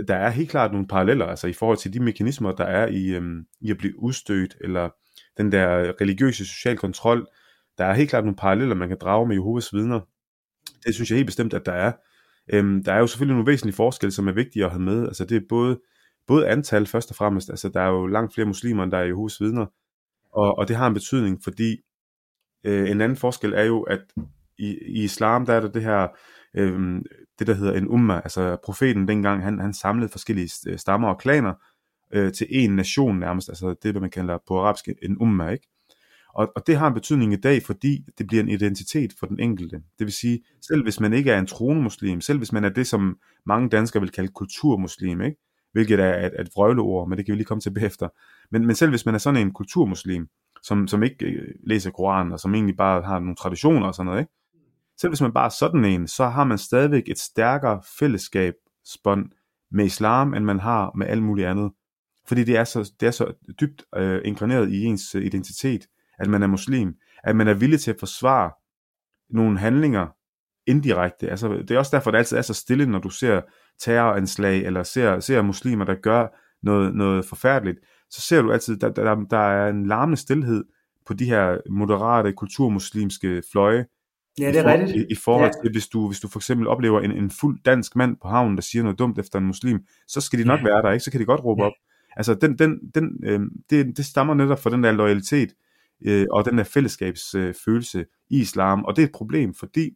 der 0.08 0.14
er 0.14 0.30
helt 0.30 0.50
klart 0.50 0.72
nogle 0.72 0.86
paralleller, 0.88 1.26
altså 1.26 1.46
i 1.46 1.52
forhold 1.52 1.78
til 1.78 1.92
de 1.92 2.00
mekanismer, 2.00 2.52
der 2.52 2.64
er 2.64 2.86
i, 2.86 3.14
øhm, 3.14 3.46
i 3.60 3.70
at 3.70 3.78
blive 3.78 3.98
udstødt, 3.98 4.56
eller 4.60 4.90
den 5.36 5.52
der 5.52 5.92
religiøse 6.00 6.46
social 6.46 6.76
kontrol, 6.76 7.26
der 7.78 7.84
er 7.84 7.94
helt 7.94 8.10
klart 8.10 8.24
nogle 8.24 8.36
paralleller, 8.36 8.74
man 8.74 8.88
kan 8.88 8.98
drage 9.00 9.26
med 9.26 9.36
Jehovas 9.36 9.72
vidner. 9.72 10.00
Det 10.86 10.94
synes 10.94 11.10
jeg 11.10 11.16
helt 11.16 11.26
bestemt, 11.26 11.54
at 11.54 11.66
der 11.66 11.72
er. 11.72 11.92
Øhm, 12.52 12.84
der 12.84 12.92
er 12.92 12.98
jo 12.98 13.06
selvfølgelig 13.06 13.34
nogle 13.34 13.50
væsentlige 13.50 13.76
forskelle, 13.76 14.12
som 14.12 14.28
er 14.28 14.32
vigtige 14.32 14.64
at 14.64 14.70
have 14.70 14.82
med. 14.82 15.06
Altså 15.06 15.24
det 15.24 15.36
er 15.36 15.46
både, 15.48 15.80
både 16.26 16.48
antal 16.48 16.86
først 16.86 17.10
og 17.10 17.16
fremmest, 17.16 17.50
altså 17.50 17.68
der 17.68 17.80
er 17.80 17.88
jo 17.88 18.06
langt 18.06 18.34
flere 18.34 18.46
muslimer, 18.46 18.82
end 18.82 18.92
der 18.92 18.98
er 18.98 19.04
Jehovas 19.04 19.40
vidner, 19.40 19.66
og, 20.32 20.58
og 20.58 20.68
det 20.68 20.76
har 20.76 20.86
en 20.86 20.94
betydning, 20.94 21.40
fordi 21.44 21.76
øh, 22.64 22.90
en 22.90 23.00
anden 23.00 23.16
forskel 23.16 23.52
er 23.52 23.62
jo, 23.62 23.82
at 23.82 24.00
i, 24.58 24.78
i 24.86 25.04
islam, 25.04 25.46
der 25.46 25.52
er 25.52 25.60
der 25.60 25.68
det 25.68 25.82
her 25.82 26.08
øh, 26.54 27.02
det, 27.38 27.46
der 27.46 27.54
hedder 27.54 27.72
en 27.72 27.88
umma, 27.88 28.14
altså 28.14 28.56
profeten 28.64 29.08
dengang, 29.08 29.42
han, 29.42 29.58
han 29.58 29.74
samlede 29.74 30.08
forskellige 30.08 30.50
øh, 30.68 30.78
stammer 30.78 31.08
og 31.08 31.18
klaner 31.18 31.54
øh, 32.12 32.32
til 32.32 32.46
en 32.50 32.76
nation 32.76 33.18
nærmest, 33.18 33.48
altså 33.48 33.74
det, 33.82 33.92
hvad 33.92 34.00
man 34.00 34.10
kalder 34.10 34.38
på 34.48 34.60
arabisk 34.60 34.88
en 35.02 35.16
umma, 35.20 35.48
ikke? 35.48 35.68
Og, 36.34 36.52
og 36.56 36.66
det 36.66 36.76
har 36.76 36.86
en 36.88 36.94
betydning 36.94 37.32
i 37.32 37.36
dag, 37.36 37.62
fordi 37.62 38.04
det 38.18 38.26
bliver 38.26 38.42
en 38.42 38.48
identitet 38.48 39.12
for 39.18 39.26
den 39.26 39.40
enkelte. 39.40 39.76
Det 39.76 40.04
vil 40.06 40.12
sige, 40.12 40.40
selv 40.62 40.82
hvis 40.82 41.00
man 41.00 41.12
ikke 41.12 41.30
er 41.30 41.38
en 41.38 41.46
troende 41.46 41.82
muslim, 41.82 42.20
selv 42.20 42.38
hvis 42.38 42.52
man 42.52 42.64
er 42.64 42.68
det, 42.68 42.86
som 42.86 43.18
mange 43.46 43.68
danskere 43.68 44.00
vil 44.00 44.10
kalde 44.10 44.28
kulturmuslim, 44.28 45.20
ikke? 45.20 45.36
hvilket 45.72 46.00
er 46.00 46.26
et, 46.26 46.40
et 46.40 46.48
vrøvleord, 46.54 47.08
men 47.08 47.18
det 47.18 47.26
kan 47.26 47.32
vi 47.32 47.36
lige 47.36 47.46
komme 47.46 47.60
til 47.60 47.74
bagefter. 47.74 48.08
Men, 48.50 48.66
men 48.66 48.76
selv 48.76 48.90
hvis 48.90 49.06
man 49.06 49.14
er 49.14 49.18
sådan 49.18 49.40
en 49.40 49.52
kulturmuslim, 49.52 50.28
som, 50.62 50.88
som 50.88 51.02
ikke 51.02 51.26
øh, 51.26 51.54
læser 51.66 51.90
Koranen, 51.90 52.32
og 52.32 52.40
som 52.40 52.54
egentlig 52.54 52.76
bare 52.76 53.02
har 53.02 53.18
nogle 53.18 53.36
traditioner 53.36 53.86
og 53.86 53.94
sådan 53.94 54.06
noget, 54.06 54.20
ikke? 54.20 54.32
Selv 55.00 55.10
hvis 55.10 55.20
man 55.20 55.32
bare 55.32 55.44
er 55.44 55.48
sådan 55.58 55.84
en, 55.84 56.08
så 56.08 56.26
har 56.26 56.44
man 56.44 56.58
stadigvæk 56.58 57.02
et 57.06 57.18
stærkere 57.18 57.82
fællesskabsbånd 57.98 59.30
med 59.70 59.84
islam, 59.84 60.34
end 60.34 60.44
man 60.44 60.60
har 60.60 60.92
med 60.96 61.06
alt 61.06 61.22
muligt 61.22 61.48
andet. 61.48 61.72
Fordi 62.26 62.44
det 62.44 62.56
er 62.56 62.64
så, 62.64 62.92
det 63.00 63.06
er 63.06 63.10
så 63.10 63.32
dybt 63.60 63.84
øh, 63.96 64.20
inkarneret 64.24 64.70
i 64.70 64.84
ens 64.84 65.14
øh, 65.14 65.24
identitet, 65.24 65.86
at 66.18 66.28
man 66.28 66.42
er 66.42 66.46
muslim, 66.46 66.94
at 67.24 67.36
man 67.36 67.48
er 67.48 67.54
villig 67.54 67.80
til 67.80 67.90
at 67.90 67.96
forsvare 67.98 68.50
nogle 69.30 69.58
handlinger 69.58 70.06
indirekte. 70.66 71.30
Altså, 71.30 71.48
det 71.48 71.70
er 71.70 71.78
også 71.78 71.96
derfor, 71.96 72.10
det 72.10 72.18
altid 72.18 72.36
er 72.36 72.42
så 72.42 72.54
stille, 72.54 72.86
når 72.86 72.98
du 72.98 73.10
ser 73.10 73.40
terroranslag, 73.80 74.64
eller 74.64 74.82
ser, 74.82 75.20
ser 75.20 75.42
muslimer, 75.42 75.84
der 75.84 75.94
gør 75.94 76.26
noget, 76.62 76.94
noget 76.94 77.24
forfærdeligt, 77.24 77.78
så 78.10 78.20
ser 78.20 78.42
du 78.42 78.52
altid, 78.52 78.76
der, 78.76 78.88
der, 78.88 79.14
der 79.14 79.38
er 79.38 79.70
en 79.70 79.86
larmende 79.86 80.16
stillhed 80.16 80.64
på 81.06 81.14
de 81.14 81.24
her 81.24 81.58
moderate 81.70 82.32
kulturmuslimske 82.32 83.42
fløje, 83.52 83.86
Ja, 84.38 84.48
det 84.52 84.56
er 84.60 84.72
rigtigt. 84.80 84.96
i, 85.10 85.12
i 85.12 85.14
forhold 85.14 85.50
Ja. 85.56 85.62
til, 85.62 85.72
hvis 85.72 85.88
du, 85.88 86.06
hvis 86.08 86.20
du 86.20 86.28
for 86.28 86.38
eksempel 86.38 86.66
oplever 86.68 87.00
en, 87.00 87.12
en 87.12 87.30
fuld 87.30 87.58
dansk 87.64 87.96
mand 87.96 88.16
på 88.22 88.28
havnen, 88.28 88.56
der 88.56 88.62
siger 88.62 88.82
noget 88.82 88.98
dumt 88.98 89.18
efter 89.18 89.38
en 89.38 89.44
muslim, 89.46 89.86
så 90.08 90.20
skal 90.20 90.38
de 90.38 90.44
nok 90.44 90.60
Ja. 90.60 90.64
være 90.64 90.82
der, 90.82 90.90
ikke? 90.92 91.04
Så 91.04 91.10
kan 91.10 91.20
de 91.20 91.24
godt 91.24 91.44
råbe 91.44 91.62
Ja. 91.62 91.66
op. 91.66 91.72
Altså, 92.16 92.34
den, 92.34 92.58
den, 92.58 92.78
den, 92.94 93.20
øh, 93.24 93.40
det, 93.70 93.96
det 93.96 94.04
stammer 94.04 94.34
netop 94.34 94.62
fra 94.62 94.70
den 94.70 94.84
der 94.84 94.92
loyalitet, 94.92 95.54
øh, 96.06 96.26
og 96.30 96.44
den 96.44 96.58
der 96.58 96.64
fællesskabsfølelse 96.64 97.98
øh, 97.98 98.04
i 98.30 98.40
islam, 98.40 98.84
og 98.84 98.96
det 98.96 99.02
er 99.02 99.06
et 99.06 99.12
problem, 99.14 99.54
fordi 99.54 99.90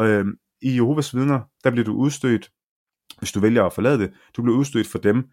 øh, 0.00 0.24
i 0.62 0.74
Jehovas 0.74 1.14
vidner, 1.16 1.40
der 1.64 1.70
bliver 1.70 1.84
du 1.84 1.92
udstødt, 1.94 2.50
hvis 3.18 3.32
du 3.32 3.40
vælger 3.40 3.64
at 3.64 3.72
forlade 3.72 3.98
det, 3.98 4.12
du 4.36 4.42
bliver 4.42 4.56
udstødt 4.58 4.86
for 4.86 4.98
dem. 4.98 5.28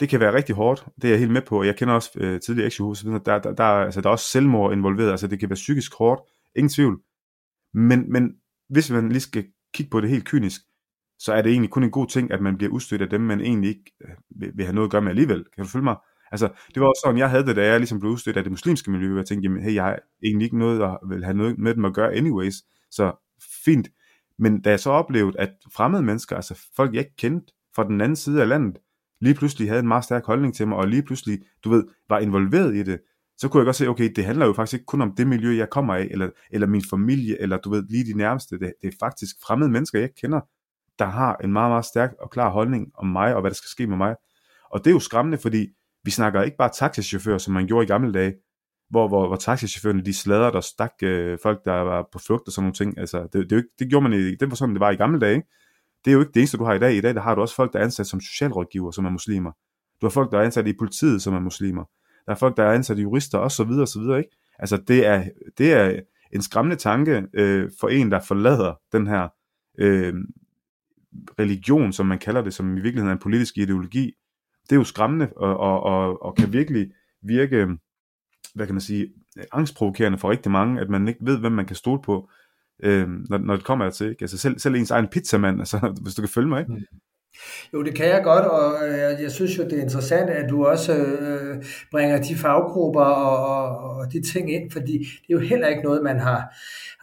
Det 0.00 0.08
kan 0.08 0.20
være 0.20 0.34
rigtig 0.34 0.54
hårdt, 0.54 0.86
det 0.96 1.04
er 1.04 1.08
jeg 1.08 1.18
helt 1.18 1.30
med 1.32 1.42
på, 1.42 1.58
og 1.58 1.66
jeg 1.66 1.76
kender 1.76 1.94
også 1.94 2.10
øh, 2.16 2.40
tidligere 2.40 2.66
eks 2.66 2.78
Jehovas 2.80 3.04
vidner, 3.04 3.18
der, 3.18 3.38
der, 3.38 3.54
der, 3.54 3.64
er- 3.64 3.84
altså, 3.84 4.00
der 4.00 4.08
er 4.08 4.12
også 4.12 4.30
selvmord 4.30 4.72
involveret, 4.72 5.10
altså 5.10 5.26
det 5.26 5.40
kan 5.40 5.48
være 5.50 5.54
psykisk 5.54 5.94
hårdt, 5.94 6.20
ingen 6.56 6.68
tvivl. 6.68 7.00
Men, 7.74 8.12
men 8.12 8.34
hvis 8.68 8.90
man 8.90 9.08
lige 9.08 9.20
skal 9.20 9.44
kigge 9.74 9.90
på 9.90 10.00
det 10.00 10.10
helt 10.10 10.24
kynisk, 10.24 10.60
så 11.18 11.32
er 11.32 11.42
det 11.42 11.50
egentlig 11.50 11.70
kun 11.70 11.84
en 11.84 11.90
god 11.90 12.06
ting, 12.06 12.32
at 12.32 12.42
man 12.42 12.56
bliver 12.56 12.72
udstødt 12.72 13.02
af 13.02 13.10
dem, 13.10 13.20
man 13.20 13.40
egentlig 13.40 13.68
ikke 13.68 13.92
øh, 14.04 14.14
vil, 14.40 14.52
vil 14.54 14.64
have 14.64 14.74
noget 14.74 14.88
at 14.88 14.90
gøre 14.90 15.02
med 15.02 15.10
alligevel. 15.10 15.44
Kan 15.54 15.64
du 15.64 15.70
følge 15.70 15.84
mig? 15.84 15.96
Altså, 16.32 16.48
det 16.74 16.80
var 16.80 16.88
også 16.88 17.00
sådan, 17.04 17.18
jeg 17.18 17.30
havde 17.30 17.46
det, 17.46 17.56
da 17.56 17.66
jeg 17.66 17.80
ligesom 17.80 18.00
blev 18.00 18.12
udstødt 18.12 18.36
af 18.36 18.42
det 18.42 18.52
muslimske 18.52 18.90
miljø, 18.90 19.08
hvor 19.08 19.18
jeg 19.18 19.26
tænkte, 19.26 19.46
jamen, 19.46 19.62
hey, 19.62 19.74
jeg 19.74 19.84
har 19.84 19.98
egentlig 20.24 20.44
ikke 20.44 20.58
noget 20.58 20.82
at 20.82 20.98
vil 21.08 21.24
have 21.24 21.36
noget 21.36 21.58
med 21.58 21.74
dem 21.74 21.84
at 21.84 21.94
gøre 21.94 22.14
anyways, 22.14 22.54
så 22.90 23.12
fint. 23.64 23.88
Men 24.38 24.60
da 24.60 24.70
jeg 24.70 24.80
så 24.80 24.90
oplevede, 24.90 25.40
at 25.40 25.50
fremmede 25.72 26.02
mennesker, 26.02 26.36
altså 26.36 26.68
folk 26.76 26.94
jeg 26.94 27.00
ikke 27.00 27.16
kendte 27.16 27.52
fra 27.76 27.84
den 27.84 28.00
anden 28.00 28.16
side 28.16 28.42
af 28.42 28.48
landet, 28.48 28.78
lige 29.20 29.34
pludselig 29.34 29.68
havde 29.68 29.80
en 29.80 29.88
meget 29.88 30.04
stærk 30.04 30.26
holdning 30.26 30.54
til 30.54 30.68
mig, 30.68 30.78
og 30.78 30.88
lige 30.88 31.02
pludselig, 31.02 31.38
du 31.64 31.70
ved, 31.70 31.84
var 32.08 32.18
involveret 32.18 32.76
i 32.76 32.82
det, 32.82 33.00
så 33.38 33.48
kunne 33.48 33.60
jeg 33.60 33.64
godt 33.64 33.76
se, 33.76 33.88
okay, 33.88 34.12
det 34.16 34.24
handler 34.24 34.46
jo 34.46 34.52
faktisk 34.52 34.74
ikke 34.74 34.86
kun 34.86 35.00
om 35.00 35.14
det 35.16 35.26
miljø, 35.26 35.56
jeg 35.56 35.70
kommer 35.70 35.94
af, 35.94 36.08
eller, 36.10 36.30
eller 36.50 36.66
min 36.66 36.82
familie, 36.90 37.42
eller 37.42 37.56
du 37.56 37.70
ved, 37.70 37.84
lige 37.88 38.12
de 38.12 38.18
nærmeste. 38.18 38.58
Det, 38.58 38.72
det 38.82 38.88
er 38.88 38.96
faktisk 39.00 39.36
fremmede 39.46 39.70
mennesker, 39.70 39.98
jeg 39.98 40.04
ikke 40.04 40.20
kender, 40.20 40.40
der 40.98 41.04
har 41.04 41.36
en 41.36 41.52
meget, 41.52 41.70
meget 41.70 41.84
stærk 41.84 42.14
og 42.20 42.30
klar 42.30 42.50
holdning 42.50 42.86
om 42.94 43.06
mig, 43.06 43.34
og 43.34 43.40
hvad 43.40 43.50
der 43.50 43.54
skal 43.54 43.68
ske 43.68 43.86
med 43.86 43.96
mig. 43.96 44.14
Og 44.70 44.84
det 44.84 44.86
er 44.86 44.94
jo 44.94 45.00
skræmmende, 45.00 45.38
fordi 45.38 45.68
vi 46.04 46.10
snakker 46.10 46.42
ikke 46.42 46.56
bare 46.56 46.70
taxichauffører, 46.74 47.38
som 47.38 47.54
man 47.54 47.66
gjorde 47.66 47.84
i 47.84 47.88
gamle 47.88 48.12
dage, 48.12 48.34
hvor, 48.90 49.08
hvor, 49.08 49.26
hvor 49.26 49.36
taxichaufførerne 49.36 50.04
de 50.04 50.14
sladrede 50.14 50.52
og 50.52 50.64
stak 50.64 50.92
øh, 51.02 51.38
folk, 51.42 51.64
der 51.64 51.72
var 51.72 52.08
på 52.12 52.18
flugt 52.18 52.46
og 52.46 52.52
sådan 52.52 52.62
nogle 52.62 52.74
ting. 52.74 52.98
Altså, 52.98 53.22
det, 53.22 53.32
det, 53.32 53.52
er 53.52 53.56
jo 53.56 53.56
ikke, 53.56 53.74
det 53.78 53.88
gjorde 53.90 54.08
man 54.08 54.12
i, 54.12 54.34
det 54.34 54.50
var 54.50 54.56
sådan, 54.56 54.74
det 54.74 54.80
var 54.80 54.90
i 54.90 54.96
gamle 54.96 55.20
dage. 55.20 55.34
Ikke? 55.34 55.48
Det 56.04 56.10
er 56.10 56.14
jo 56.14 56.20
ikke 56.20 56.32
det 56.32 56.40
eneste, 56.40 56.56
du 56.56 56.64
har 56.64 56.74
i 56.74 56.78
dag. 56.78 56.94
I 56.94 57.00
dag 57.00 57.14
der 57.14 57.20
har 57.20 57.34
du 57.34 57.40
også 57.40 57.54
folk, 57.54 57.72
der 57.72 57.78
er 57.78 57.84
ansat 57.84 58.06
som 58.06 58.20
socialrådgiver, 58.20 58.90
som 58.90 59.04
er 59.04 59.10
muslimer. 59.10 59.52
Du 60.00 60.06
har 60.06 60.10
folk, 60.10 60.32
der 60.32 60.38
er 60.38 60.42
ansat 60.42 60.66
i 60.66 60.72
politiet, 60.78 61.22
som 61.22 61.34
er 61.34 61.40
muslimer. 61.40 61.84
Der 62.26 62.32
er 62.32 62.36
folk, 62.36 62.56
der 62.56 62.64
er 62.64 62.72
ansat 62.72 62.98
jurister, 62.98 63.38
og 63.38 63.50
så 63.50 63.64
videre, 63.64 63.82
og 63.82 63.88
så 63.88 64.00
videre, 64.00 64.18
ikke? 64.18 64.36
Altså, 64.58 64.76
det 64.76 65.06
er, 65.06 65.24
det 65.58 65.72
er 65.72 66.00
en 66.32 66.42
skræmmende 66.42 66.76
tanke 66.76 67.26
øh, 67.34 67.70
for 67.80 67.88
en, 67.88 68.10
der 68.10 68.20
forlader 68.20 68.80
den 68.92 69.06
her 69.06 69.28
øh, 69.78 70.14
religion, 71.38 71.92
som 71.92 72.06
man 72.06 72.18
kalder 72.18 72.42
det, 72.42 72.54
som 72.54 72.70
i 72.76 72.80
virkeligheden 72.80 73.08
er 73.08 73.12
en 73.12 73.22
politisk 73.22 73.58
ideologi. 73.58 74.12
Det 74.62 74.72
er 74.72 74.76
jo 74.76 74.84
skræmmende, 74.84 75.28
og, 75.36 75.56
og, 75.56 75.82
og, 75.82 76.22
og 76.22 76.34
kan 76.34 76.52
virkelig 76.52 76.90
virke, 77.22 77.66
hvad 78.54 78.66
kan 78.66 78.74
man 78.74 78.80
sige, 78.80 79.12
angstprovokerende 79.52 80.18
for 80.18 80.30
rigtig 80.30 80.52
mange, 80.52 80.80
at 80.80 80.90
man 80.90 81.08
ikke 81.08 81.20
ved, 81.22 81.38
hvem 81.38 81.52
man 81.52 81.66
kan 81.66 81.76
stole 81.76 82.02
på, 82.02 82.30
øh, 82.82 83.08
når, 83.08 83.38
når 83.38 83.56
det 83.56 83.64
kommer 83.64 83.90
til, 83.90 84.10
ikke? 84.10 84.22
Altså 84.22 84.38
selv, 84.38 84.58
selv 84.58 84.74
ens 84.74 84.90
egen 84.90 85.08
pizzamand, 85.08 85.58
altså, 85.58 85.78
hvis 86.02 86.14
du 86.14 86.22
kan 86.22 86.28
følge 86.28 86.48
mig, 86.48 86.60
ikke? 86.60 86.72
Mm. 86.72 86.98
Jo, 87.72 87.82
det 87.82 87.94
kan 87.94 88.06
jeg 88.06 88.20
godt, 88.24 88.44
og 88.44 88.88
øh, 88.88 89.22
jeg, 89.22 89.30
synes 89.30 89.58
jo, 89.58 89.64
det 89.64 89.72
er 89.78 89.82
interessant, 89.82 90.30
at 90.30 90.50
du 90.50 90.66
også 90.66 90.94
øh, 90.96 91.64
bringer 91.90 92.22
de 92.22 92.36
faggrupper 92.36 93.00
og, 93.00 93.68
og, 93.78 93.90
og 93.96 94.12
de 94.12 94.32
ting 94.32 94.52
ind, 94.52 94.70
fordi 94.70 94.92
det 94.98 95.34
er 95.34 95.34
jo 95.34 95.38
heller 95.38 95.68
ikke 95.68 95.82
noget, 95.82 96.02
man 96.02 96.18
har, 96.20 96.54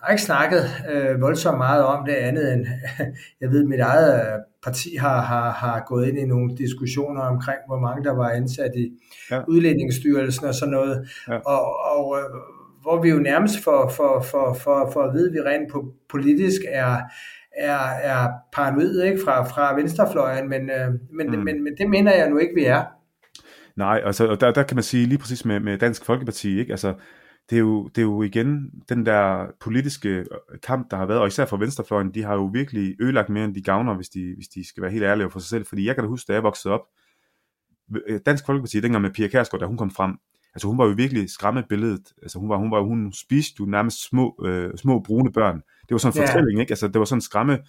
har 0.04 0.12
ikke 0.12 0.24
snakket 0.24 0.62
øh, 0.92 1.22
voldsomt 1.22 1.58
meget 1.58 1.84
om 1.84 2.06
det 2.06 2.14
andet 2.14 2.54
end, 2.54 2.66
jeg 3.42 3.50
ved, 3.52 3.64
mit 3.64 3.80
eget 3.80 4.22
parti 4.64 4.96
har, 4.96 5.22
har, 5.22 5.52
har 5.52 5.84
gået 5.88 6.08
ind 6.08 6.18
i 6.20 6.26
nogle 6.26 6.58
diskussioner 6.58 7.22
omkring, 7.22 7.58
hvor 7.68 7.80
mange 7.80 8.04
der 8.04 8.12
var 8.16 8.30
ansat 8.30 8.72
i 8.76 8.90
Ja. 9.32 9.42
udlændingsstyrelsen 9.48 10.46
og 10.46 10.54
sådan 10.56 10.72
noget, 10.72 11.10
Ja. 11.28 11.38
og, 11.46 11.62
og 11.98 12.18
øh, 12.20 12.24
hvor 12.82 13.02
vi 13.02 13.10
jo 13.10 13.18
nærmest 13.20 13.64
for, 13.64 13.92
for, 13.96 14.22
for, 14.32 14.54
for, 14.54 14.90
for 14.94 15.02
at 15.02 15.14
vide, 15.14 15.28
at 15.28 15.34
vi 15.34 15.40
rent 15.50 15.72
po- 15.74 16.08
politisk 16.10 16.62
er, 16.70 16.98
er, 17.58 17.80
er 17.80 18.30
paranoid 18.54 19.02
ikke? 19.02 19.20
Fra, 19.26 19.44
fra 19.44 19.76
venstrefløjen, 19.76 20.50
men, 20.50 20.70
øh, 20.70 20.92
men, 21.12 21.32
Mm. 21.32 21.40
men, 21.44 21.64
men 21.64 21.78
det 21.78 21.90
mener 21.90 22.16
jeg 22.16 22.30
nu 22.30 22.38
ikke, 22.38 22.54
vi 22.56 22.64
er. 22.66 22.84
Nej, 23.76 24.02
altså, 24.06 24.28
og 24.28 24.42
der, 24.42 24.52
der 24.52 24.64
kan 24.64 24.76
man 24.76 24.84
sige 24.84 25.06
lige 25.06 25.18
præcis 25.18 25.46
med, 25.46 25.60
med 25.60 25.78
Dansk 25.78 26.06
Folkeparti, 26.06 26.60
ikke? 26.60 26.72
Altså, 26.72 26.94
det 27.50 27.56
er, 27.56 27.60
jo, 27.60 27.88
det 27.88 27.98
er 27.98 28.02
jo 28.06 28.22
igen 28.24 28.72
den 28.90 29.06
der 29.06 29.46
politiske 29.60 30.26
kamp, 30.64 30.92
der 30.92 30.98
har 30.98 31.06
været, 31.06 31.20
og 31.20 31.28
især 31.28 31.46
fra 31.46 31.58
venstrefløjen, 31.58 32.14
de 32.14 32.24
har 32.24 32.34
jo 32.34 32.46
virkelig 32.54 32.96
ødelagt 33.02 33.30
mere, 33.30 33.46
end 33.46 33.56
de 33.56 33.64
gavner, 33.64 33.96
hvis 33.96 34.10
de, 34.10 34.34
hvis 34.36 34.48
de 34.48 34.68
skal 34.68 34.84
være 34.84 34.92
helt 34.92 35.04
ærlige 35.04 35.30
for 35.32 35.40
sig 35.40 35.50
selv. 35.50 35.66
Fordi 35.66 35.86
jeg 35.88 35.96
kan 35.96 36.04
da 36.04 36.08
huske, 36.08 36.28
da 36.28 36.34
jeg 36.34 36.44
voksede 36.44 36.74
op, 36.74 36.82
Dansk 38.26 38.46
Folkeparti, 38.46 38.80
dengang 38.80 39.02
med 39.02 39.12
Pia 39.12 39.28
Kærsgaard, 39.28 39.60
da 39.60 39.66
hun 39.66 39.78
kom 39.78 39.92
frem, 39.92 40.18
altså 40.54 40.68
hun 40.68 40.78
var 40.78 40.86
jo 40.86 40.92
virkelig 40.98 41.30
skræmmebilledet. 41.30 42.14
Altså 42.22 42.40
hun 42.40 42.50
var, 42.50 42.58
hun 42.58 42.72
var, 42.72 42.82
hun 42.82 43.14
spiste 43.14 43.56
jo 43.60 43.66
nærmest 43.66 44.10
små, 44.10 44.44
øh, 44.46 44.78
små 44.78 45.00
brune 45.00 45.32
børn. 45.32 45.56
Det 45.56 45.92
var 45.92 45.98
sådan 45.98 46.18
en 46.22 46.24
Ja. 46.28 46.34
fortælling, 46.34 46.60
ikke? 46.62 46.72
Altså 46.72 46.88
det 46.88 47.00
var 47.00 47.06
sådan 47.06 47.18
en 47.18 47.22
skræmme, 47.22 47.60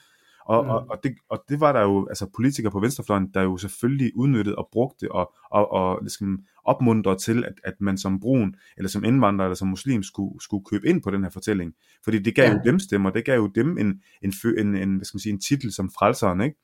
og, 0.46 0.64
Mm. 0.64 0.70
og, 0.70 0.86
og, 0.90 0.98
det, 1.02 1.12
og 1.30 1.44
det 1.48 1.60
var 1.60 1.72
der 1.72 1.80
jo, 1.82 2.06
altså 2.08 2.26
politikere 2.36 2.72
på 2.72 2.80
venstrefløjen, 2.80 3.30
der 3.34 3.42
jo 3.42 3.56
selvfølgelig 3.56 4.12
udnyttede 4.16 4.56
og 4.56 4.68
brugte 4.72 5.12
og, 5.12 5.32
og, 5.50 5.72
og 5.72 5.98
ligesom 6.02 6.38
opmuntrede 6.64 7.16
til, 7.18 7.44
at, 7.44 7.52
at 7.64 7.74
man 7.80 7.98
som 7.98 8.20
brun, 8.20 8.54
eller 8.76 8.88
som 8.88 9.04
indvandrer, 9.04 9.44
eller 9.46 9.54
som 9.54 9.68
muslim, 9.68 10.02
skulle, 10.02 10.40
skulle 10.40 10.64
købe 10.64 10.88
ind 10.88 11.02
på 11.02 11.10
den 11.10 11.22
her 11.22 11.30
fortælling. 11.30 11.72
Fordi 12.04 12.18
det 12.18 12.34
gav 12.34 12.44
Ja. 12.44 12.52
jo 12.52 12.60
dem 12.64 12.78
stemmer, 12.78 13.10
det 13.10 13.24
gav 13.24 13.36
jo 13.36 13.46
dem 13.46 13.78
en, 13.78 13.86
en, 14.22 14.32
en, 14.58 14.76
en, 14.76 14.96
hvad 14.96 15.04
skal 15.04 15.16
man 15.16 15.20
sige, 15.20 15.32
en 15.32 15.40
titel 15.40 15.72
som 15.72 15.90
frelseren, 15.98 16.40
ikke? 16.40 16.56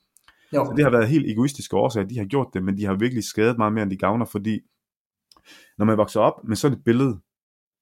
Jo. 0.54 0.64
Så 0.64 0.72
det 0.76 0.84
har 0.84 0.90
været 0.90 1.08
helt 1.08 1.26
egoistiske 1.30 1.76
årsager, 1.76 2.06
de 2.06 2.18
har 2.18 2.24
gjort 2.24 2.46
det, 2.54 2.62
men 2.64 2.76
de 2.78 2.84
har 2.84 2.94
virkelig 2.94 3.24
skadet 3.24 3.58
meget 3.58 3.72
mere, 3.72 3.82
end 3.82 3.90
de 3.90 3.96
gavner, 3.96 4.24
fordi 4.24 4.60
når 5.78 5.84
man 5.84 5.96
vokser 5.96 6.20
op 6.20 6.44
med 6.44 6.56
sådan 6.56 6.78
et 6.78 6.84
billede, 6.84 7.18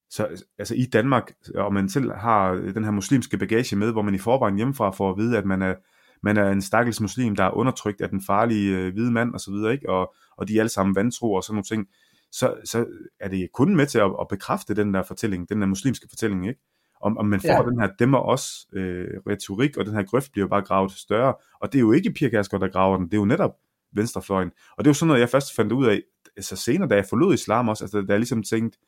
så 0.09 0.43
altså 0.59 0.75
i 0.75 0.85
Danmark, 0.85 1.31
og 1.55 1.73
man 1.73 1.89
selv 1.89 2.11
har 2.11 2.53
den 2.53 2.83
her 2.83 2.91
muslimske 2.91 3.37
bagage 3.37 3.75
med, 3.75 3.91
hvor 3.91 4.01
man 4.01 4.15
i 4.15 4.17
forvejen 4.17 4.55
hjemmefra 4.55 4.91
får 4.91 5.09
at 5.09 5.17
vide, 5.17 5.37
at 5.37 5.45
man 5.45 5.61
er, 5.61 5.75
man 6.23 6.37
er 6.37 6.51
en 6.51 6.61
stakkels 6.61 7.01
muslim, 7.01 7.35
der 7.35 7.43
er 7.43 7.51
undertrykt 7.51 8.01
af 8.01 8.09
den 8.09 8.21
farlige 8.27 8.77
øh, 8.77 8.93
hvide 8.93 9.11
mand 9.11 9.33
og 9.33 9.39
så 9.39 9.51
videre, 9.51 9.73
ikke? 9.73 9.89
Og, 9.89 10.15
og 10.37 10.47
de 10.47 10.55
er 10.55 10.59
alle 10.59 10.69
sammen 10.69 10.95
vantro 10.95 11.33
og 11.33 11.43
sådan 11.43 11.53
nogle 11.53 11.63
ting, 11.63 11.87
så, 12.31 12.55
så 12.65 12.85
er 13.19 13.27
det 13.29 13.49
kun 13.53 13.75
med 13.75 13.85
til 13.85 13.99
at, 13.99 14.11
at 14.21 14.27
bekræfte 14.29 14.75
den 14.75 14.93
der 14.93 15.03
fortælling, 15.03 15.49
den 15.49 15.61
der 15.61 15.67
muslimske 15.67 16.07
fortælling, 16.09 16.47
ikke? 16.47 16.61
Om, 17.01 17.17
om 17.17 17.25
man 17.25 17.41
får 17.41 17.63
ja. 17.63 17.69
Den 17.69 17.79
her 17.79 17.89
dæmmer 17.99 18.19
os 18.19 18.67
øh, 18.73 19.07
retorik, 19.27 19.77
og 19.77 19.85
den 19.85 19.93
her 19.93 20.03
grøft 20.03 20.31
bliver 20.31 20.47
bare 20.47 20.61
gravet 20.61 20.91
større, 20.91 21.33
og 21.61 21.73
det 21.73 21.79
er 21.79 21.81
jo 21.81 21.91
ikke 21.91 22.11
Pia 22.11 22.29
Kærsgaard, 22.29 22.61
der 22.61 22.67
graver 22.67 22.97
den, 22.97 23.05
det 23.05 23.13
er 23.13 23.17
jo 23.17 23.25
netop 23.25 23.51
venstrefløjen. 23.91 24.51
Og 24.77 24.85
det 24.85 24.87
er 24.87 24.89
jo 24.89 24.93
sådan 24.93 25.07
noget, 25.07 25.19
jeg 25.19 25.29
først 25.29 25.55
fandt 25.55 25.71
ud 25.71 25.85
af, 25.85 26.01
altså 26.37 26.55
senere, 26.55 26.89
da 26.89 26.95
jeg 26.95 27.05
forlod 27.05 27.33
islam 27.33 27.69
også, 27.69 27.83
altså 27.83 28.01
da 28.01 28.11
jeg 28.13 28.19
ligesom 28.19 28.43
tænkte, 28.43 28.79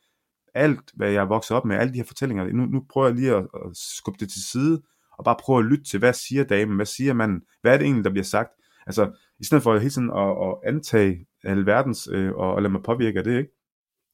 alt, 0.54 0.92
hvad 0.94 1.10
jeg 1.10 1.20
er 1.22 1.28
vokset 1.28 1.56
op 1.56 1.64
med, 1.64 1.76
alle 1.76 1.92
de 1.92 1.98
her 1.98 2.04
fortællinger, 2.04 2.52
nu, 2.52 2.66
nu 2.66 2.84
prøver 2.90 3.06
jeg 3.06 3.16
lige 3.16 3.34
at, 3.34 3.42
at 3.54 3.76
skubbe 3.76 4.18
det 4.20 4.30
til 4.30 4.42
side, 4.50 4.82
og 5.18 5.24
bare 5.24 5.36
prøve 5.40 5.58
at 5.58 5.64
lytte 5.64 5.84
til, 5.84 5.98
hvad 5.98 6.12
siger 6.12 6.44
damen, 6.44 6.76
hvad 6.76 6.86
siger 6.86 7.12
manden, 7.12 7.42
hvad 7.62 7.72
er 7.74 7.78
det 7.78 7.84
egentlig, 7.84 8.04
der 8.04 8.10
bliver 8.10 8.24
sagt? 8.24 8.50
Altså, 8.86 9.12
i 9.38 9.44
stedet 9.44 9.62
for 9.62 9.78
hele 9.78 9.90
tiden 9.90 10.10
at, 10.10 10.30
at 10.48 10.74
antage 10.74 11.26
alverdens, 11.44 12.08
øh, 12.12 12.32
og, 12.32 12.54
og 12.54 12.62
lade 12.62 12.72
mig 12.72 12.82
påvirke 12.82 13.18
af 13.18 13.24
det, 13.24 13.38
ikke? 13.38 13.50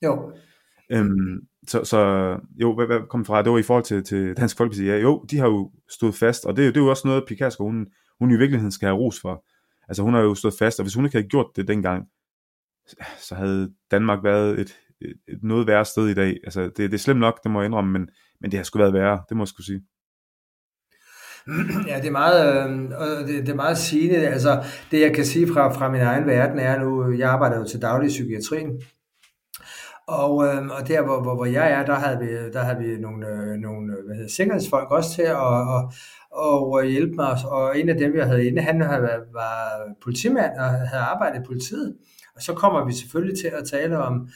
Jo. 0.04 0.32
Øhm, 0.92 1.46
så, 1.68 1.84
så 1.84 1.98
jo, 2.60 2.74
hvad, 2.74 2.86
hvad 2.86 3.00
kom 3.10 3.24
fra? 3.24 3.42
Det 3.42 3.52
var 3.52 3.58
i 3.58 3.62
forhold 3.62 3.84
til, 3.84 4.04
til 4.04 4.34
Dansk 4.36 4.56
Folkeparti. 4.56 4.86
Ja, 4.86 4.96
jo, 4.96 5.24
de 5.30 5.38
har 5.38 5.46
jo 5.46 5.70
stået 5.90 6.14
fast, 6.14 6.44
og 6.44 6.56
det, 6.56 6.74
det 6.74 6.80
er 6.80 6.84
jo 6.84 6.90
også 6.90 7.08
noget, 7.08 7.28
Kjærsgaard, 7.28 7.70
hun, 7.70 7.86
hun 8.18 8.30
i 8.30 8.36
virkeligheden 8.36 8.72
skal 8.72 8.86
have 8.86 8.98
ros 8.98 9.20
for. 9.20 9.44
Altså, 9.88 10.02
hun 10.02 10.14
har 10.14 10.20
jo 10.20 10.34
stået 10.34 10.54
fast, 10.58 10.80
og 10.80 10.84
hvis 10.84 10.94
hun 10.94 11.04
ikke 11.04 11.16
havde 11.16 11.28
gjort 11.28 11.46
det 11.56 11.68
dengang, 11.68 12.06
så 13.18 13.34
havde 13.34 13.72
Danmark 13.90 14.24
været 14.24 14.60
et, 14.60 14.76
et, 15.00 15.14
et 15.28 15.38
noget 15.42 15.66
værre 15.66 15.84
sted 15.84 16.08
i 16.08 16.14
dag. 16.14 16.36
Altså, 16.44 16.62
det, 16.62 16.76
det 16.76 16.94
er 16.94 16.98
slemt 16.98 17.20
nok, 17.20 17.42
det 17.42 17.50
må 17.50 17.60
jeg 17.60 17.66
indrømme, 17.66 17.92
men, 17.92 18.08
men 18.40 18.50
det 18.50 18.58
har 18.58 18.64
sgu 18.64 18.78
været 18.78 18.92
værre, 18.92 19.22
det 19.28 19.36
må 19.36 19.42
jeg 19.42 19.48
skulle 19.48 19.66
sige. 19.66 19.82
Ja, 21.88 21.96
det 21.96 22.06
er 22.06 22.10
meget, 22.10 22.68
øh, 22.70 22.90
og 22.98 23.28
det, 23.28 23.46
det 23.46 23.48
er 23.48 23.54
meget 23.54 23.78
sigende. 23.78 24.28
Altså, 24.28 24.64
det 24.90 25.00
jeg 25.00 25.14
kan 25.14 25.24
sige 25.24 25.52
fra, 25.52 25.72
fra 25.72 25.90
min 25.90 26.00
egen 26.00 26.26
verden 26.26 26.58
er 26.58 26.78
nu, 26.78 27.12
jeg 27.12 27.30
arbejder 27.30 27.58
jo 27.58 27.64
til 27.64 27.82
daglig 27.82 28.06
i 28.06 28.08
psykiatrien, 28.08 28.82
og, 30.06 30.44
øh, 30.46 30.66
og 30.66 30.88
der, 30.88 31.02
hvor, 31.02 31.22
hvor, 31.22 31.34
hvor 31.34 31.44
jeg 31.44 31.70
er, 31.70 31.84
der 31.84 31.94
havde 31.94 32.18
vi, 32.18 32.50
der 32.52 32.60
havde 32.60 32.78
vi 32.78 32.96
nogle, 33.00 33.26
øh, 33.26 33.56
nogle 33.56 33.92
øh, 33.92 34.04
hvad 34.06 34.16
hedder, 34.16 34.30
sikkerhedsfolk 34.30 34.90
også 34.90 35.14
til 35.14 35.22
at 35.22 35.36
og, 35.36 35.92
og 36.30 36.84
hjælpe 36.84 37.14
mig. 37.14 37.38
Og 37.46 37.78
en 37.78 37.88
af 37.88 37.96
dem, 37.96 38.16
jeg 38.16 38.26
havde 38.26 38.46
inde, 38.46 38.62
han 38.62 38.80
havde, 38.80 39.20
var 39.32 39.78
politimand 40.02 40.58
og 40.58 40.64
havde 40.64 41.02
arbejdet 41.02 41.40
i 41.40 41.46
politiet. 41.46 41.96
Og 42.36 42.42
så 42.42 42.54
kommer 42.54 42.84
vi 42.84 42.92
selvfølgelig 42.92 43.38
til 43.38 43.48
at 43.48 43.68
tale 43.68 43.98
om, 43.98 44.28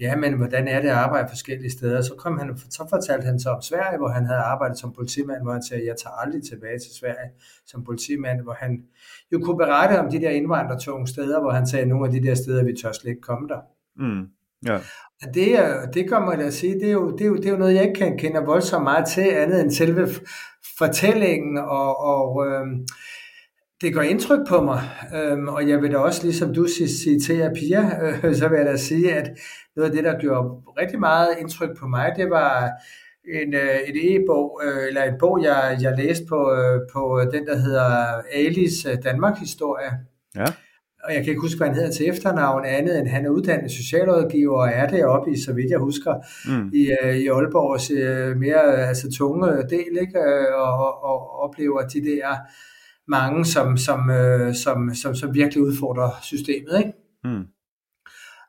ja, 0.00 0.16
men 0.16 0.32
hvordan 0.32 0.68
er 0.68 0.80
det 0.80 0.88
at 0.88 0.94
arbejde 0.94 1.28
forskellige 1.28 1.70
steder? 1.70 2.02
Så, 2.02 2.14
kom 2.18 2.38
han, 2.38 2.58
så 2.70 2.86
fortalte 2.90 3.26
han 3.26 3.40
så 3.40 3.50
om 3.50 3.62
Sverige, 3.62 3.98
hvor 3.98 4.08
han 4.08 4.26
havde 4.26 4.40
arbejdet 4.40 4.78
som 4.78 4.92
politimand, 4.92 5.42
hvor 5.42 5.52
han 5.52 5.62
sagde, 5.62 5.86
jeg 5.86 5.96
tager 6.02 6.14
aldrig 6.14 6.42
tilbage 6.42 6.78
til 6.78 6.94
Sverige 7.00 7.30
som 7.66 7.84
politimand, 7.84 8.40
hvor 8.40 8.56
han 8.58 8.82
jo 9.32 9.38
kunne 9.38 9.58
berette 9.58 10.00
om 10.00 10.10
de 10.10 10.20
der 10.20 10.30
indvandrertunge 10.30 11.06
steder, 11.06 11.40
hvor 11.40 11.50
han 11.50 11.66
sagde, 11.66 11.86
nogle 11.86 12.06
af 12.06 12.12
de 12.12 12.22
der 12.22 12.34
steder, 12.34 12.64
vi 12.64 12.72
tør 12.82 12.92
slet 12.92 13.10
ikke 13.10 13.22
komme 13.22 13.48
der. 13.48 13.60
Mm. 13.96 14.28
Ja. 14.66 14.76
Og 15.22 15.34
det, 15.34 15.58
det 15.94 16.10
mig 16.10 16.38
da 16.38 16.42
at 16.42 16.54
sige, 16.54 16.74
det 16.74 16.88
er, 16.88 16.92
jo, 16.92 17.10
det, 17.10 17.20
er 17.20 17.26
jo, 17.26 17.36
det 17.36 17.46
er 17.46 17.50
jo 17.50 17.56
noget, 17.56 17.74
jeg 17.74 17.82
ikke 17.82 17.98
kan 17.98 18.18
kende 18.18 18.40
voldsomt 18.40 18.84
meget 18.84 19.08
til, 19.08 19.20
andet 19.20 19.60
end 19.60 19.70
selve 19.70 20.08
fortællingen, 20.78 21.58
og, 21.58 22.00
og 22.00 22.46
øhm, 22.46 22.86
det 23.82 23.94
gør 23.94 24.00
indtryk 24.00 24.48
på 24.48 24.62
mig. 24.62 24.80
Øhm, 25.14 25.48
og 25.48 25.68
jeg 25.68 25.82
vil 25.82 25.92
da 25.92 25.96
også, 25.98 26.22
ligesom 26.24 26.54
du 26.54 26.64
ci- 26.64 27.02
citerer 27.04 27.54
Pia, 27.54 27.82
øh, 28.02 28.34
så 28.38 28.48
vil 28.48 28.56
jeg 28.56 28.66
da 28.66 28.76
sige, 28.76 29.14
at 29.14 29.30
noget 29.76 29.90
af 29.90 29.96
det, 29.96 30.04
der 30.04 30.18
gjorde 30.18 30.48
rigtig 30.80 31.00
meget 31.00 31.28
indtryk 31.40 31.78
på 31.78 31.86
mig, 31.86 32.12
det 32.16 32.30
var 32.30 32.70
en, 33.42 33.54
øh, 33.54 33.76
et 33.88 34.14
e-bog, 34.14 34.60
øh, 34.64 34.86
eller 34.88 35.02
en 35.02 35.14
bog, 35.18 35.42
jeg, 35.44 35.78
jeg 35.82 35.94
læste 35.98 36.24
på, 36.28 36.52
øh, 36.52 36.80
på 36.92 37.22
den, 37.32 37.46
der 37.46 37.56
hedder 37.56 38.22
Alis 38.34 38.86
øh, 38.86 39.02
Danmark-historie. 39.04 39.90
Ja. 40.36 40.44
Og 41.04 41.14
jeg 41.14 41.24
kan 41.24 41.28
ikke 41.30 41.40
huske, 41.40 41.58
hvad 41.58 41.66
han 41.66 41.76
hedder 41.76 41.90
til 41.92 42.08
efternavn, 42.08 42.64
andet 42.64 42.98
end 42.98 43.08
han 43.08 43.26
er 43.26 43.30
uddannet 43.30 43.70
socialrådgiver 43.70 44.58
og 44.60 44.68
er 44.68 44.86
deroppe 44.86 45.32
i, 45.32 45.36
så 45.40 45.52
vidt 45.52 45.70
jeg 45.70 45.78
husker, 45.78 46.14
Mm. 46.48 46.70
i, 46.74 46.90
øh, 47.02 47.16
i 47.16 47.28
Aalborgs 47.28 47.90
øh, 47.90 48.36
mere 48.36 48.76
altså, 48.88 49.10
tunge 49.18 49.46
del, 49.70 49.98
ikke? 50.00 50.20
Og, 50.56 50.74
og, 50.84 51.02
og 51.02 51.38
oplever 51.40 51.80
de 51.80 52.00
der 52.04 52.28
mange, 53.08 53.44
som, 53.44 53.76
som, 53.76 54.10
øh, 54.10 54.54
som, 54.54 54.94
som, 54.94 55.14
som 55.14 55.34
virkelig 55.34 55.62
udfordrer 55.62 56.10
systemet. 56.22 56.78
Ikke? 56.78 56.92
Mm. 57.24 57.44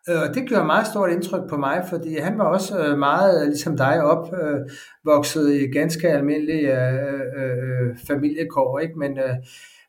Øh, 0.10 0.22
Og 0.30 0.36
det 0.36 0.48
gjorde 0.48 0.66
meget 0.66 0.88
stort 0.88 1.12
indtryk 1.12 1.50
på 1.50 1.58
mig, 1.58 1.86
fordi 1.90 2.18
han 2.18 2.38
var 2.38 2.46
også 2.46 2.86
øh, 2.86 2.98
meget, 2.98 3.42
øh, 3.42 3.48
ligesom 3.48 3.78
dig, 3.78 4.04
opvokset 4.04 5.54
i 5.54 5.72
ganske 5.72 6.10
almindelige 6.10 6.82
øh, 6.82 7.22
øh, 7.38 7.98
familiekår, 8.08 8.80
ikke? 8.80 9.00
Men, 9.00 9.20
øh, 9.20 9.36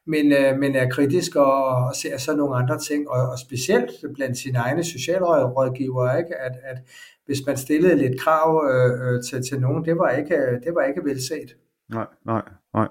men, 0.07 0.33
øh, 0.33 0.59
men 0.59 0.77
er 0.77 0.91
kritisk 0.91 1.37
og, 1.37 1.65
og 1.65 1.95
ser 1.95 2.19
så 2.19 2.37
nogle 2.37 2.57
andre 2.57 2.79
ting, 2.79 3.11
og, 3.11 3.31
og 3.31 3.39
specielt 3.39 3.91
blandt 4.15 4.39
sine 4.39 4.59
egne 4.59 4.85
socialrådgivere, 4.85 6.19
ikke? 6.19 6.37
At, 6.37 6.53
at 6.65 6.79
hvis 7.27 7.39
man 7.47 7.57
stillede 7.57 7.97
lidt 7.97 8.21
krav 8.21 8.65
øh, 8.71 9.15
øh, 9.15 9.23
til, 9.23 9.43
til 9.51 9.61
nogen, 9.61 9.85
det 9.85 9.99
var 9.99 10.11
ikke, 10.11 10.37
det 10.65 10.75
var 10.75 10.83
ikke 10.83 11.05
velset. 11.05 11.57
Nej, 11.91 12.07
nej, 12.27 12.43
nej. 12.75 12.89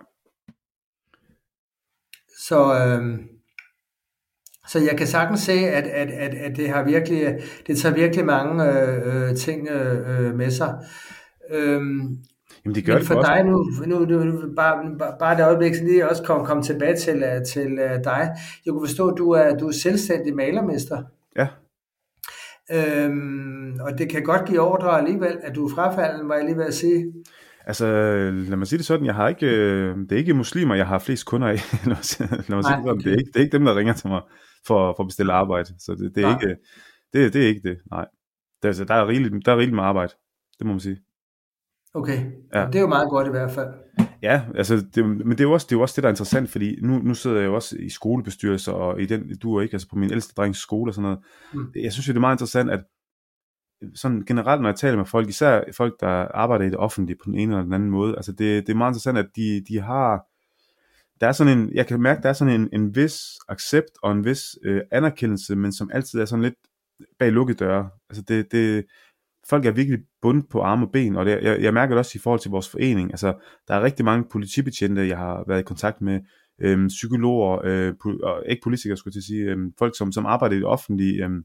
Så, 2.47 2.73
øh, 2.73 3.19
så 4.67 4.79
jeg 4.79 4.97
kan 4.97 5.07
sagtens 5.07 5.39
se, 5.39 5.51
at, 5.51 5.83
at, 5.87 6.09
at, 6.09 6.33
at 6.35 6.57
det 6.57 6.69
har 6.69 6.83
virkelig, 6.83 7.37
det 7.67 7.77
tager 7.77 7.95
virkelig 7.95 8.25
mange 8.25 8.63
øh, 8.71 9.29
øh, 9.29 9.35
ting 9.35 9.67
øh, 9.69 10.35
med 10.35 10.51
sig. 10.51 10.75
Øhm, 11.51 12.17
Jamen 12.65 12.75
det 12.75 12.85
gør 12.85 12.93
men 12.93 12.99
det 12.99 13.07
for 13.07 13.21
dig 13.21 13.43
nu, 13.43 13.65
nu, 13.85 13.99
nu, 14.05 14.23
nu 14.23 14.55
bare, 14.55 14.97
bare- 14.99 15.15
bare 15.19 15.33
et 15.33 15.45
øjeblik, 15.45 15.75
så 15.75 15.83
lige 15.83 16.09
også 16.09 16.23
komme 16.23 16.45
kom 16.45 16.63
tilbage 16.63 16.95
til, 16.97 17.23
øh, 17.23 17.45
til 17.45 17.71
øh, 17.79 18.03
dig. 18.03 18.29
Jeg 18.65 18.71
kunne 18.71 18.87
forstå, 18.87 19.07
at 19.07 19.17
du 19.17 19.31
er, 19.31 19.55
du 19.57 19.67
er 19.67 19.71
selvstændig 19.71 20.35
malermester. 20.35 21.03
Ja. 21.35 21.47
Øhm, 22.71 23.79
og 23.81 23.97
det 23.97 24.09
kan 24.09 24.23
godt 24.23 24.45
give 24.47 24.61
ordre 24.61 24.97
alligevel, 24.99 25.37
at 25.43 25.55
du 25.55 25.65
er 25.65 25.75
frafalden, 25.75 26.29
var 26.29 26.35
jeg 26.35 26.45
lige 26.45 26.57
ved 26.57 26.65
at 26.65 26.73
sige. 26.73 27.13
Altså, 27.67 27.85
lad 28.31 28.57
mig 28.57 28.67
sige 28.67 28.77
det 28.77 28.85
sådan, 28.85 29.05
jeg 29.05 29.15
har 29.15 29.27
ikke, 29.27 29.45
øh, 29.45 29.97
det 29.97 30.11
er 30.11 30.17
ikke 30.17 30.33
muslimer, 30.33 30.75
jeg 30.75 30.87
har 30.87 30.99
flest 30.99 31.25
kunder 31.25 31.47
af. 31.47 31.53
lad 31.87 31.95
mig 31.95 32.03
sige, 32.03 32.27
det 32.27 32.45
sådan. 32.65 32.89
okay. 32.89 33.03
Det, 33.03 33.13
er 33.13 33.17
ikke, 33.17 33.31
det 33.33 33.35
er 33.35 33.43
ikke 33.43 33.57
dem, 33.57 33.65
der 33.65 33.75
ringer 33.75 33.93
til 33.93 34.09
mig 34.09 34.21
for, 34.67 34.93
for 34.97 35.03
at 35.03 35.07
bestille 35.07 35.33
arbejde. 35.33 35.73
Så 35.79 35.95
det, 35.95 36.15
det 36.15 36.23
er 36.23 36.27
Nej. 36.27 36.39
ikke 36.41 36.57
det, 37.13 37.33
det 37.33 37.43
er 37.43 37.47
ikke 37.47 37.69
det, 37.69 37.77
nej. 37.91 38.05
Der, 38.61 38.67
altså, 38.67 38.85
der, 38.85 38.93
er 38.93 39.07
rigeligt, 39.07 39.45
der 39.45 39.51
er 39.51 39.55
rigeligt 39.55 39.75
med 39.75 39.83
arbejde, 39.83 40.13
det 40.59 40.67
må 40.67 40.73
man 40.73 40.79
sige. 40.79 40.97
Okay, 41.93 42.17
Ja. 42.53 42.59
ja. 42.59 42.67
det 42.67 42.75
er 42.75 42.81
jo 42.81 42.87
meget 42.87 43.09
godt 43.09 43.27
i 43.27 43.29
hvert 43.29 43.51
fald. 43.51 43.67
Ja, 44.21 44.41
altså, 44.55 44.85
det, 44.95 45.05
men 45.05 45.29
det 45.31 45.39
er, 45.39 45.43
jo 45.43 45.51
også, 45.51 45.65
det 45.69 45.75
er 45.75 45.77
jo 45.77 45.81
også 45.81 45.93
det, 45.95 46.03
der 46.03 46.09
er 46.09 46.11
interessant, 46.11 46.49
fordi 46.49 46.75
nu, 46.81 46.97
nu 46.97 47.13
sidder 47.13 47.37
jeg 47.37 47.45
jo 47.45 47.55
også 47.55 47.75
i 47.79 47.89
skolebestyrelser, 47.89 48.71
og 48.71 49.01
i 49.01 49.05
den, 49.05 49.37
du 49.37 49.55
er 49.55 49.61
ikke, 49.61 49.73
altså 49.73 49.89
på 49.89 49.95
min 49.95 50.11
ældste 50.11 50.33
drengs 50.37 50.59
skole 50.59 50.89
og 50.89 50.93
sådan 50.93 51.03
noget. 51.03 51.19
Mm. 51.53 51.71
Jeg 51.83 51.93
synes 51.93 52.07
jo, 52.07 52.11
det 52.11 52.17
er 52.17 52.21
meget 52.21 52.35
interessant, 52.35 52.69
at 52.69 52.83
sådan 53.95 54.23
generelt, 54.25 54.61
når 54.61 54.69
jeg 54.69 54.75
taler 54.75 54.97
med 54.97 55.05
folk, 55.05 55.29
især 55.29 55.61
folk, 55.77 55.99
der 55.99 56.07
arbejder 56.07 56.65
i 56.65 56.69
det 56.69 56.77
offentlige 56.77 57.17
på 57.17 57.23
den 57.25 57.35
ene 57.35 57.53
eller 57.53 57.63
den 57.63 57.73
anden 57.73 57.89
måde, 57.89 58.15
altså 58.15 58.31
det, 58.31 58.67
det 58.67 58.73
er 58.73 58.77
meget 58.77 58.91
interessant, 58.91 59.17
at 59.17 59.27
de, 59.35 59.63
de 59.69 59.81
har, 59.81 60.25
der 61.21 61.27
er 61.27 61.31
sådan 61.31 61.57
en, 61.57 61.73
jeg 61.73 61.87
kan 61.87 62.01
mærke, 62.01 62.21
der 62.21 62.29
er 62.29 62.33
sådan 62.33 62.61
en, 62.61 62.69
en 62.73 62.95
vis 62.95 63.19
accept 63.49 63.91
og 64.03 64.11
en 64.11 64.25
vis 64.25 64.41
øh, 64.63 64.81
anerkendelse, 64.91 65.55
men 65.55 65.73
som 65.73 65.89
altid 65.93 66.19
er 66.19 66.25
sådan 66.25 66.43
lidt 66.43 66.55
bag 67.19 67.31
lukkede 67.31 67.57
døre. 67.57 67.89
Altså 68.09 68.23
det, 68.27 68.51
det, 68.51 68.85
folk 69.49 69.65
er 69.65 69.71
virkelig 69.71 69.99
bundet 70.21 70.49
på 70.49 70.61
arme 70.61 70.85
og 70.85 70.91
ben, 70.91 71.15
og 71.15 71.25
det, 71.25 71.43
jeg, 71.43 71.61
jeg 71.61 71.73
mærker 71.73 71.95
det 71.95 71.99
også 71.99 72.11
i 72.15 72.19
forhold 72.19 72.39
til 72.39 72.51
vores 72.51 72.69
forening. 72.69 73.11
Altså, 73.11 73.33
der 73.67 73.75
er 73.75 73.83
rigtig 73.83 74.05
mange 74.05 74.25
politibetjente, 74.31 75.07
jeg 75.07 75.17
har 75.17 75.43
været 75.47 75.59
i 75.59 75.63
kontakt 75.63 76.01
med, 76.01 76.19
øhm, 76.61 76.87
psykologer, 76.87 77.61
øh, 77.63 77.93
po- 78.03 78.23
og 78.23 78.43
ikke 78.49 78.61
politikere, 78.63 78.97
skulle 78.97 79.11
jeg 79.11 79.13
til 79.13 79.19
at 79.19 79.23
sige, 79.23 79.43
øhm, 79.43 79.73
folk, 79.79 79.97
som, 79.97 80.11
som 80.11 80.25
arbejder 80.25 80.55
i 80.55 80.59
det 80.59 80.65
offentlige. 80.65 81.23
Øhm, 81.23 81.43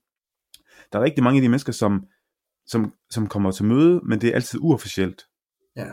der 0.92 0.98
er 0.98 1.02
rigtig 1.02 1.24
mange 1.24 1.38
af 1.38 1.42
de 1.42 1.48
mennesker, 1.48 1.72
som, 1.72 2.04
som, 2.66 2.92
som 3.10 3.26
kommer 3.26 3.50
til 3.50 3.64
møde, 3.64 4.00
men 4.04 4.20
det 4.20 4.30
er 4.30 4.34
altid 4.34 4.58
uofficielt. 4.62 5.22
Ja. 5.76 5.86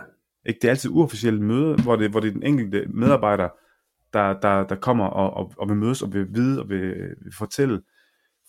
Ikke? 0.48 0.60
Det 0.62 0.68
er 0.68 0.70
altid 0.70 0.90
uofficielt 0.90 1.42
møde, 1.42 1.82
hvor 1.82 1.96
det, 1.96 2.12
hvor 2.12 2.20
det 2.20 2.28
er 2.28 2.34
den 2.34 2.44
enkelte 2.44 2.86
medarbejder, 2.94 3.50
der, 4.14 4.40
der, 4.40 4.68
der 4.68 4.76
kommer 4.76 5.06
og, 5.06 5.34
og, 5.34 5.54
og 5.58 5.70
vil 5.70 5.78
mødes 5.78 6.02
og 6.02 6.14
vil 6.14 6.28
vide 6.34 6.62
og 6.62 6.70
vil, 6.70 6.94
vil 7.24 7.34
fortælle, 7.38 7.82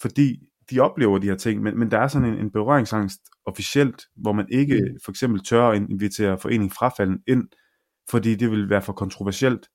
fordi 0.01 0.41
de 0.71 0.81
oplever 0.81 1.19
de 1.19 1.27
her 1.27 1.37
ting, 1.37 1.63
men, 1.63 1.79
men 1.79 1.91
der 1.91 1.99
er 1.99 2.09
sådan 2.09 2.29
en, 2.29 2.39
en 2.39 2.51
berøringsangst 2.51 3.21
officielt, 3.47 4.03
hvor 4.17 4.33
man 4.33 4.47
ikke 4.51 4.81
Mm. 4.93 4.99
for 5.05 5.13
eksempel 5.13 5.41
tør 5.41 5.69
at 5.69 5.77
invitere 5.91 6.39
foreningen 6.39 6.71
frafalden 6.71 7.23
ind, 7.27 7.49
fordi 8.11 8.35
det 8.35 8.51
vil 8.51 8.71
være 8.71 8.83
for 8.83 8.93
kontroversielt, 8.93 9.69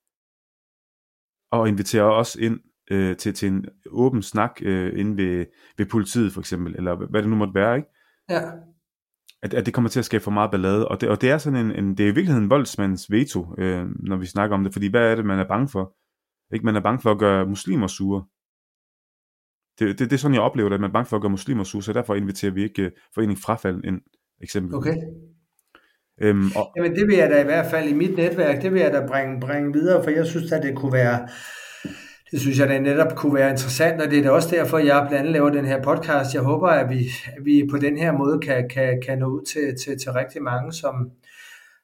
og 1.52 1.70
invitere 1.70 2.16
os 2.16 2.36
ind 2.36 2.60
øh, 2.92 3.18
til, 3.18 3.34
til 3.34 3.48
en 3.48 3.66
åben 3.90 4.24
snak 4.24 4.60
øh, 4.62 5.00
inde 5.00 5.18
ved, 5.18 5.46
ved 5.78 5.86
politiet 5.86 6.34
for 6.34 6.40
eksempel, 6.40 6.76
eller 6.76 6.96
hvad 6.96 7.22
det 7.22 7.30
nu 7.30 7.36
måtte 7.36 7.54
være, 7.54 7.76
ikke? 7.78 7.90
Ja. 8.30 8.42
at, 9.44 9.54
at 9.54 9.66
det 9.66 9.74
kommer 9.74 9.90
til 9.90 10.00
at 10.00 10.06
skabe 10.06 10.24
for 10.24 10.32
meget 10.32 10.52
ballade, 10.52 10.88
og 10.88 11.02
det, 11.02 11.10
og 11.10 11.22
det 11.22 11.32
er 11.32 11.38
sådan 11.38 11.66
en, 11.66 11.72
en 11.72 11.98
det 11.98 12.04
er 12.04 12.08
i 12.12 12.16
virkeligheden 12.16 12.44
en 12.44 12.50
voldsmands 12.50 13.12
veto, 13.12 13.56
øh, 13.58 13.86
når 14.00 14.18
vi 14.18 14.26
snakker 14.26 14.56
om 14.56 14.64
det, 14.64 14.74
fordi 14.74 14.88
hvad 14.88 15.12
er 15.12 15.16
det, 15.16 15.26
man 15.26 15.40
er 15.40 15.48
bange 15.48 15.70
for? 15.70 15.96
Ikke, 16.54 16.66
man 16.66 16.76
er 16.76 16.82
bange 16.82 17.02
for 17.02 17.12
at 17.12 17.20
gøre 17.20 17.46
muslimer 17.46 17.88
sure. 17.88 18.26
Det, 19.80 20.00
det, 20.00 20.10
det 20.10 20.14
er 20.14 20.18
sådan, 20.18 20.36
jeg 20.36 20.42
oplever 20.42 20.70
det, 20.70 20.74
at 20.74 20.82
man 20.82 20.90
er 20.90 20.94
bange 20.94 21.06
for 21.06 21.16
at 21.16 21.22
gøre 21.22 21.30
muslimer 21.30 21.64
sure, 21.64 21.84
så 21.84 21.94
derfor 21.94 22.16
inviterer 22.16 22.52
vi 22.52 22.64
ikke 22.64 22.82
øh, 22.82 22.92
forening 23.14 23.40
frafald 23.40 23.84
ind, 23.84 24.02
eksempelvis. 24.42 24.76
Okay. 24.76 24.98
Øhm, 26.22 26.48
og, 26.56 26.72
Jamen 26.76 26.96
det 26.96 27.08
vil 27.08 27.16
jeg 27.16 27.30
da 27.30 27.42
i 27.42 27.46
hvert 27.46 27.72
fald 27.72 27.90
i 27.90 27.94
mit 27.94 28.16
netværk, 28.16 28.62
det 28.62 28.74
vil 28.74 28.82
jeg 28.82 28.94
da 28.94 29.08
bringe, 29.08 29.40
bringe 29.40 29.74
videre, 29.74 30.04
for 30.04 30.12
jeg 30.12 30.26
synes 30.26 30.52
at 30.52 30.64
det 30.64 30.76
kunne 30.76 30.94
være, 30.94 31.28
det 32.36 32.42
synes 32.42 32.60
jeg 32.60 32.70
da 32.70 32.80
netop 32.80 33.16
kunne 33.16 33.34
være 33.34 33.50
interessant, 33.50 34.02
og 34.02 34.12
det 34.12 34.20
er 34.20 34.24
da 34.24 34.30
også 34.30 34.50
derfor, 34.56 34.78
jeg 34.78 35.06
blandt 35.10 35.20
andet 35.20 35.34
laver 35.34 35.50
den 35.50 35.66
her 35.66 35.84
podcast. 35.84 36.34
Jeg 36.34 36.42
håber, 36.42 36.68
at 36.68 36.90
vi, 36.90 37.10
at 37.28 37.46
vi 37.46 37.68
på 37.72 37.78
den 37.78 37.98
her 37.98 38.12
måde 38.12 38.40
kan, 38.40 38.70
kan, 38.70 39.02
kan 39.06 39.18
nå 39.18 39.26
ud 39.26 39.42
til, 39.42 39.76
til, 39.84 40.00
til 40.00 40.12
rigtig 40.12 40.44
mange, 40.44 40.74
som, 40.74 41.12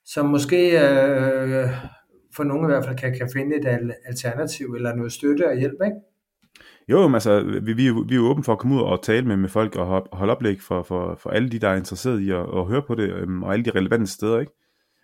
som 0.06 0.26
måske 0.26 0.72
øh, 0.72 1.70
for 2.36 2.44
nogle 2.44 2.64
i 2.64 2.72
hvert 2.72 2.86
fald 2.86 2.98
kan, 2.98 3.14
kan 3.18 3.30
finde 3.34 3.56
et 3.56 3.66
al- 3.66 3.94
alternativ 4.06 4.74
eller 4.74 4.96
noget 4.96 5.12
støtte 5.12 5.48
og 5.48 5.58
hjælp, 5.58 5.82
ikke? 5.86 5.98
jo, 6.90 7.08
men 7.08 7.16
altså, 7.16 7.60
vi, 7.64 7.74
vi, 7.74 7.88
er 7.88 8.08
vi 8.08 8.16
er 8.16 8.20
jo 8.20 8.30
åbne 8.30 8.44
for 8.44 8.54
at 8.54 8.60
komme 8.60 8.76
ud 8.76 8.82
og 8.82 9.04
tale 9.04 9.28
med, 9.28 9.38
med 9.38 9.50
folk 9.50 9.76
og 9.76 10.08
holde 10.12 10.36
oplæg 10.36 10.62
for, 10.62 10.84
for, 10.84 11.16
for 11.22 11.30
alle 11.30 11.50
de, 11.50 11.60
der 11.60 11.70
er 11.70 11.76
interesseret 11.76 12.20
i 12.20 12.32
at, 12.32 12.46
at 12.58 12.66
høre 12.66 12.82
på 12.88 12.96
det, 12.96 13.10
øhm, 13.10 13.44
og 13.44 13.54
alle 13.54 13.66
de 13.66 13.72
relevante 13.72 14.08
steder, 14.08 14.40
ikke? 14.40 14.52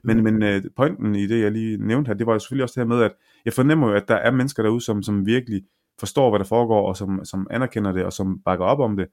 Men, 0.04 0.24
men 0.24 0.44
øh, 0.44 0.62
pointen 0.76 1.16
i 1.16 1.28
det, 1.28 1.42
jeg 1.42 1.52
lige 1.52 1.88
nævnte 1.88 2.10
her, 2.10 2.16
det 2.16 2.28
var 2.28 2.34
jo 2.34 2.40
selvfølgelig 2.40 2.64
også 2.64 2.82
det 2.82 2.88
her 2.88 2.96
med, 2.96 3.04
at 3.04 3.14
jeg 3.48 3.54
fornemmer 3.54 3.88
jo, 3.88 3.94
at 3.94 4.08
der 4.08 4.16
er 4.16 4.32
mennesker 4.32 4.64
derude, 4.64 4.82
som, 4.82 5.04
som 5.04 5.26
virkelig 5.26 5.64
forstår, 6.00 6.30
hvad 6.30 6.40
der 6.40 6.46
foregår, 6.46 6.88
og 6.88 6.98
som, 6.98 7.26
som 7.26 7.48
anerkender 7.50 7.92
det, 7.92 8.04
og 8.04 8.14
som 8.14 8.42
bakker 8.46 8.66
op 8.66 8.80
om 8.80 8.98
det. 8.98 9.08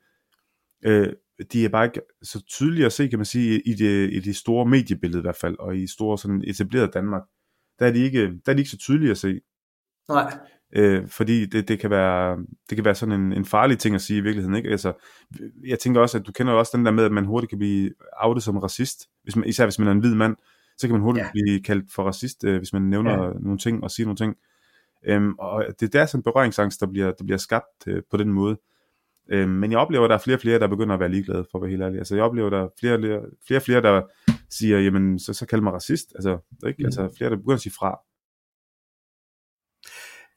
Øh, 0.84 1.12
de 1.52 1.64
er 1.64 1.68
bare 1.68 1.84
ikke 1.84 2.00
så 2.22 2.42
tydelige 2.42 2.86
at 2.86 2.92
se, 2.92 3.08
kan 3.08 3.18
man 3.18 3.26
sige, 3.26 3.60
i 3.60 3.74
det, 3.74 4.12
i 4.12 4.20
det 4.20 4.36
store 4.36 4.66
mediebillede 4.66 5.18
i 5.18 5.22
hvert 5.22 5.36
fald, 5.36 5.56
og 5.58 5.76
i 5.76 5.86
store 5.86 6.18
sådan 6.18 6.44
etableret 6.46 6.94
Danmark. 6.94 7.22
Der 7.78 7.86
er 7.86 7.92
de 7.92 7.98
ikke, 7.98 8.20
der 8.22 8.52
er 8.52 8.52
de 8.52 8.60
ikke 8.60 8.70
så 8.70 8.78
tydelige 8.78 9.10
at 9.10 9.18
se. 9.18 9.40
Nej, 10.08 10.38
Øh, 10.76 11.08
fordi 11.08 11.46
det, 11.46 11.68
det, 11.68 11.80
kan 11.80 11.90
være, 11.90 12.38
det 12.70 12.76
kan 12.76 12.84
være 12.84 12.94
sådan 12.94 13.20
en, 13.20 13.32
en 13.32 13.44
farlig 13.44 13.78
ting 13.78 13.94
at 13.94 14.00
sige 14.00 14.18
i 14.18 14.20
virkeligheden. 14.20 14.56
Ikke? 14.56 14.70
Altså, 14.70 14.92
jeg 15.66 15.78
tænker 15.78 16.00
også, 16.00 16.18
at 16.18 16.26
du 16.26 16.32
kender 16.32 16.52
jo 16.52 16.58
også 16.58 16.76
den 16.76 16.86
der 16.86 16.92
med, 16.92 17.04
at 17.04 17.12
man 17.12 17.24
hurtigt 17.24 17.48
kan 17.48 17.58
blive 17.58 17.90
outet 18.22 18.42
som 18.44 18.58
racist. 18.58 19.08
Hvis 19.22 19.36
man, 19.36 19.48
især 19.48 19.64
hvis 19.64 19.78
man 19.78 19.88
er 19.88 19.92
en 19.92 19.98
hvid 19.98 20.14
mand, 20.14 20.36
så 20.78 20.86
kan 20.86 20.92
man 20.94 21.02
hurtigt 21.02 21.24
Ja. 21.24 21.30
blive 21.32 21.62
kaldt 21.62 21.92
for 21.92 22.02
racist, 22.02 22.44
øh, 22.44 22.58
hvis 22.58 22.72
man 22.72 22.82
nævner 22.82 23.24
Ja. 23.24 23.30
nogle 23.40 23.58
ting 23.58 23.84
og 23.84 23.90
siger 23.90 24.06
nogle 24.06 24.16
ting. 24.16 24.36
Øhm, 25.06 25.34
og 25.38 25.64
det, 25.80 25.94
er 25.94 26.06
sådan 26.06 26.18
en 26.18 26.22
berøringsangst, 26.22 26.80
der 26.80 26.86
bliver, 26.86 27.12
der 27.12 27.24
bliver 27.24 27.38
skabt 27.38 27.86
øh, 27.86 28.02
på 28.10 28.16
den 28.16 28.32
måde. 28.32 28.56
Øhm, 29.28 29.50
men 29.50 29.70
jeg 29.70 29.78
oplever, 29.78 30.04
at 30.04 30.08
der 30.10 30.14
er 30.16 30.20
flere 30.20 30.36
og 30.36 30.40
flere, 30.40 30.58
der 30.58 30.66
begynder 30.66 30.94
at 30.94 31.00
være 31.00 31.08
ligeglade, 31.08 31.46
for 31.50 31.58
at 31.58 31.62
være 31.62 31.70
helt 31.70 31.82
ærlig. 31.82 31.98
Altså, 31.98 32.14
jeg 32.14 32.24
oplever, 32.24 32.46
at 32.46 32.52
der 32.52 32.62
er 32.64 32.68
flere 32.80 32.94
og 32.94 33.00
flere, 33.00 33.20
flere, 33.46 33.60
flere 33.60 33.82
der 33.82 34.02
siger, 34.50 34.78
jamen, 34.80 35.18
så, 35.18 35.32
så 35.32 35.46
kald 35.46 35.60
mig 35.60 35.72
racist. 35.72 36.12
Altså, 36.14 36.38
ikke? 36.66 36.76
Mm. 36.78 36.84
altså, 36.84 37.14
flere, 37.16 37.30
der 37.30 37.36
begynder 37.36 37.54
at 37.54 37.60
sige 37.60 37.72
fra. 37.78 37.98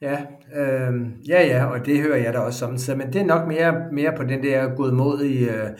Ja, 0.00 0.26
øh, 0.54 0.92
ja, 1.28 1.46
ja, 1.46 1.64
og 1.64 1.86
det 1.86 2.02
hører 2.02 2.16
jeg 2.16 2.34
da 2.34 2.38
også 2.38 2.58
samtidig, 2.58 2.98
men 2.98 3.12
det 3.12 3.20
er 3.20 3.24
nok 3.24 3.48
mere, 3.48 3.92
mere 3.92 4.12
på 4.16 4.22
den 4.22 4.42
der 4.42 4.74
godmodige 4.74 5.52
øh, 5.52 5.70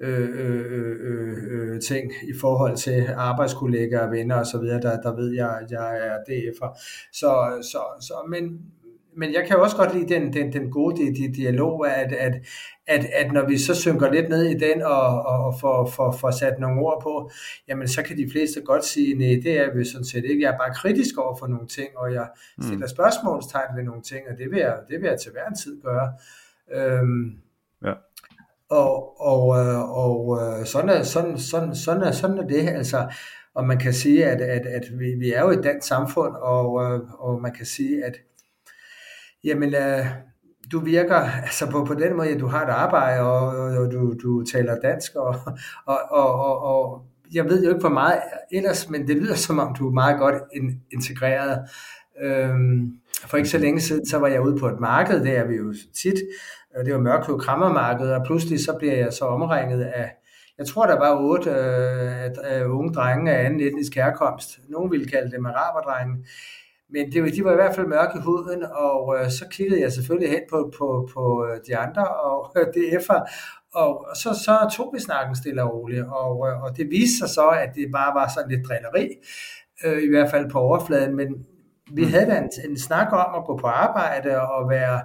øh, 0.00 0.28
øh, 0.32 0.96
øh, 1.00 1.36
øh, 1.50 1.80
ting 1.80 2.12
i 2.22 2.32
forhold 2.40 2.76
til 2.76 3.06
arbejdskollegaer, 3.16 4.10
venner 4.10 4.36
og 4.36 4.46
så 4.46 4.58
videre, 4.58 4.80
der, 4.80 5.00
der 5.00 5.16
ved 5.16 5.34
jeg, 5.34 5.58
at 5.62 5.70
jeg 5.70 5.98
er 6.06 6.16
DF'er. 6.28 6.80
Så, 7.12 7.58
så, 7.62 7.78
så, 8.00 8.14
men, 8.28 8.60
men 9.18 9.32
jeg 9.32 9.44
kan 9.46 9.56
også 9.56 9.76
godt 9.76 9.94
lide 9.94 10.14
den, 10.14 10.32
den, 10.32 10.52
den 10.52 10.70
gode 10.70 10.96
di, 10.96 11.26
dialog, 11.32 11.88
at, 11.88 12.12
at, 12.12 12.34
at, 12.86 13.04
at 13.14 13.32
når 13.32 13.46
vi 13.46 13.58
så 13.58 13.74
synker 13.74 14.12
lidt 14.12 14.28
ned 14.28 14.42
i 14.44 14.58
den 14.58 14.82
og, 14.82 15.22
og 15.22 15.60
får, 15.60 15.86
får, 15.86 16.12
får 16.12 16.30
sat 16.30 16.58
nogle 16.58 16.80
ord 16.80 17.02
på, 17.02 17.30
jamen 17.68 17.88
så 17.88 18.02
kan 18.02 18.16
de 18.16 18.28
fleste 18.32 18.60
godt 18.60 18.84
sige, 18.84 19.14
nej, 19.14 19.40
det 19.42 19.60
er 19.60 19.74
vi 19.76 19.84
sådan 19.84 20.04
set 20.04 20.24
ikke. 20.24 20.42
Jeg 20.42 20.52
er 20.52 20.58
bare 20.58 20.74
kritisk 20.74 21.18
over 21.18 21.36
for 21.38 21.46
nogle 21.46 21.66
ting, 21.66 21.88
og 21.96 22.12
jeg 22.12 22.28
stiller 22.60 22.86
mm. 22.86 22.94
spørgsmålstegn 22.96 23.76
ved 23.76 23.84
nogle 23.84 24.02
ting, 24.02 24.20
og 24.30 24.38
det 24.38 24.50
vil 24.50 24.58
jeg, 24.58 24.76
det 24.90 25.00
vil 25.00 25.08
jeg 25.08 25.20
til 25.20 25.32
hver 25.32 25.46
en 25.46 25.56
tid 25.56 25.82
gøre. 25.82 26.12
Øhm, 26.72 27.32
ja. 27.84 27.92
Og, 28.70 29.20
og, 29.20 29.58
øh, 29.58 29.90
og 29.90 30.38
øh, 30.40 30.66
sådan, 30.66 30.88
er, 30.90 31.02
sådan, 31.02 31.38
sådan, 31.38 31.74
sådan, 31.74 32.02
er, 32.02 32.12
sådan 32.12 32.38
er 32.38 32.46
det. 32.46 32.68
Altså, 32.68 33.12
og 33.54 33.66
man 33.66 33.78
kan 33.78 33.92
sige, 33.92 34.26
at, 34.26 34.40
at, 34.40 34.66
at 34.66 34.84
vi, 34.98 35.14
vi 35.18 35.32
er 35.32 35.40
jo 35.40 35.50
et 35.50 35.64
dansk 35.64 35.88
samfund, 35.88 36.34
og, 36.36 36.84
øh, 36.84 37.00
og 37.18 37.42
man 37.42 37.52
kan 37.52 37.66
sige, 37.66 38.04
at 38.04 38.14
jamen, 39.44 39.74
øh, 39.74 40.06
du 40.72 40.80
virker 40.80 41.16
altså 41.16 41.70
på, 41.70 41.84
på 41.84 41.94
den 41.94 42.16
måde, 42.16 42.28
at 42.28 42.40
du 42.40 42.46
har 42.46 42.66
et 42.66 42.70
arbejde, 42.70 43.20
og, 43.20 43.46
og 43.78 43.92
du, 43.92 44.14
du 44.22 44.44
taler 44.52 44.80
dansk, 44.80 45.14
og, 45.14 45.34
og, 45.92 45.98
og, 46.10 46.34
og, 46.34 46.62
og 46.62 47.02
jeg 47.34 47.44
ved 47.44 47.64
jo 47.64 47.68
ikke 47.68 47.80
hvor 47.80 47.88
meget 47.88 48.20
ellers, 48.52 48.90
men 48.90 49.08
det 49.08 49.16
lyder 49.16 49.34
som 49.34 49.58
om, 49.58 49.74
du 49.74 49.88
er 49.88 49.92
meget 49.92 50.18
godt 50.18 50.34
integreret. 50.92 51.68
Øhm, 52.22 52.92
for 53.26 53.36
ikke 53.36 53.48
så 53.48 53.58
længe 53.58 53.80
siden, 53.80 54.06
så 54.06 54.18
var 54.18 54.28
jeg 54.28 54.40
ude 54.40 54.58
på 54.58 54.68
et 54.68 54.80
marked, 54.80 55.24
det 55.24 55.36
er 55.36 55.44
vi 55.44 55.54
jo 55.54 55.74
tit, 56.02 56.14
det 56.84 56.94
var 56.94 57.00
Mørkøv 57.00 57.38
Krammermarked, 57.38 58.10
og 58.10 58.26
pludselig 58.26 58.64
så 58.64 58.76
bliver 58.78 58.94
jeg 58.94 59.12
så 59.12 59.24
omringet 59.24 59.82
af, 59.82 60.10
jeg 60.58 60.66
tror 60.66 60.86
der 60.86 60.98
var 60.98 61.20
otte 61.20 61.50
øh, 61.50 62.62
øh 62.62 62.76
unge 62.78 62.94
drenge 62.94 63.32
af 63.32 63.44
anden 63.44 63.60
etnisk 63.60 63.94
herkomst. 63.94 64.58
Nogen 64.68 64.90
ville 64.90 65.06
kalde 65.06 65.30
dem 65.30 65.46
araberdrenge. 65.46 66.24
Men 66.90 67.12
det, 67.12 67.34
de 67.34 67.44
var 67.44 67.52
i 67.52 67.54
hvert 67.54 67.74
fald 67.74 67.86
mørke 67.86 68.18
i 68.18 68.20
huden, 68.20 68.62
og 68.64 69.16
øh, 69.16 69.30
så 69.30 69.44
kiggede 69.50 69.80
jeg 69.80 69.92
selvfølgelig 69.92 70.30
hen 70.30 70.42
på, 70.50 70.72
på, 70.78 71.08
på 71.14 71.46
øh, 71.46 71.60
de 71.66 71.76
andre 71.76 72.08
og 72.08 72.52
øh, 72.56 72.66
DF'er, 72.76 73.20
og 73.74 74.06
så, 74.16 74.34
så 74.44 74.76
tog 74.76 74.90
vi 74.94 75.00
snakken 75.00 75.36
stille 75.36 75.62
og 75.62 75.74
roligt, 75.74 76.04
og, 76.06 76.48
øh, 76.48 76.62
og 76.62 76.76
det 76.76 76.90
viste 76.90 77.18
sig 77.18 77.28
så, 77.28 77.48
at 77.48 77.70
det 77.74 77.92
bare 77.92 78.14
var 78.14 78.30
sådan 78.34 78.50
lidt 78.50 78.66
drilleri, 78.68 79.08
øh, 79.84 80.02
i 80.02 80.08
hvert 80.08 80.30
fald 80.30 80.50
på 80.50 80.58
overfladen, 80.58 81.16
men 81.16 81.28
vi 81.92 82.04
mm. 82.04 82.10
havde 82.10 82.26
da 82.26 82.38
en, 82.38 82.50
en 82.70 82.78
snak 82.78 83.12
om 83.12 83.34
at 83.34 83.44
gå 83.46 83.56
på 83.56 83.66
arbejde 83.66 84.40
og 84.40 84.70
være, 84.70 85.00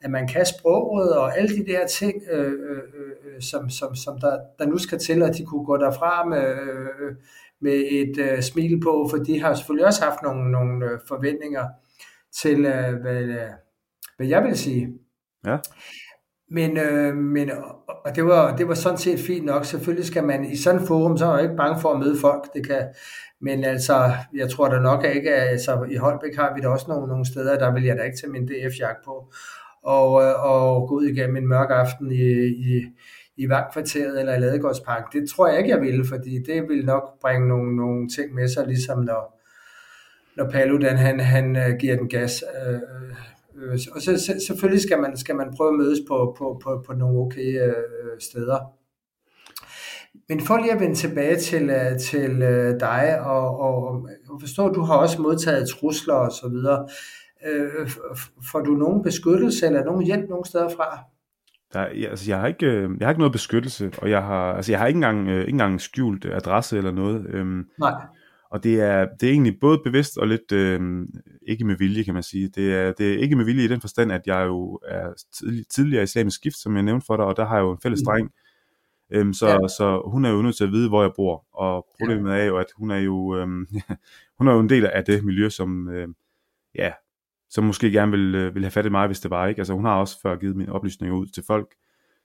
at 0.00 0.10
man 0.10 0.28
kan 0.28 0.46
sproget 0.46 1.16
og 1.16 1.38
alle 1.38 1.56
de 1.56 1.66
der 1.66 1.86
ting, 1.86 2.22
øh, 2.30 2.52
øh, 2.52 2.82
øh, 3.26 3.42
som, 3.42 3.70
som, 3.70 3.94
som 3.94 4.18
der, 4.20 4.38
der 4.58 4.66
nu 4.66 4.78
skal 4.78 4.98
til, 4.98 5.22
at 5.22 5.36
de 5.36 5.44
kunne 5.44 5.64
gå 5.64 5.76
derfra 5.76 6.24
med, 6.24 6.50
øh, 6.50 7.16
med 7.60 7.84
et 7.90 8.18
øh, 8.18 8.42
smil 8.42 8.80
på, 8.80 9.08
for 9.10 9.16
de 9.16 9.40
har 9.40 9.54
selvfølgelig 9.54 9.86
også 9.86 10.04
haft 10.04 10.22
nogle, 10.22 10.50
nogle 10.50 10.84
øh, 10.84 10.98
forventninger 11.08 11.64
til, 12.42 12.64
øh, 12.64 13.00
hvad, 13.00 13.22
øh, 13.22 13.50
hvad 14.16 14.26
jeg 14.26 14.44
vil 14.44 14.58
sige. 14.58 14.88
Ja. 15.46 15.56
Men, 16.50 16.76
øh, 16.76 17.16
men 17.16 17.50
og 18.04 18.16
det 18.16 18.24
var, 18.24 18.56
det 18.56 18.68
var 18.68 18.74
sådan 18.74 18.98
set 18.98 19.20
fint 19.20 19.44
nok. 19.44 19.64
Selvfølgelig 19.64 20.06
skal 20.06 20.24
man 20.24 20.44
i 20.44 20.56
sådan 20.56 20.80
et 20.80 20.88
forum, 20.88 21.16
så 21.16 21.26
er 21.26 21.34
jeg 21.34 21.42
ikke 21.42 21.56
bange 21.56 21.80
for 21.80 21.92
at 21.92 22.00
møde 22.00 22.16
folk. 22.20 22.54
Det 22.54 22.66
kan, 22.66 22.88
men 23.40 23.64
altså, 23.64 24.12
jeg 24.34 24.50
tror 24.50 24.68
da 24.68 24.78
nok 24.78 25.04
ikke, 25.04 25.34
at 25.34 25.48
altså, 25.48 25.86
i 25.90 25.96
Holbæk 25.96 26.36
har 26.36 26.54
vi 26.54 26.60
da 26.60 26.68
også 26.68 26.86
nogle, 26.88 27.08
nogle 27.08 27.26
steder, 27.26 27.58
der 27.58 27.72
vil 27.72 27.84
jeg 27.84 27.96
da 27.96 28.02
ikke 28.02 28.16
tage 28.16 28.32
min 28.32 28.48
DF-jakke 28.48 29.00
på 29.04 29.32
og, 29.82 30.22
øh, 30.22 30.44
og 30.44 30.88
gå 30.88 30.94
ud 30.94 31.04
igennem 31.04 31.36
en 31.36 31.48
mørk 31.48 31.70
aften 31.70 32.12
i, 32.12 32.46
i, 32.46 32.84
i 33.36 33.48
Vagtkvarteret 33.48 34.20
eller 34.20 34.34
i 34.34 34.40
Ladegårdsparken. 34.40 35.20
Det 35.20 35.30
tror 35.30 35.48
jeg 35.48 35.58
ikke, 35.58 35.70
jeg 35.70 35.80
ville, 35.80 36.04
fordi 36.08 36.38
det 36.46 36.68
vil 36.68 36.84
nok 36.84 37.20
bringe 37.20 37.48
nogle, 37.48 37.76
nogle 37.76 38.08
ting 38.08 38.34
med 38.34 38.48
sig, 38.48 38.66
ligesom 38.66 38.98
når, 38.98 39.40
når 40.36 40.50
Paludan 40.50 40.96
han, 40.96 41.20
han 41.20 41.56
uh, 41.56 41.76
giver 41.78 41.96
den 41.96 42.08
gas. 42.08 42.44
Uh, 42.66 42.74
uh, 43.62 43.78
og 43.94 44.02
så, 44.02 44.18
så, 44.26 44.44
selvfølgelig 44.46 44.82
skal 44.82 45.00
man, 45.00 45.16
skal 45.16 45.36
man 45.36 45.54
prøve 45.56 45.68
at 45.68 45.78
mødes 45.78 45.98
på, 46.08 46.34
på, 46.38 46.60
på, 46.64 46.82
på 46.86 46.92
nogle 46.92 47.18
okay 47.18 47.68
uh, 47.68 47.74
steder. 48.20 48.58
Men 50.28 50.40
for 50.40 50.56
lige 50.56 50.72
at 50.72 50.80
vende 50.80 50.94
tilbage 50.94 51.36
til, 51.36 51.72
til 52.00 52.40
dig, 52.80 53.20
og, 53.20 53.60
og, 53.60 54.08
og 54.28 54.40
forstår, 54.40 54.68
du 54.68 54.82
har 54.82 54.96
også 54.96 55.22
modtaget 55.22 55.68
trusler 55.68 56.14
og 56.14 56.32
så 56.32 56.48
videre. 56.48 56.88
Øh, 57.46 57.90
får 58.50 58.60
du 58.60 58.70
nogen 58.70 59.02
beskyttelse 59.02 59.66
eller 59.66 59.84
nogen 59.84 60.06
hjælp 60.06 60.28
nogen 60.28 60.44
steder 60.44 60.68
fra? 60.68 61.04
Der, 61.76 61.88
ja, 61.94 62.08
altså, 62.08 62.30
jeg, 62.30 62.40
har 62.40 62.46
ikke, 62.46 62.66
øh, 62.66 62.90
jeg 62.98 63.06
har 63.06 63.10
ikke 63.10 63.20
noget 63.20 63.32
beskyttelse, 63.32 63.90
og 63.98 64.10
jeg 64.10 64.22
har, 64.22 64.52
altså, 64.52 64.72
jeg 64.72 64.78
har 64.78 64.86
ikke 64.86 64.96
engang, 64.96 65.28
øh, 65.28 65.40
ikke 65.40 65.50
engang 65.50 65.80
skjult 65.80 66.24
adresse 66.24 66.78
eller 66.78 66.90
noget. 66.90 67.26
Øhm, 67.28 67.66
Nej. 67.78 67.92
Og 68.50 68.64
det 68.64 68.80
er, 68.80 69.06
det 69.20 69.28
er 69.28 69.32
egentlig 69.32 69.60
både 69.60 69.80
bevidst 69.84 70.18
og 70.18 70.28
lidt 70.28 70.52
øh, 70.52 71.06
ikke 71.48 71.64
med 71.64 71.76
vilje, 71.76 72.04
kan 72.04 72.14
man 72.14 72.22
sige. 72.22 72.48
Det 72.48 72.74
er, 72.74 72.92
det 72.92 73.12
er 73.12 73.18
ikke 73.18 73.36
med 73.36 73.44
vilje 73.44 73.64
i 73.64 73.68
den 73.68 73.80
forstand, 73.80 74.12
at 74.12 74.20
jeg 74.26 74.46
jo 74.46 74.80
er 74.88 75.24
tidligere 75.70 76.02
islamisk 76.02 76.34
skift, 76.34 76.56
som 76.56 76.74
jeg 76.74 76.82
nævnte 76.82 77.06
for 77.06 77.16
dig, 77.16 77.24
og 77.24 77.36
der 77.36 77.46
har 77.46 77.56
jeg 77.56 77.62
jo 77.62 77.72
en 77.72 77.78
fælles 77.82 78.00
mm. 78.00 78.12
dreng. 78.12 78.30
Øhm, 79.10 79.32
så, 79.32 79.48
ja. 79.48 79.68
så 79.68 80.02
hun 80.06 80.24
er 80.24 80.30
jo 80.30 80.42
nødt 80.42 80.56
til 80.56 80.64
at 80.64 80.72
vide, 80.72 80.88
hvor 80.88 81.02
jeg 81.02 81.12
bor. 81.16 81.46
Og 81.52 81.86
problemet 81.98 82.32
ja. 82.32 82.38
er 82.38 82.44
jo, 82.44 82.58
at 82.58 82.66
hun 82.76 82.90
er 82.90 82.98
jo, 82.98 83.36
øh, 83.36 83.46
hun 84.38 84.48
er 84.48 84.52
jo 84.52 84.60
en 84.60 84.68
del 84.68 84.86
af 84.86 85.04
det 85.04 85.24
miljø, 85.24 85.48
som, 85.48 85.88
øh, 85.88 86.08
ja, 86.74 86.92
som 87.50 87.64
måske 87.64 87.90
gerne 87.90 88.12
vil, 88.12 88.34
øh, 88.34 88.54
vil 88.54 88.62
have 88.62 88.70
fat 88.70 88.86
i 88.86 88.88
mig, 88.88 89.06
hvis 89.06 89.20
det 89.20 89.30
var, 89.30 89.46
ikke? 89.46 89.58
Altså 89.60 89.74
hun 89.74 89.84
har 89.84 89.94
også 89.94 90.20
før 90.22 90.36
givet 90.36 90.56
mine 90.56 90.72
oplysninger 90.72 91.16
ud 91.16 91.26
til 91.26 91.42
folk. 91.46 91.74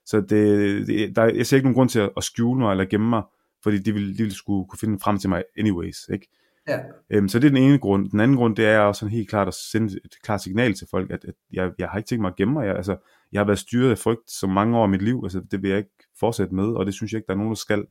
Så 0.06 0.20
det, 0.20 0.86
det, 0.86 1.16
der, 1.16 1.24
jeg 1.24 1.46
ser 1.46 1.56
ikke 1.56 1.66
nogen 1.66 1.74
grund 1.74 1.88
til 1.88 2.00
at, 2.00 2.10
at 2.16 2.24
skjule 2.24 2.60
mig 2.60 2.70
eller 2.70 2.84
gemme 2.84 3.08
mig, 3.08 3.22
fordi 3.62 3.78
de 3.78 3.92
ville, 3.92 4.12
de 4.12 4.18
ville 4.18 4.34
skulle 4.34 4.66
kunne 4.68 4.78
finde 4.78 4.98
frem 4.98 5.18
til 5.18 5.30
mig 5.30 5.44
anyways, 5.58 6.08
ikke? 6.12 6.28
Ja. 6.68 6.78
Øhm, 7.10 7.28
så 7.28 7.38
det 7.38 7.46
er 7.46 7.50
den 7.50 7.62
ene 7.62 7.78
grund. 7.78 8.10
Den 8.10 8.20
anden 8.20 8.36
grund, 8.36 8.56
det 8.56 8.66
er 8.66 8.78
også 8.78 8.98
sådan 8.98 9.12
helt 9.12 9.28
klart 9.28 9.48
at 9.48 9.54
sende 9.54 9.98
et 10.04 10.22
klart 10.22 10.42
signal 10.42 10.74
til 10.74 10.86
folk, 10.90 11.10
at, 11.10 11.24
at 11.24 11.34
jeg, 11.52 11.70
jeg 11.78 11.88
har 11.88 11.98
ikke 11.98 12.08
tænkt 12.08 12.20
mig 12.20 12.28
at 12.28 12.36
gemme 12.36 12.54
mig. 12.54 12.66
Jeg, 12.66 12.76
altså, 12.76 12.96
jeg 13.32 13.40
har 13.40 13.46
været 13.46 13.58
styret 13.58 13.90
af 13.90 13.98
frygt 13.98 14.30
så 14.30 14.46
mange 14.46 14.78
år 14.78 14.86
i 14.86 14.90
mit 14.90 15.02
liv, 15.02 15.20
altså 15.24 15.40
det 15.50 15.62
vil 15.62 15.68
jeg 15.68 15.78
ikke 15.78 15.90
fortsætte 16.20 16.54
med, 16.54 16.64
og 16.64 16.86
det 16.86 16.94
synes 16.94 17.12
jeg 17.12 17.18
ikke, 17.18 17.26
der 17.26 17.32
er 17.32 17.38
nogen, 17.38 17.50
der 17.50 17.56
skal. 17.56 17.84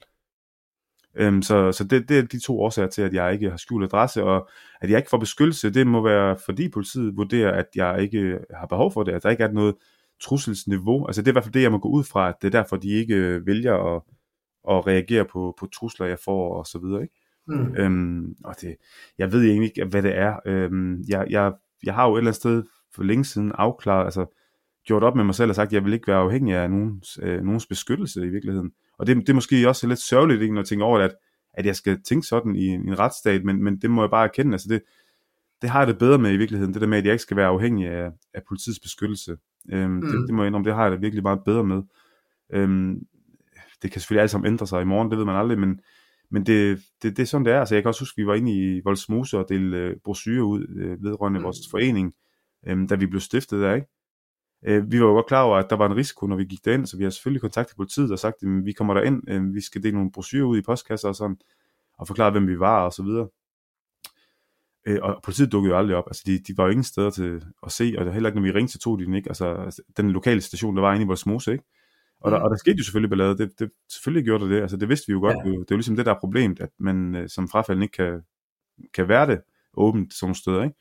Øhm, 1.16 1.41
så 1.41 1.72
så 1.72 1.84
det, 1.84 2.09
det 2.09 2.18
er 2.18 2.22
de 2.22 2.39
to 2.39 2.62
årsager 2.62 2.88
til, 2.88 3.01
at 3.01 3.14
jeg 3.14 3.34
ikke 3.34 3.49
har 3.49 3.57
skjult 3.57 3.84
adresse, 3.84 4.24
og 4.24 4.49
at 4.82 4.89
jeg 4.89 4.97
ikke 4.97 5.09
får 5.09 5.18
beskyttelse, 5.18 5.70
det 5.70 5.88
må 5.88 6.03
være, 6.03 6.38
fordi 6.45 6.70
politiet 6.70 7.18
vurderer, 7.18 7.51
at 7.51 7.66
jeg 7.76 8.01
ikke 8.01 8.39
har 8.53 8.66
behov 8.66 8.93
for 8.93 9.03
det, 9.03 9.12
at 9.12 9.24
der 9.24 9.30
ikke 9.30 9.43
er 9.43 9.51
noget 9.51 9.76
trusselsniveau. 10.22 11.05
Altså 11.05 11.22
det 11.22 11.28
er 11.28 11.32
i 11.32 11.34
hvert 11.34 11.43
fald 11.43 11.53
det, 11.53 11.62
jeg 11.62 11.72
må 11.72 11.78
gå 11.78 11.89
ud 11.89 12.03
fra, 12.03 12.30
at 12.30 12.36
det 12.41 12.47
er 12.47 12.59
derfor, 12.62 12.78
de 12.78 12.89
ikke 12.89 13.16
øh, 13.16 13.47
vælger 13.47 13.95
at, 13.95 14.01
at 14.70 14.88
reagere 14.88 15.26
på, 15.26 15.55
på 15.59 15.68
trusler, 15.74 16.05
jeg 16.05 16.20
får, 16.26 16.57
og 16.57 16.66
så 16.66 16.80
videre, 16.80 17.01
ikke? 17.01 17.16
Mm. 17.47 17.76
Øhm, 17.76 18.36
og 18.43 18.55
det, 18.62 18.76
jeg 19.18 19.32
ved 19.32 19.43
egentlig 19.43 19.68
ikke, 19.70 19.86
hvad 19.86 20.01
det 20.01 20.18
er. 20.18 20.36
Øhm, 20.45 21.03
jeg, 21.07 21.28
jeg, 21.30 21.53
jeg 21.84 21.93
har 21.93 22.07
jo 22.07 22.14
et 22.14 22.18
eller 22.18 22.30
andet 22.30 22.36
sted 22.36 22.64
for 22.95 23.03
længe 23.03 23.26
siden 23.26 23.51
afklaret, 23.55 24.05
altså 24.05 24.26
gjort 24.86 25.03
op 25.03 25.16
med 25.16 25.24
mig 25.24 25.36
selv 25.36 25.49
og 25.49 25.55
sagt, 25.55 25.68
at 25.68 25.74
jeg 25.74 25.86
vil 25.86 25.93
ikke 25.93 26.07
være 26.07 26.18
afhængig 26.18 26.55
af 26.55 26.70
nogens, 26.70 27.20
øh, 27.22 27.43
nogens 27.43 27.68
beskyttelse 27.68 28.26
i 28.26 28.30
virkeligheden. 28.30 28.72
Og 29.02 29.08
det, 29.08 29.18
det 29.18 29.30
er 29.30 29.34
måske 29.34 29.70
også 29.70 29.88
lidt 29.88 29.99
sørgeligt, 29.99 30.41
ikke, 30.41 30.54
når 30.54 30.62
jeg 30.62 30.68
tænker 30.68 30.86
over, 30.86 30.99
at, 30.99 31.16
at 31.54 31.66
jeg 31.66 31.76
skal 31.76 32.04
tænke 32.04 32.28
sådan 32.28 32.56
i 32.56 32.66
en, 32.68 32.86
i 32.86 32.88
en 32.88 32.99
retsstat, 32.99 33.43
men, 33.43 33.64
men 33.64 33.78
det 33.82 33.91
må 33.91 34.02
jeg 34.02 34.10
bare 34.10 34.24
erkende. 34.24 34.54
Altså 34.54 34.68
det, 34.70 34.82
det 35.62 35.70
har 35.70 35.80
jeg 35.80 35.88
det 35.88 35.97
bedre 35.97 36.18
med 36.18 36.34
i 36.34 36.38
virkeligheden, 36.38 36.74
det 36.74 36.82
der 36.82 36.88
med, 36.88 36.97
at 36.97 37.06
jeg 37.06 37.14
ikke 37.14 37.22
skal 37.22 37.38
være 37.38 37.47
afhængig 37.47 37.88
af, 37.88 38.12
af 38.34 38.41
politiets 38.47 38.80
beskyttelse. 38.80 39.38
Øhm, 39.72 39.91
mm. 39.91 40.02
det, 40.02 40.28
det 40.28 40.34
må 40.34 40.41
jeg 40.41 40.47
indrømme, 40.47 40.66
det 40.66 40.76
har 40.76 40.84
jeg 40.84 40.91
det 40.91 41.02
virkelig 41.02 41.24
meget 41.24 41.43
bedre 41.45 41.64
med. 41.64 41.84
Øhm, 42.54 42.99
det 43.82 43.91
kan 43.91 44.02
selvfølgelig 44.02 44.22
alt 44.22 44.32
sammen 44.32 44.52
ændre 44.52 44.68
sig 44.68 44.82
i 44.82 44.86
morgen, 44.86 45.10
det 45.10 45.18
ved 45.18 45.26
man 45.26 45.36
aldrig, 45.36 45.60
men, 45.60 45.80
men 46.32 46.45
det, 46.45 46.80
det, 47.04 47.18
det 47.18 47.24
er 47.24 47.28
sådan, 47.28 47.45
det 47.45 47.54
er. 47.54 47.60
Altså, 47.60 47.76
jeg 47.76 47.84
kan 47.84 47.88
også 47.88 48.02
huske, 48.02 48.14
at 48.18 48.24
vi 48.24 48.28
var 48.28 48.36
inde 48.36 48.52
i 48.52 48.82
Voldsmose 48.84 49.38
og 49.38 49.45
delte 49.49 49.78
øh, 49.78 49.95
brosyrer 50.04 50.43
ud 50.43 50.68
øh, 50.78 51.04
vedrørende 51.04 51.39
mm. 51.39 51.43
vores 51.43 51.58
forening, 51.72 52.14
øh, 52.68 52.89
da 52.89 52.95
vi 52.95 53.06
blev 53.06 53.22
stiftet 53.22 53.62
der, 53.62 53.74
ikke? 53.74 53.88
Øh, 54.66 54.91
vi 54.91 54.99
var 54.99 55.05
jo 55.05 55.14
godt 55.14 55.28
klar 55.28 55.43
over, 55.43 55.57
at 55.57 55.70
der 55.70 55.76
var 55.76 55.86
en 55.86 55.95
risiko, 55.95 56.28
når 56.28 56.36
vi 56.36 56.45
gik 56.45 56.66
derind, 56.66 56.86
så 56.86 56.97
vi 56.97 57.03
har 57.03 57.09
selvfølgelig 57.09 57.41
kontaktet 57.41 57.76
politiet 57.76 58.12
og 58.12 58.20
sagt, 58.20 58.43
at 58.43 58.66
vi 58.66 58.72
kommer 58.72 58.93
derind, 58.93 59.30
øh, 59.30 59.53
vi 59.53 59.62
skal 59.62 59.84
dele 59.84 59.95
nogle 59.95 60.12
brosyrer 60.12 60.45
ud 60.45 60.57
i 60.57 60.62
postkasser 60.62 61.07
og 61.07 61.16
sådan, 61.16 61.38
og 61.97 62.07
forklare, 62.07 62.32
hvem 62.32 62.47
vi 62.47 62.59
var 62.59 62.86
og 62.86 62.93
så 62.93 63.03
videre. 63.03 63.28
Øh, 64.88 64.99
og 65.01 65.20
politiet 65.24 65.51
dukkede 65.51 65.74
jo 65.74 65.78
aldrig 65.78 65.95
op, 65.95 66.03
altså 66.07 66.24
de, 66.26 66.39
de 66.39 66.57
var 66.57 66.64
jo 66.64 66.70
ingen 66.70 66.84
steder 66.84 67.09
til 67.09 67.43
at 67.64 67.72
se, 67.72 67.95
og 67.97 68.14
heller 68.14 68.30
ikke 68.30 68.39
når 68.39 68.47
vi 68.47 68.51
ringte, 68.51 68.74
så 68.74 68.80
tog 68.80 68.99
de 68.99 69.05
den 69.05 69.14
ikke, 69.14 69.30
altså 69.30 69.82
den 69.97 70.12
lokale 70.12 70.41
station, 70.41 70.76
der 70.76 70.82
var 70.82 70.93
inde 70.93 71.03
i 71.03 71.07
vores 71.07 71.26
mose, 71.26 71.51
ikke? 71.51 71.64
Og 72.22 72.32
der, 72.32 72.38
mm. 72.38 72.43
og 72.43 72.49
der 72.49 72.57
skete 72.57 72.78
jo 72.78 72.84
selvfølgelig 72.84 73.09
ballade, 73.09 73.38
det, 73.38 73.59
det, 73.59 73.72
selvfølgelig 73.89 74.26
gjorde 74.26 74.43
det 74.43 74.51
det, 74.51 74.62
altså 74.62 74.78
det 74.78 74.89
vidste 74.89 75.07
vi 75.07 75.14
jo 75.14 75.20
godt, 75.20 75.38
ja. 75.38 75.49
det, 75.49 75.59
det 75.59 75.59
er 75.59 75.66
jo 75.72 75.76
ligesom 75.76 75.95
det, 75.95 76.05
der 76.05 76.14
er 76.14 76.20
problemet, 76.20 76.59
at 76.59 76.70
man 76.78 77.16
øh, 77.16 77.30
som 77.30 77.49
frafald 77.49 77.82
ikke 77.82 77.91
kan, 77.91 78.22
kan 78.93 79.07
være 79.07 79.28
det 79.28 79.41
åbent 79.74 80.14
sådan 80.14 80.26
nogle 80.26 80.36
steder, 80.36 80.64
ikke? 80.64 80.76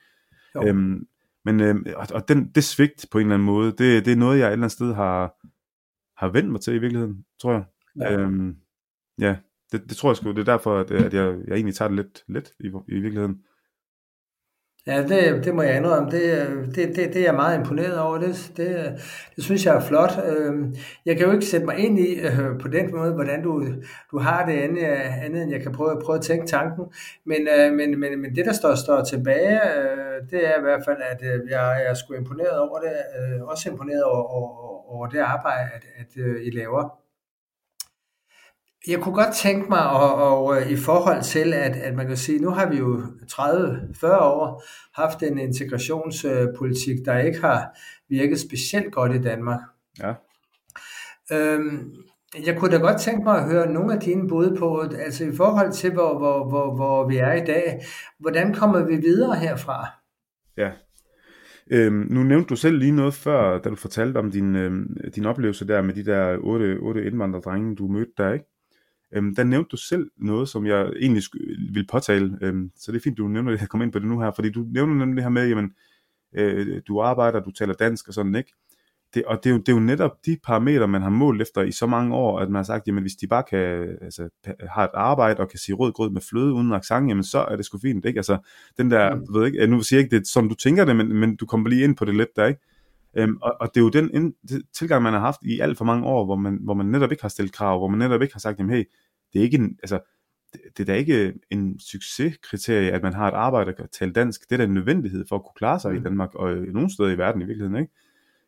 Øhm, 0.69 1.07
men 1.45 1.61
øh, 1.61 1.75
og, 1.97 2.07
og 2.15 2.29
den, 2.29 2.51
det 2.55 2.65
svigt 2.65 3.07
på 3.11 3.19
en 3.19 3.23
eller 3.23 3.35
anden 3.35 3.47
måde, 3.47 3.69
det, 3.71 4.05
det 4.05 4.13
er 4.13 4.17
noget, 4.17 4.39
jeg 4.39 4.47
et 4.47 4.53
eller 4.53 4.63
andet 4.63 4.73
sted 4.73 4.95
har, 4.95 5.47
har 6.21 6.29
vendt 6.29 6.51
mig 6.51 6.61
til 6.61 6.75
i 6.75 6.79
virkeligheden, 6.79 7.25
tror 7.41 7.53
jeg. 7.53 7.65
Ja, 8.01 8.17
øhm, 8.17 8.57
ja 9.19 9.37
det, 9.73 9.83
det 9.89 9.97
tror 9.97 10.11
jeg 10.11 10.17
sgu, 10.17 10.31
det 10.31 10.39
er 10.39 10.53
derfor, 10.53 10.79
at, 10.79 10.91
at 10.91 11.15
jeg, 11.15 11.39
jeg 11.47 11.55
egentlig 11.55 11.75
tager 11.75 11.89
det 11.89 11.97
lidt 11.97 12.25
let 12.29 12.53
i, 12.61 12.67
i 12.67 13.01
virkeligheden. 13.01 13.43
Ja, 14.91 15.03
det, 15.03 15.45
det 15.45 15.55
må 15.55 15.63
jeg 15.63 15.77
indrømme. 15.77 16.11
Det, 16.11 16.49
det, 16.75 16.97
det, 16.97 16.97
det 16.97 17.17
er 17.17 17.25
jeg 17.25 17.35
meget 17.35 17.59
imponeret 17.59 17.99
over. 17.99 18.19
Det, 18.19 18.53
det, 18.57 18.69
det 19.37 19.45
synes 19.45 19.67
jeg 19.67 19.77
er 19.77 19.81
flot. 19.81 20.13
Øhm, 20.27 20.75
jeg 21.07 21.17
kan 21.17 21.27
jo 21.27 21.33
ikke 21.33 21.47
sætte 21.47 21.67
mig 21.67 21.79
ind 21.79 21.99
i 21.99 22.21
øh, 22.21 22.61
på 22.61 22.69
den 22.69 22.91
måde, 22.97 23.13
hvordan 23.13 23.43
du, 23.43 23.65
du 24.11 24.19
har 24.19 24.47
det 24.47 24.53
andet, 24.53 24.83
andet 25.25 25.43
end 25.43 25.53
jeg 25.53 25.63
kan 25.63 25.73
prøve, 25.73 26.01
prøve 26.05 26.17
at 26.19 26.25
tænke 26.25 26.47
tanken. 26.47 26.85
Men, 27.25 27.49
øh, 27.59 27.73
men, 27.73 28.01
men, 28.01 28.21
men 28.23 28.37
det, 28.37 28.47
der 28.47 28.53
står, 28.53 28.75
står 28.75 29.05
tilbage, 29.05 29.61
øh, 29.79 30.31
det 30.31 30.47
er 30.49 30.59
i 30.59 30.63
hvert 30.63 30.83
fald, 30.85 30.99
at 31.11 31.23
jeg 31.51 31.83
er 31.85 31.95
sgu 31.95 32.15
imponeret 32.15 32.59
over 32.59 32.79
det. 32.79 32.93
Også 33.43 33.71
imponeret 33.71 34.03
over, 34.05 34.23
over, 34.23 34.91
over 34.95 35.07
det 35.07 35.19
arbejde, 35.19 35.69
at, 35.75 35.85
at 36.01 36.25
I 36.43 36.51
laver. 36.51 37.10
Jeg 38.87 39.01
kunne 39.01 39.15
godt 39.15 39.35
tænke 39.35 39.69
mig, 39.69 39.91
og, 39.91 40.15
og 40.15 40.71
i 40.71 40.77
forhold 40.77 41.23
til, 41.23 41.55
at, 41.55 41.77
at 41.77 41.95
man 41.95 42.07
kan 42.07 42.17
sige, 42.17 42.39
nu 42.39 42.51
har 42.51 42.71
vi 42.71 42.77
jo 42.77 43.03
30-40 43.33 44.07
år 44.07 44.63
haft 44.95 45.23
en 45.23 45.39
integrationspolitik, 45.39 46.97
der 47.05 47.19
ikke 47.19 47.41
har 47.41 47.79
virket 48.09 48.41
specielt 48.41 48.93
godt 48.93 49.15
i 49.15 49.23
Danmark. 49.23 49.61
Ja. 49.99 50.15
Øhm, 51.33 51.95
jeg 52.47 52.57
kunne 52.57 52.71
da 52.71 52.77
godt 52.77 53.01
tænke 53.01 53.25
mig 53.25 53.39
at 53.39 53.45
høre 53.45 53.73
nogle 53.73 53.95
af 53.95 54.01
dine 54.01 54.29
bud 54.29 54.57
på, 54.59 54.81
altså 54.99 55.25
i 55.25 55.37
forhold 55.37 55.73
til, 55.73 55.93
hvor, 55.93 56.19
hvor, 56.19 56.49
hvor, 56.49 56.75
hvor 56.75 57.09
vi 57.09 57.17
er 57.17 57.33
i 57.33 57.45
dag, 57.45 57.85
hvordan 58.19 58.55
kommer 58.55 58.85
vi 58.85 58.97
videre 58.97 59.35
herfra? 59.35 59.87
Ja, 60.57 60.71
Øhm, 61.73 62.07
nu 62.11 62.23
nævnte 62.23 62.49
du 62.49 62.57
selv 62.57 62.79
lige 62.79 62.93
noget 62.93 63.15
før, 63.15 63.59
da 63.59 63.69
du 63.69 63.77
fortalte 63.77 64.19
om 64.19 64.31
din, 64.31 64.57
øhm, 64.57 64.97
din 65.15 65.27
oplevelse 65.27 65.67
der 65.67 65.83
med 65.83 65.95
de 65.95 66.05
der 66.05 66.39
otte, 66.39 66.79
otte 66.81 67.05
indvandrerdrenge, 67.05 67.77
du 67.77 67.89
mødte 67.89 68.13
der, 68.17 68.33
ikke? 68.33 68.45
Øhm, 69.13 69.35
der 69.35 69.45
nævnte 69.45 69.69
du 69.69 69.77
selv 69.77 70.11
noget, 70.17 70.49
som 70.49 70.67
jeg 70.67 70.93
egentlig 71.01 71.23
vil 71.73 71.87
påtale, 71.87 72.39
øhm, 72.43 72.71
så 72.77 72.93
det 72.93 72.99
er 72.99 73.03
fint, 73.03 73.19
du 73.19 73.29
nævner 73.29 73.51
det, 73.51 73.61
jeg 73.61 73.69
kommer 73.69 73.85
ind 73.85 73.93
på 73.93 73.99
det 73.99 74.09
nu 74.09 74.21
her, 74.21 74.31
fordi 74.31 74.51
du 74.51 74.67
nævner 74.69 74.95
nemlig 74.95 75.17
det 75.17 75.25
her 75.25 75.31
med, 75.31 75.49
jamen, 75.49 75.73
øh, 76.35 76.83
du 76.89 77.01
arbejder, 77.01 77.41
du 77.41 77.51
taler 77.51 77.75
dansk 77.75 78.09
og 78.09 78.15
sådan, 78.15 78.35
ikke? 78.35 78.53
Det, 79.15 79.25
og 79.25 79.45
det 79.45 79.51
er, 79.51 79.55
jo, 79.55 79.59
det 79.59 79.69
er 79.69 79.73
jo 79.73 79.81
netop 79.81 80.27
de 80.27 80.37
parametre, 80.45 80.89
man 80.89 81.03
har 81.03 81.11
målt 81.11 81.43
efter 81.43 81.63
i 81.63 81.73
så 81.73 81.87
mange 81.87 82.15
år, 82.15 82.39
at 82.39 82.49
man 82.49 82.57
har 82.57 82.63
sagt, 82.63 82.87
jamen 82.87 83.03
hvis 83.03 83.13
de 83.13 83.27
bare 83.27 83.43
kan, 83.51 83.97
altså, 84.01 84.29
har 84.69 84.85
et 84.85 84.91
arbejde 84.95 85.41
og 85.41 85.49
kan 85.49 85.59
sige 85.59 85.75
rød 85.75 85.93
grød 85.93 86.11
med 86.11 86.21
fløde 86.21 86.53
uden 86.53 86.73
accent, 86.73 87.09
jamen 87.09 87.25
så 87.25 87.39
er 87.39 87.57
det 87.57 87.65
sgu 87.65 87.79
fint, 87.79 88.05
ikke? 88.05 88.19
Altså, 88.19 88.39
den 88.79 88.91
der, 88.91 89.15
mm. 89.15 89.35
ved 89.35 89.47
ikke, 89.47 89.67
nu 89.67 89.83
siger 89.83 89.99
jeg 89.99 90.05
ikke, 90.05 90.17
det 90.17 90.23
er 90.23 90.29
sådan, 90.33 90.49
du 90.49 90.55
tænker 90.55 90.85
det, 90.85 90.97
men, 90.97 91.17
men 91.17 91.37
du 91.37 91.47
kommer 91.47 91.69
lige 91.69 91.85
ind 91.85 91.97
på 91.97 92.05
det 92.05 92.17
lidt 92.17 92.37
der, 92.37 92.47
ikke? 92.47 92.61
Øhm, 93.17 93.37
og, 93.43 93.57
og 93.61 93.69
det 93.75 93.81
er 93.81 93.85
jo 93.85 93.89
den 93.89 94.11
ind, 94.15 94.35
tilgang, 94.73 95.03
man 95.03 95.13
har 95.13 95.21
haft 95.21 95.41
i 95.43 95.61
alt 95.61 95.79
for 95.79 95.85
mange 95.85 96.07
år, 96.07 96.25
hvor 96.25 96.37
man, 96.37 96.59
hvor 96.61 96.75
man 96.75 96.87
netop 96.87 97.11
ikke 97.11 97.23
har 97.23 97.29
stillet 97.29 97.53
krav, 97.53 97.79
hvor 97.79 97.89
man 97.89 97.99
netop 97.99 98.23
ikke 98.23 98.35
har 98.35 98.41
sagt, 98.41 98.59
jamen 98.59 98.77
hey, 98.77 98.85
det 99.33 99.39
er 99.39 99.43
ikke 99.43 99.59
en, 99.59 99.79
altså, 99.83 100.01
det, 100.53 100.61
det 100.77 100.83
er 100.83 100.93
da 100.93 100.95
ikke 100.95 101.35
en 101.51 101.79
succeskriterie, 101.79 102.91
at 102.91 103.03
man 103.03 103.15
har 103.15 103.29
et 103.29 103.35
arbejde, 103.35 103.71
der 103.71 103.77
kan 103.77 103.89
tale 103.89 104.13
dansk. 104.13 104.51
Det 104.51 104.53
er 104.53 104.57
da 104.57 104.65
en 104.65 104.75
nødvendighed 104.75 105.25
for 105.29 105.37
at 105.37 105.43
kunne 105.43 105.55
klare 105.57 105.81
sig 105.81 105.91
mm. 105.91 105.97
i 105.97 106.01
Danmark, 106.01 106.35
og 106.35 106.57
i 106.57 106.71
nogle 106.71 106.93
steder 106.93 107.11
i 107.11 107.19
verden 107.19 107.43
i 107.43 107.45
virkeligheden, 107.45 107.77
ikke? 107.77 107.93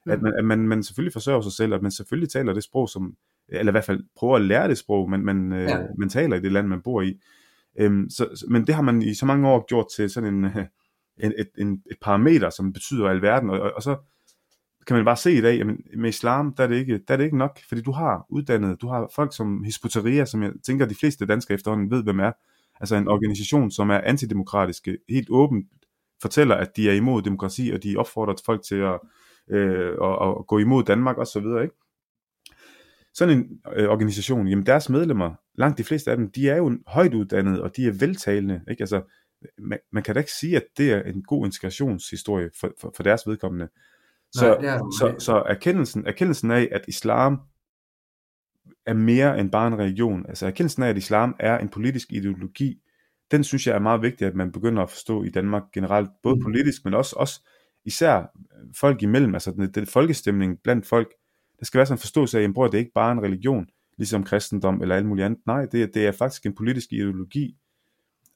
Mm. 0.06 0.12
At, 0.12 0.22
man, 0.22 0.34
at 0.38 0.44
man, 0.44 0.58
man 0.58 0.82
selvfølgelig 0.82 1.12
forsørger 1.12 1.40
sig 1.40 1.52
selv, 1.52 1.74
at 1.74 1.82
man 1.82 1.90
selvfølgelig 1.90 2.30
taler 2.30 2.52
det 2.52 2.64
sprog, 2.64 2.88
som, 2.88 3.16
eller 3.48 3.70
i 3.70 3.74
hvert 3.74 3.84
fald 3.84 4.04
prøver 4.16 4.36
at 4.36 4.42
lære 4.42 4.68
det 4.68 4.78
sprog, 4.78 5.10
man, 5.10 5.20
man, 5.24 5.52
øh, 5.52 5.62
ja. 5.62 5.82
øh, 5.82 5.88
man 5.98 6.08
taler 6.08 6.36
i 6.36 6.40
det 6.40 6.52
land, 6.52 6.66
man 6.66 6.82
bor 6.82 7.02
i. 7.02 7.20
Øhm, 7.78 8.10
så, 8.10 8.44
men 8.48 8.66
det 8.66 8.74
har 8.74 8.82
man 8.82 9.02
i 9.02 9.14
så 9.14 9.26
mange 9.26 9.48
år 9.48 9.66
gjort 9.66 9.86
til 9.96 10.10
sådan 10.10 10.34
en, 10.34 10.44
en, 11.24 11.32
et, 11.38 11.48
en, 11.58 11.82
et 11.90 11.96
parameter, 12.00 12.50
som 12.50 12.72
betyder 12.72 13.08
alverden, 13.08 13.50
og, 13.50 13.60
og, 13.60 13.72
og 13.76 13.82
så 13.82 13.96
kan 14.86 14.96
man 14.96 15.04
bare 15.04 15.16
se 15.16 15.32
i 15.32 15.40
dag, 15.40 15.60
at 15.60 15.66
med 15.96 16.08
islam, 16.08 16.54
der 16.54 16.64
er, 16.64 16.68
det 16.68 16.76
ikke, 16.76 16.98
der 17.08 17.14
er 17.14 17.16
det 17.16 17.24
ikke 17.24 17.38
nok, 17.38 17.58
fordi 17.68 17.82
du 17.82 17.92
har 17.92 18.26
uddannet, 18.28 18.80
du 18.80 18.88
har 18.88 19.10
folk 19.14 19.36
som 19.36 19.64
Hisbutaria, 19.64 20.24
som 20.24 20.42
jeg 20.42 20.52
tænker, 20.66 20.86
de 20.86 20.94
fleste 20.94 21.26
danskere 21.26 21.54
efterhånden 21.54 21.90
ved, 21.90 22.02
hvem 22.02 22.20
er. 22.20 22.32
Altså 22.80 22.96
en 22.96 23.08
organisation, 23.08 23.70
som 23.70 23.90
er 23.90 23.98
antidemokratiske, 23.98 24.98
helt 25.08 25.30
åbent 25.30 25.66
fortæller, 26.22 26.54
at 26.54 26.76
de 26.76 26.90
er 26.90 26.94
imod 26.94 27.22
demokrati, 27.22 27.70
og 27.74 27.82
de 27.82 27.96
opfordrer 27.96 28.34
folk 28.46 28.62
til 28.62 28.76
at, 28.76 29.00
øh, 29.50 29.96
at, 30.02 30.28
at 30.28 30.46
gå 30.46 30.58
imod 30.58 30.84
Danmark 30.84 31.18
og 31.18 31.26
så 31.26 31.40
videre, 31.40 31.62
ikke? 31.62 31.74
Sådan 33.14 33.38
en 33.38 33.60
øh, 33.76 33.88
organisation, 33.88 34.48
jamen 34.48 34.66
deres 34.66 34.88
medlemmer, 34.88 35.34
langt 35.54 35.78
de 35.78 35.84
fleste 35.84 36.10
af 36.10 36.16
dem, 36.16 36.30
de 36.30 36.48
er 36.48 36.56
jo 36.56 36.78
højt 36.86 37.14
uddannede, 37.14 37.62
og 37.62 37.76
de 37.76 37.86
er 37.86 37.92
veltalende, 37.92 38.60
ikke? 38.70 38.82
Altså, 38.82 39.02
man, 39.58 39.78
man 39.92 40.02
kan 40.02 40.14
da 40.14 40.20
ikke 40.20 40.32
sige, 40.32 40.56
at 40.56 40.64
det 40.76 40.92
er 40.92 41.02
en 41.02 41.22
god 41.22 41.46
integrationshistorie 41.46 42.50
for, 42.60 42.72
for, 42.80 42.92
for 42.96 43.02
deres 43.02 43.22
vedkommende. 43.26 43.68
Så, 44.32 44.46
Nej, 44.46 44.56
det 44.58 44.68
er 44.68 44.78
så, 44.98 45.14
så 45.18 45.42
erkendelsen, 45.48 46.06
erkendelsen 46.06 46.50
af, 46.50 46.68
at 46.72 46.84
islam 46.88 47.40
er 48.86 48.94
mere 48.94 49.40
end 49.40 49.50
bare 49.50 49.66
en 49.66 49.78
religion, 49.78 50.26
altså 50.28 50.46
erkendelsen 50.46 50.82
af, 50.82 50.88
at 50.88 50.96
islam 50.96 51.36
er 51.38 51.58
en 51.58 51.68
politisk 51.68 52.12
ideologi, 52.12 52.82
den 53.30 53.44
synes 53.44 53.66
jeg 53.66 53.74
er 53.74 53.78
meget 53.78 54.02
vigtig, 54.02 54.26
at 54.26 54.34
man 54.34 54.52
begynder 54.52 54.82
at 54.82 54.90
forstå 54.90 55.22
i 55.22 55.30
Danmark 55.30 55.62
generelt, 55.74 56.10
både 56.22 56.36
mm. 56.36 56.42
politisk, 56.42 56.84
men 56.84 56.94
også, 56.94 57.16
også 57.18 57.40
især 57.84 58.24
folk 58.80 59.02
imellem, 59.02 59.34
altså 59.34 59.50
den, 59.50 59.70
den 59.70 59.86
folkestemning 59.86 60.58
blandt 60.64 60.86
folk, 60.86 61.12
der 61.58 61.64
skal 61.64 61.78
være 61.78 61.86
sådan 61.86 61.94
en 61.96 62.00
forståelse 62.00 62.38
af, 62.38 62.42
at 62.42 62.54
det 62.54 62.74
er 62.74 62.78
ikke 62.78 62.92
bare 62.94 63.12
en 63.12 63.22
religion, 63.22 63.66
ligesom 63.98 64.24
kristendom 64.24 64.82
eller 64.82 64.96
alt 64.96 65.06
muligt 65.06 65.24
andet. 65.24 65.38
Nej, 65.46 65.66
det, 65.66 65.94
det 65.94 66.06
er 66.06 66.12
faktisk 66.12 66.46
en 66.46 66.54
politisk 66.54 66.92
ideologi, 66.92 67.56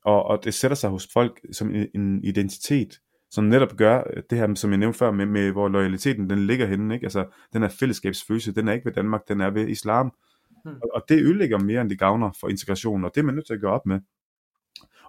og, 0.04 0.24
og 0.24 0.44
det 0.44 0.54
sætter 0.54 0.74
sig 0.74 0.90
hos 0.90 1.08
folk 1.12 1.40
som 1.52 1.74
en, 1.74 1.88
en 1.94 2.24
identitet, 2.24 3.00
som 3.30 3.44
netop 3.44 3.76
gør 3.76 4.02
det 4.30 4.38
her, 4.38 4.54
som 4.54 4.70
jeg 4.70 4.78
nævnte 4.78 4.98
før, 4.98 5.10
med, 5.10 5.26
med 5.26 5.52
hvor 5.52 5.68
loyaliteten 5.68 6.30
den 6.30 6.46
ligger 6.46 6.66
henne, 6.66 6.94
ikke? 6.94 7.06
altså 7.06 7.26
den 7.52 7.62
her 7.62 7.68
fællesskabsfølelse, 7.68 8.54
den 8.54 8.68
er 8.68 8.72
ikke 8.72 8.84
ved 8.84 8.92
Danmark, 8.92 9.28
den 9.28 9.40
er 9.40 9.50
ved 9.50 9.68
islam, 9.68 10.12
hmm. 10.64 10.74
og, 10.82 10.90
og 10.94 11.02
det 11.08 11.22
ødelægger 11.22 11.58
mere, 11.58 11.80
end 11.80 11.90
det 11.90 11.98
gavner 11.98 12.30
for 12.40 12.48
integrationen, 12.48 13.04
og 13.04 13.10
det 13.14 13.20
er 13.20 13.24
man 13.24 13.34
nødt 13.34 13.46
til 13.46 13.54
at 13.54 13.60
gøre 13.60 13.72
op 13.72 13.86
med. 13.86 14.00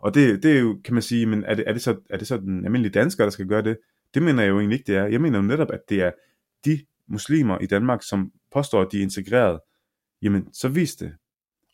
Og 0.01 0.13
det, 0.13 0.43
det 0.43 0.55
er 0.55 0.59
jo, 0.59 0.80
kan 0.84 0.93
man 0.93 1.03
sige, 1.03 1.26
men 1.26 1.43
er 1.43 1.55
det, 1.55 1.63
er, 1.68 1.74
det 1.74 1.82
så, 1.82 1.97
er 2.09 2.18
det 2.18 2.28
så 2.28 2.38
den 2.38 2.65
almindelige 2.65 2.93
dansker, 2.93 3.24
der 3.24 3.32
skal 3.32 3.47
gøre 3.47 3.61
det? 3.61 3.78
Det 4.13 4.22
mener 4.22 4.43
jeg 4.43 4.49
jo 4.49 4.59
egentlig 4.59 4.80
ikke, 4.80 4.91
det 4.91 4.97
er. 4.97 5.05
Jeg 5.05 5.22
mener 5.22 5.39
jo 5.39 5.45
netop, 5.45 5.72
at 5.72 5.80
det 5.89 6.01
er 6.01 6.11
de 6.65 6.80
muslimer 7.07 7.57
i 7.59 7.65
Danmark, 7.65 8.03
som 8.03 8.32
påstår, 8.53 8.82
at 8.82 8.88
de 8.91 8.97
er 8.97 9.01
integreret, 9.01 9.59
jamen 10.22 10.53
så 10.53 10.68
vis 10.70 10.95
det. 10.95 11.13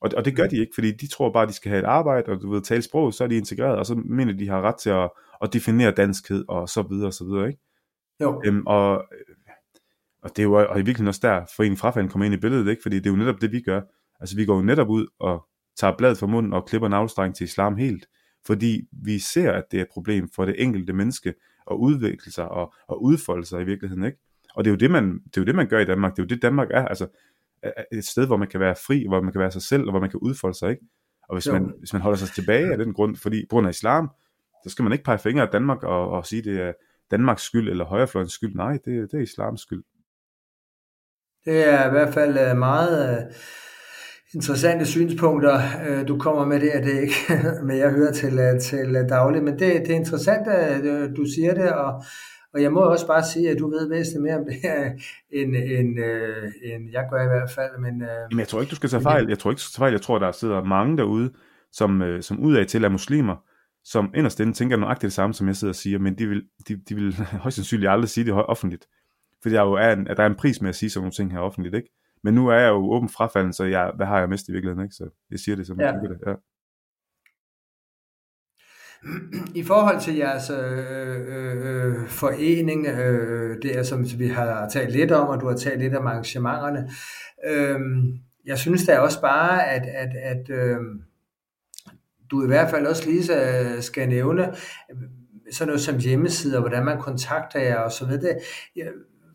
Og, 0.04 0.10
og 0.18 0.26
det 0.26 0.36
gør 0.36 0.48
de 0.48 0.58
ikke, 0.58 0.72
fordi 0.76 0.92
de 0.92 1.08
tror 1.08 1.32
bare, 1.32 1.44
at 1.44 1.50
de 1.50 1.54
skal 1.54 1.70
have 1.70 1.80
et 1.80 1.86
arbejde, 1.86 2.32
og 2.32 2.42
du 2.42 2.52
ved, 2.52 2.62
tale 2.62 2.82
sprog, 2.82 3.14
så 3.14 3.24
er 3.24 3.28
de 3.28 3.38
integreret, 3.38 3.78
og 3.78 3.86
så 3.86 3.96
mener 3.96 4.34
de 4.34 4.50
har 4.50 4.62
ret 4.62 4.76
til 4.76 4.90
at, 4.90 5.10
at 5.42 5.54
definere 5.54 5.92
danskhed, 5.92 6.46
og 6.48 6.70
så 6.70 6.82
videre, 6.82 7.08
og 7.08 7.14
så 7.14 7.24
videre, 7.24 7.48
ikke? 7.48 7.60
Jo. 8.22 8.42
Øhm, 8.46 8.64
og, 8.66 8.98
og 10.22 10.30
det 10.30 10.40
er 10.40 10.44
jo 10.44 10.54
og 10.54 10.76
i 10.76 10.76
virkeligheden 10.76 11.08
også 11.08 11.20
der, 11.24 11.46
foreningen 11.56 11.78
frafalden 11.78 12.10
kommer 12.10 12.26
ind 12.26 12.34
i 12.34 12.38
billedet, 12.38 12.68
ikke? 12.68 12.82
Fordi 12.82 12.96
det 12.96 13.06
er 13.06 13.10
jo 13.10 13.18
netop 13.18 13.42
det, 13.42 13.52
vi 13.52 13.62
gør. 13.62 13.82
Altså, 14.20 14.36
vi 14.36 14.46
går 14.46 14.56
jo 14.56 14.62
netop 14.62 14.90
ud 14.90 15.08
og 15.20 15.46
tager 15.78 15.98
bladet 15.98 16.18
fra 16.18 16.28
munden 16.28 16.54
og 16.54 16.66
klipper 16.66 16.88
navlstreng 16.88 17.36
til 17.36 17.44
islam 17.44 17.78
helt, 17.78 18.08
fordi 18.46 18.82
vi 18.92 19.20
ser, 19.20 19.52
at 19.52 19.64
det 19.72 19.78
er 19.78 19.82
et 19.82 19.90
problem 19.94 20.30
for 20.36 20.46
det 20.46 20.56
enkelte 20.58 20.94
menneske 20.94 21.34
at 21.72 21.76
udvikle 21.76 22.32
sig 22.32 22.50
og, 22.50 22.74
og 22.88 23.04
udfolde 23.04 23.46
sig 23.46 23.62
i 23.62 23.66
virkeligheden, 23.66 24.04
ikke? 24.04 24.18
Og 24.56 24.64
det 24.64 24.70
er 24.70 24.74
jo 24.74 24.78
det, 24.78 24.92
man, 24.92 25.14
det 25.14 25.38
er 25.38 25.42
jo 25.42 25.46
det, 25.46 25.56
man 25.56 25.68
gør 25.68 25.80
i 25.80 25.86
Danmark. 25.86 26.12
Det 26.12 26.20
er 26.20 26.24
jo 26.24 26.28
det, 26.28 26.42
Danmark 26.42 26.68
er. 26.72 26.86
Altså, 26.86 27.08
et 27.92 28.06
sted, 28.06 28.28
hvor 28.28 28.38
man 28.38 28.48
kan 28.48 28.60
være 28.60 28.76
fri, 28.88 29.06
hvor 29.08 29.22
man 29.22 29.32
kan 29.32 29.42
være 29.42 29.52
sig 29.52 29.62
selv, 29.62 29.84
og 29.84 29.92
hvor 29.92 30.00
man 30.00 30.10
kan 30.10 30.20
udfolde 30.20 30.58
sig, 30.58 30.70
ikke? 30.70 30.86
Og 31.30 31.36
hvis, 31.36 31.48
man, 31.48 31.74
hvis 31.80 31.94
man 31.94 32.02
holder 32.02 32.18
sig 32.18 32.30
tilbage 32.30 32.72
af 32.72 32.78
den 32.78 32.94
grund, 32.94 33.16
fordi 33.16 33.46
på 33.50 33.54
grund 33.54 33.68
af 33.68 33.72
islam, 33.72 34.10
så 34.64 34.70
skal 34.70 34.84
man 34.84 34.92
ikke 34.92 35.04
pege 35.04 35.20
fingre 35.20 35.44
af 35.44 35.50
Danmark 35.52 35.84
og, 35.84 36.10
og 36.10 36.26
sige, 36.26 36.42
det 36.42 36.62
er 36.62 36.74
Danmarks 37.12 37.42
skyld 37.42 37.70
eller 37.70 37.86
højrefløjens 37.86 38.34
skyld. 38.34 38.56
Nej, 38.56 38.72
det, 38.86 39.12
det 39.12 39.18
er 39.18 39.22
islams 39.22 39.62
skyld. 39.62 39.84
Det 41.46 41.70
er 41.70 41.88
i 41.88 41.92
hvert 41.92 42.14
fald 42.14 42.38
øh, 42.38 42.58
meget 42.58 43.18
uh, 43.18 43.34
interessante 44.34 44.86
synspunkter, 44.86 45.60
uh, 45.90 46.08
du 46.08 46.18
kommer 46.20 46.46
med 46.46 46.60
det, 46.60 46.70
at 46.70 46.84
det 46.84 47.02
ikke 47.02 47.16
med 47.68 47.78
jeg 47.78 47.92
hører 47.92 48.12
til, 48.12 48.34
uh, 48.40 48.60
til 48.62 49.06
daglig, 49.10 49.44
men 49.44 49.54
det, 49.54 49.60
det 49.60 49.90
er 49.90 49.96
interessant, 49.96 50.48
at 50.48 50.84
du 51.18 51.26
siger 51.36 51.54
det, 51.54 51.72
og 51.72 52.04
og 52.54 52.62
jeg 52.62 52.74
må 52.74 52.80
også 52.80 53.08
bare 53.08 53.24
sige, 53.24 53.50
at 53.50 53.60
du 53.60 53.70
ved 53.70 53.90
væsentligt 53.90 54.24
mere 54.24 54.38
om 54.38 54.46
det 54.46 54.56
her, 54.64 54.92
end, 55.30 55.56
end, 55.56 56.00
øh, 56.00 56.52
end 56.64 56.92
jeg 56.92 57.08
gør 57.12 57.24
i 57.24 57.28
hvert 57.28 57.52
fald. 57.52 57.80
Men, 57.80 58.02
øh, 58.02 58.08
Jamen, 58.32 58.40
jeg 58.40 58.48
tror 58.48 58.62
ikke, 58.62 58.72
du 58.72 58.76
skal 58.76 58.90
tage 58.90 59.02
fejl. 59.02 59.28
Jeg 59.28 59.40
tror 59.40 59.52
ikke, 59.52 59.60
du 59.60 59.64
skal 59.64 59.74
tage 59.74 59.84
fejl. 59.84 59.94
Jeg 59.94 60.02
tror, 60.02 60.20
der 60.20 60.32
sidder 60.32 60.64
mange 60.64 60.98
derude, 60.98 61.34
som, 61.72 62.02
øh, 62.02 62.24
som 62.24 62.40
udad 62.40 62.66
til 62.66 62.84
er 62.84 62.90
muslimer, 62.90 63.36
som 63.84 64.12
inderst 64.16 64.40
inde 64.40 64.54
tænker 64.54 64.78
nøjagtigt 64.78 65.04
det 65.04 65.14
samme, 65.14 65.34
som 65.34 65.48
jeg 65.48 65.56
sidder 65.56 65.72
og 65.72 65.76
siger, 65.76 66.00
men 66.00 66.18
de 66.18 66.28
vil, 66.28 66.44
de, 66.68 66.76
de 66.90 66.96
vil 66.96 67.14
højst 67.44 67.56
sandsynligt 67.56 67.92
aldrig 67.92 68.10
sige 68.10 68.26
det 68.26 68.34
offentligt. 68.34 68.88
Fordi 69.42 69.56
der, 69.56 69.62
jo 69.62 69.74
er 69.74 69.92
en, 69.92 70.08
at 70.08 70.18
der 70.18 70.24
er 70.24 70.28
en 70.28 70.36
pris 70.36 70.62
med 70.62 70.70
at 70.70 70.76
sige 70.76 70.90
sådan 70.90 71.02
nogle 71.02 71.12
ting 71.12 71.32
her 71.32 71.40
offentligt, 71.40 71.76
ikke? 71.76 71.90
Men 72.24 72.34
nu 72.34 72.48
er 72.48 72.56
jeg 72.56 72.70
jo 72.70 72.92
åben 72.92 73.10
frafalden, 73.10 73.54
så 73.54 73.64
jeg, 73.64 73.92
hvad 73.96 74.06
har 74.06 74.20
jeg 74.20 74.30
mest 74.30 74.50
i 74.50 74.52
virkeligheden, 74.52 74.84
ikke? 74.84 74.96
Så 74.96 75.10
jeg 75.32 75.40
siger 75.40 75.56
det, 75.56 75.68
som 75.68 75.80
ja. 75.80 75.86
jeg 75.86 76.02
det, 76.02 76.18
ja. 76.28 76.34
I 79.56 79.64
forhold 79.64 80.02
til 80.02 80.16
jeres 80.16 80.50
øh, 80.50 81.18
øh, 81.28 82.08
forening, 82.08 82.88
øh, 82.88 83.58
det 83.62 83.78
er 83.78 83.84
som 83.84 84.06
vi 84.18 84.28
har 84.28 84.70
talt 84.70 84.92
lidt 84.92 85.12
om, 85.12 85.28
og 85.28 85.42
du 85.42 85.48
har 85.48 85.56
talt 85.56 85.80
lidt 85.80 85.96
om 85.96 86.08
arrangementerne, 86.08 86.90
øh, 87.50 87.80
jeg 88.46 88.58
synes 88.58 88.86
da 88.86 89.00
også 89.00 89.22
bare, 89.22 89.70
at, 89.70 89.82
at, 89.82 90.10
at 90.24 90.50
øh, 90.50 90.78
du 92.32 92.44
i 92.44 92.48
hvert 92.48 92.70
fald 92.70 92.88
også 92.88 93.10
lige 93.10 93.24
skal 93.82 94.10
nævne 94.10 94.54
sådan 95.52 95.68
noget 95.68 95.82
som 95.82 95.98
hjemmesider, 95.98 96.60
hvordan 96.60 96.86
man 96.86 97.02
kontakter 97.02 97.60
jer 97.60 97.78
og 97.78 97.92
så 97.92 98.06
videre. 98.06 98.36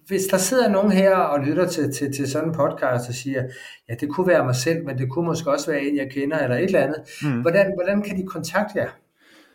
Hvis 0.07 0.23
der 0.23 0.37
sidder 0.37 0.69
nogen 0.69 0.93
her 0.93 1.17
og 1.17 1.45
lytter 1.45 1.67
til, 1.67 1.93
til, 1.93 2.13
til 2.13 2.31
sådan 2.31 2.49
en 2.49 2.55
podcast 2.55 3.09
og 3.09 3.15
siger, 3.15 3.45
ja, 3.89 3.95
det 3.95 4.09
kunne 4.09 4.27
være 4.27 4.45
mig 4.45 4.57
selv, 4.57 4.85
men 4.85 4.99
det 4.99 5.11
kunne 5.11 5.27
måske 5.27 5.51
også 5.51 5.71
være 5.71 5.83
en, 5.83 5.97
jeg 5.97 6.11
kender, 6.11 6.39
eller 6.39 6.57
et 6.57 6.65
eller 6.65 6.81
andet. 6.81 7.01
Mm. 7.23 7.41
Hvordan, 7.41 7.73
hvordan 7.77 8.03
kan 8.03 8.17
de 8.17 8.27
kontakte 8.27 8.79
jer? 8.79 8.89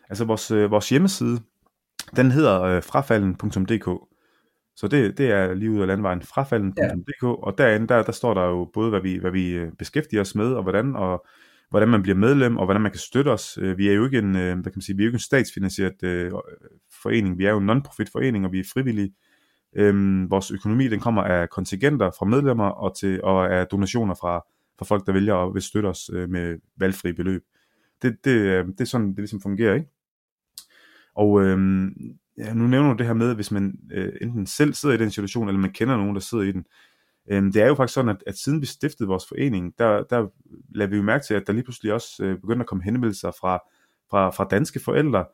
Altså 0.10 0.26
vores, 0.26 0.52
øh, 0.52 0.72
vores 0.72 0.90
hjemmeside, 0.90 1.40
Den 2.16 2.32
hedder 2.32 2.62
øh, 2.62 2.84
frafalden.dk. 2.84 3.90
Så 4.76 4.88
det, 4.88 5.18
det 5.18 5.32
er 5.32 5.54
lige 5.54 5.72
ud 5.72 5.82
af 5.82 5.88
landvejen 5.88 6.22
frafalden.dk, 6.22 7.24
ja. 7.24 7.28
og 7.28 7.58
derinde, 7.58 7.88
der, 7.88 8.04
der 8.04 8.12
står 8.12 8.34
der 8.34 8.44
jo 8.44 8.70
både, 8.74 8.90
hvad 8.90 9.02
vi, 9.02 9.18
hvad 9.18 9.32
vi 9.32 9.50
øh, 9.50 9.72
beskæftiger 9.80 10.22
os 10.22 10.36
med, 10.36 10.54
og 10.54 10.64
hvordan, 10.64 10.96
og 10.96 11.26
hvordan 11.70 11.90
man 11.90 12.02
bliver 12.02 12.16
medlem, 12.16 12.58
og 12.58 12.66
hvordan 12.66 12.82
man 12.82 12.92
kan 12.92 13.00
støtte 13.00 13.30
os. 13.30 13.58
Øh, 13.62 13.78
vi 13.78 13.90
er 13.90 13.94
jo 13.94 14.06
ikke 14.06 14.18
en, 14.18 14.36
øh, 14.36 14.54
hvad 14.54 14.64
kan 14.64 14.72
man 14.76 14.82
sige, 14.82 14.98
vi 14.98 15.04
er 15.04 15.06
jo 15.06 15.10
ikke 15.10 15.16
en 15.16 15.20
statsfinansieret 15.20 16.04
øh, 16.04 16.32
forening, 17.04 17.38
vi 17.38 17.46
er 17.46 17.52
jo 17.52 17.58
en 17.58 17.66
non-profit 17.66 18.12
forening, 18.12 18.46
og 18.46 18.52
vi 18.52 18.60
er 18.60 18.64
frivillige. 18.74 19.14
Øhm, 19.76 20.32
vores 20.32 20.52
økonomi, 20.52 20.88
den 20.88 21.00
kommer 21.00 21.24
af 21.24 21.50
kontingenter 21.50 22.12
fra 22.20 22.26
medlemmer, 22.26 22.70
og, 22.70 22.98
til, 22.98 23.24
og 23.24 23.54
af 23.54 23.68
donationer 23.68 24.16
fra, 24.16 24.46
fra 24.78 24.86
folk, 24.86 25.06
der 25.06 25.14
vælger 25.14 25.36
at 25.36 25.54
vil 25.54 25.62
støtte 25.62 25.88
os 25.88 26.10
øh, 26.14 26.30
med 26.30 26.58
valgfri 26.78 27.14
beløb. 27.14 27.44
Det, 28.04 28.18
det, 28.26 28.66
det 28.66 28.82
er 28.82 28.86
sådan, 28.86 29.10
det 29.10 29.18
ligesom 29.18 29.42
fungerer, 29.42 29.74
ikke? 29.74 29.90
Og 31.16 31.42
øhm, 31.42 31.96
ja, 32.38 32.54
nu 32.54 32.68
nævner 32.68 32.92
du 32.92 32.98
det 32.98 33.06
her 33.06 33.14
med, 33.14 33.36
hvis 33.36 33.52
man 33.52 33.80
øh, 33.92 34.14
enten 34.22 34.48
selv 34.48 34.74
sidder 34.74 34.96
i 34.96 34.98
den 34.98 35.12
situation, 35.12 35.48
eller 35.48 35.62
man 35.62 35.72
kender 35.72 35.98
nogen, 35.98 36.16
der 36.16 36.22
sidder 36.22 36.44
i 36.44 36.52
den. 36.52 36.66
Øhm, 37.28 37.52
det 37.52 37.62
er 37.62 37.68
jo 37.68 37.76
faktisk 37.76 37.94
sådan, 37.94 38.10
at, 38.10 38.24
at 38.28 38.38
siden 38.38 38.62
vi 38.62 38.66
stiftede 38.66 39.08
vores 39.08 39.28
forening, 39.28 39.74
der, 39.78 40.04
der 40.04 40.28
lader 40.76 40.90
vi 40.90 40.96
jo 40.96 41.04
mærke 41.04 41.26
til, 41.26 41.34
at 41.34 41.48
der 41.48 41.54
lige 41.54 41.64
pludselig 41.64 41.94
også 41.94 42.24
øh, 42.24 42.40
begynder 42.40 42.62
at 42.62 42.68
komme 42.68 42.84
henvendelser 42.84 43.32
fra, 43.40 43.60
fra, 44.10 44.30
fra 44.30 44.48
danske 44.52 44.80
forældre, 44.80 45.26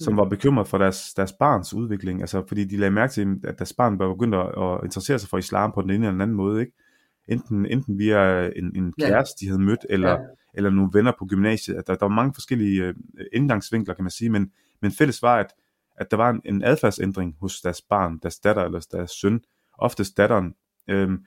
som 0.00 0.12
mm. 0.12 0.16
var 0.16 0.24
bekymret 0.24 0.68
for 0.68 0.78
deres, 0.78 1.14
deres 1.14 1.32
barns 1.32 1.74
udvikling, 1.74 2.20
altså 2.20 2.44
fordi 2.48 2.64
de 2.64 2.76
lagde 2.76 2.90
mærke 2.90 3.12
til, 3.12 3.40
at 3.44 3.58
deres 3.58 3.72
barn 3.72 3.98
var 3.98 4.14
begyndt 4.14 4.34
at 4.34 4.80
interessere 4.84 5.18
sig 5.18 5.28
for 5.28 5.38
islam 5.38 5.72
på 5.72 5.82
den 5.82 5.90
ene 5.90 5.98
eller 5.98 6.10
den 6.10 6.20
anden 6.20 6.36
måde, 6.36 6.60
ikke? 6.60 6.72
Enten, 7.28 7.66
enten 7.66 7.98
via 7.98 8.50
en, 8.56 8.76
en 8.76 8.92
kæreste, 9.00 9.40
de 9.40 9.48
havde 9.48 9.62
mødt, 9.62 9.86
eller, 9.90 10.10
ja 10.10 10.18
eller 10.54 10.70
nogle 10.70 10.90
venner 10.92 11.12
på 11.18 11.26
gymnasiet. 11.26 11.76
At 11.76 11.86
der, 11.86 11.94
der 11.94 12.06
var 12.06 12.14
mange 12.14 12.34
forskellige 12.34 12.84
øh, 12.84 12.94
indgangsvinkler, 13.32 13.94
kan 13.94 14.04
man 14.04 14.10
sige, 14.10 14.30
men, 14.30 14.52
men 14.82 14.92
fælles 14.92 15.22
var, 15.22 15.36
at, 15.36 15.52
at 15.96 16.10
der 16.10 16.16
var 16.16 16.30
en, 16.30 16.40
en 16.44 16.62
adfærdsændring 16.62 17.36
hos 17.40 17.60
deres 17.60 17.82
barn, 17.82 18.18
deres 18.22 18.38
datter 18.38 18.62
eller 18.62 18.86
deres 18.92 19.10
søn, 19.10 19.40
oftest 19.78 20.16
datteren. 20.16 20.54
Øhm, 20.90 21.24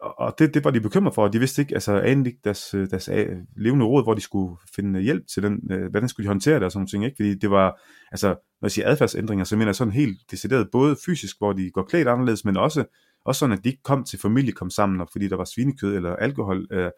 og 0.00 0.34
det, 0.38 0.54
det 0.54 0.64
var 0.64 0.70
de 0.70 0.80
bekymret 0.80 1.14
for, 1.14 1.22
og 1.22 1.32
de 1.32 1.38
vidste 1.38 1.62
ikke, 1.62 1.74
altså 1.74 2.00
anede 2.00 2.28
ikke 2.28 2.40
deres, 2.44 2.74
øh, 2.74 2.90
deres 2.90 3.08
øh, 3.08 3.36
levende 3.56 3.84
råd, 3.84 4.04
hvor 4.04 4.14
de 4.14 4.20
skulle 4.20 4.56
finde 4.74 5.00
hjælp 5.00 5.26
til 5.26 5.42
den, 5.42 5.72
øh, 5.72 5.90
hvordan 5.90 6.08
skulle 6.08 6.24
de 6.24 6.28
håndtere 6.28 6.54
det 6.54 6.62
og 6.62 6.72
sådan 6.72 6.86
ting, 6.86 7.04
ikke? 7.04 7.16
Fordi 7.16 7.34
det 7.34 7.50
var, 7.50 7.80
altså, 8.12 8.28
når 8.28 8.66
jeg 8.66 8.70
siger 8.70 8.88
adfærdsændringer, 8.88 9.44
så 9.44 9.56
mener 9.56 9.68
jeg 9.68 9.74
sådan 9.74 9.92
helt 9.92 10.18
decideret, 10.30 10.68
både 10.72 10.96
fysisk, 11.06 11.38
hvor 11.38 11.52
de 11.52 11.70
går 11.70 11.82
klædt 11.82 12.08
anderledes, 12.08 12.44
men 12.44 12.56
også, 12.56 12.84
også 13.24 13.38
sådan, 13.38 13.58
at 13.58 13.64
de 13.64 13.68
ikke 13.68 13.82
kom 13.82 14.04
til 14.04 14.18
familie, 14.18 14.52
kom 14.52 14.70
sammen, 14.70 15.00
og 15.00 15.08
fordi 15.12 15.28
der 15.28 15.36
var 15.36 15.44
svinekød 15.44 15.96
eller 15.96 16.16
alkohol, 16.16 16.66
øh, 16.70 16.90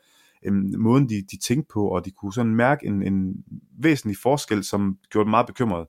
øh, 0.46 0.54
måden 0.78 1.08
de, 1.08 1.14
de 1.30 1.38
tænkte 1.38 1.72
på, 1.72 1.88
og 1.88 2.04
de 2.04 2.10
kunne 2.10 2.32
sådan 2.32 2.54
mærke 2.54 2.86
en, 2.86 3.02
en 3.02 3.44
væsentlig 3.82 4.16
forskel, 4.22 4.64
som 4.64 4.98
gjorde 5.10 5.24
dem 5.24 5.30
meget 5.30 5.46
bekymrede. 5.46 5.88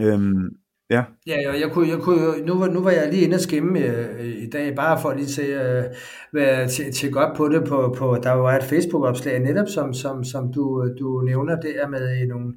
Øhm, 0.00 0.56
Ja. 0.90 1.04
Ja, 1.26 1.36
jeg, 1.50 1.60
jeg 1.60 1.70
kunne, 1.72 1.88
jeg 1.88 1.98
kunne, 1.98 2.46
nu, 2.46 2.58
var, 2.58 2.68
nu 2.68 2.80
var 2.80 2.90
jeg 2.90 3.08
lige 3.12 3.22
inde 3.22 3.34
og 3.34 3.40
skimme 3.40 3.78
øh, 3.78 4.26
i 4.26 4.50
dag, 4.50 4.76
bare 4.76 5.00
for 5.00 5.12
lige 5.12 5.24
at 5.24 5.30
se, 5.30 5.42
øh, 5.42 5.84
hvad, 6.32 6.68
tjekke 6.92 7.20
op 7.20 7.36
på 7.36 7.48
det. 7.48 7.64
På, 7.68 7.94
på, 7.98 8.18
der 8.22 8.32
var 8.32 8.56
et 8.56 8.64
Facebook-opslag 8.64 9.40
netop, 9.40 9.68
som, 9.68 9.94
som, 9.94 10.24
som 10.24 10.52
du, 10.52 10.88
du 10.98 11.22
nævner 11.24 11.60
der 11.60 11.88
med 11.88 12.26
nogle, 12.26 12.54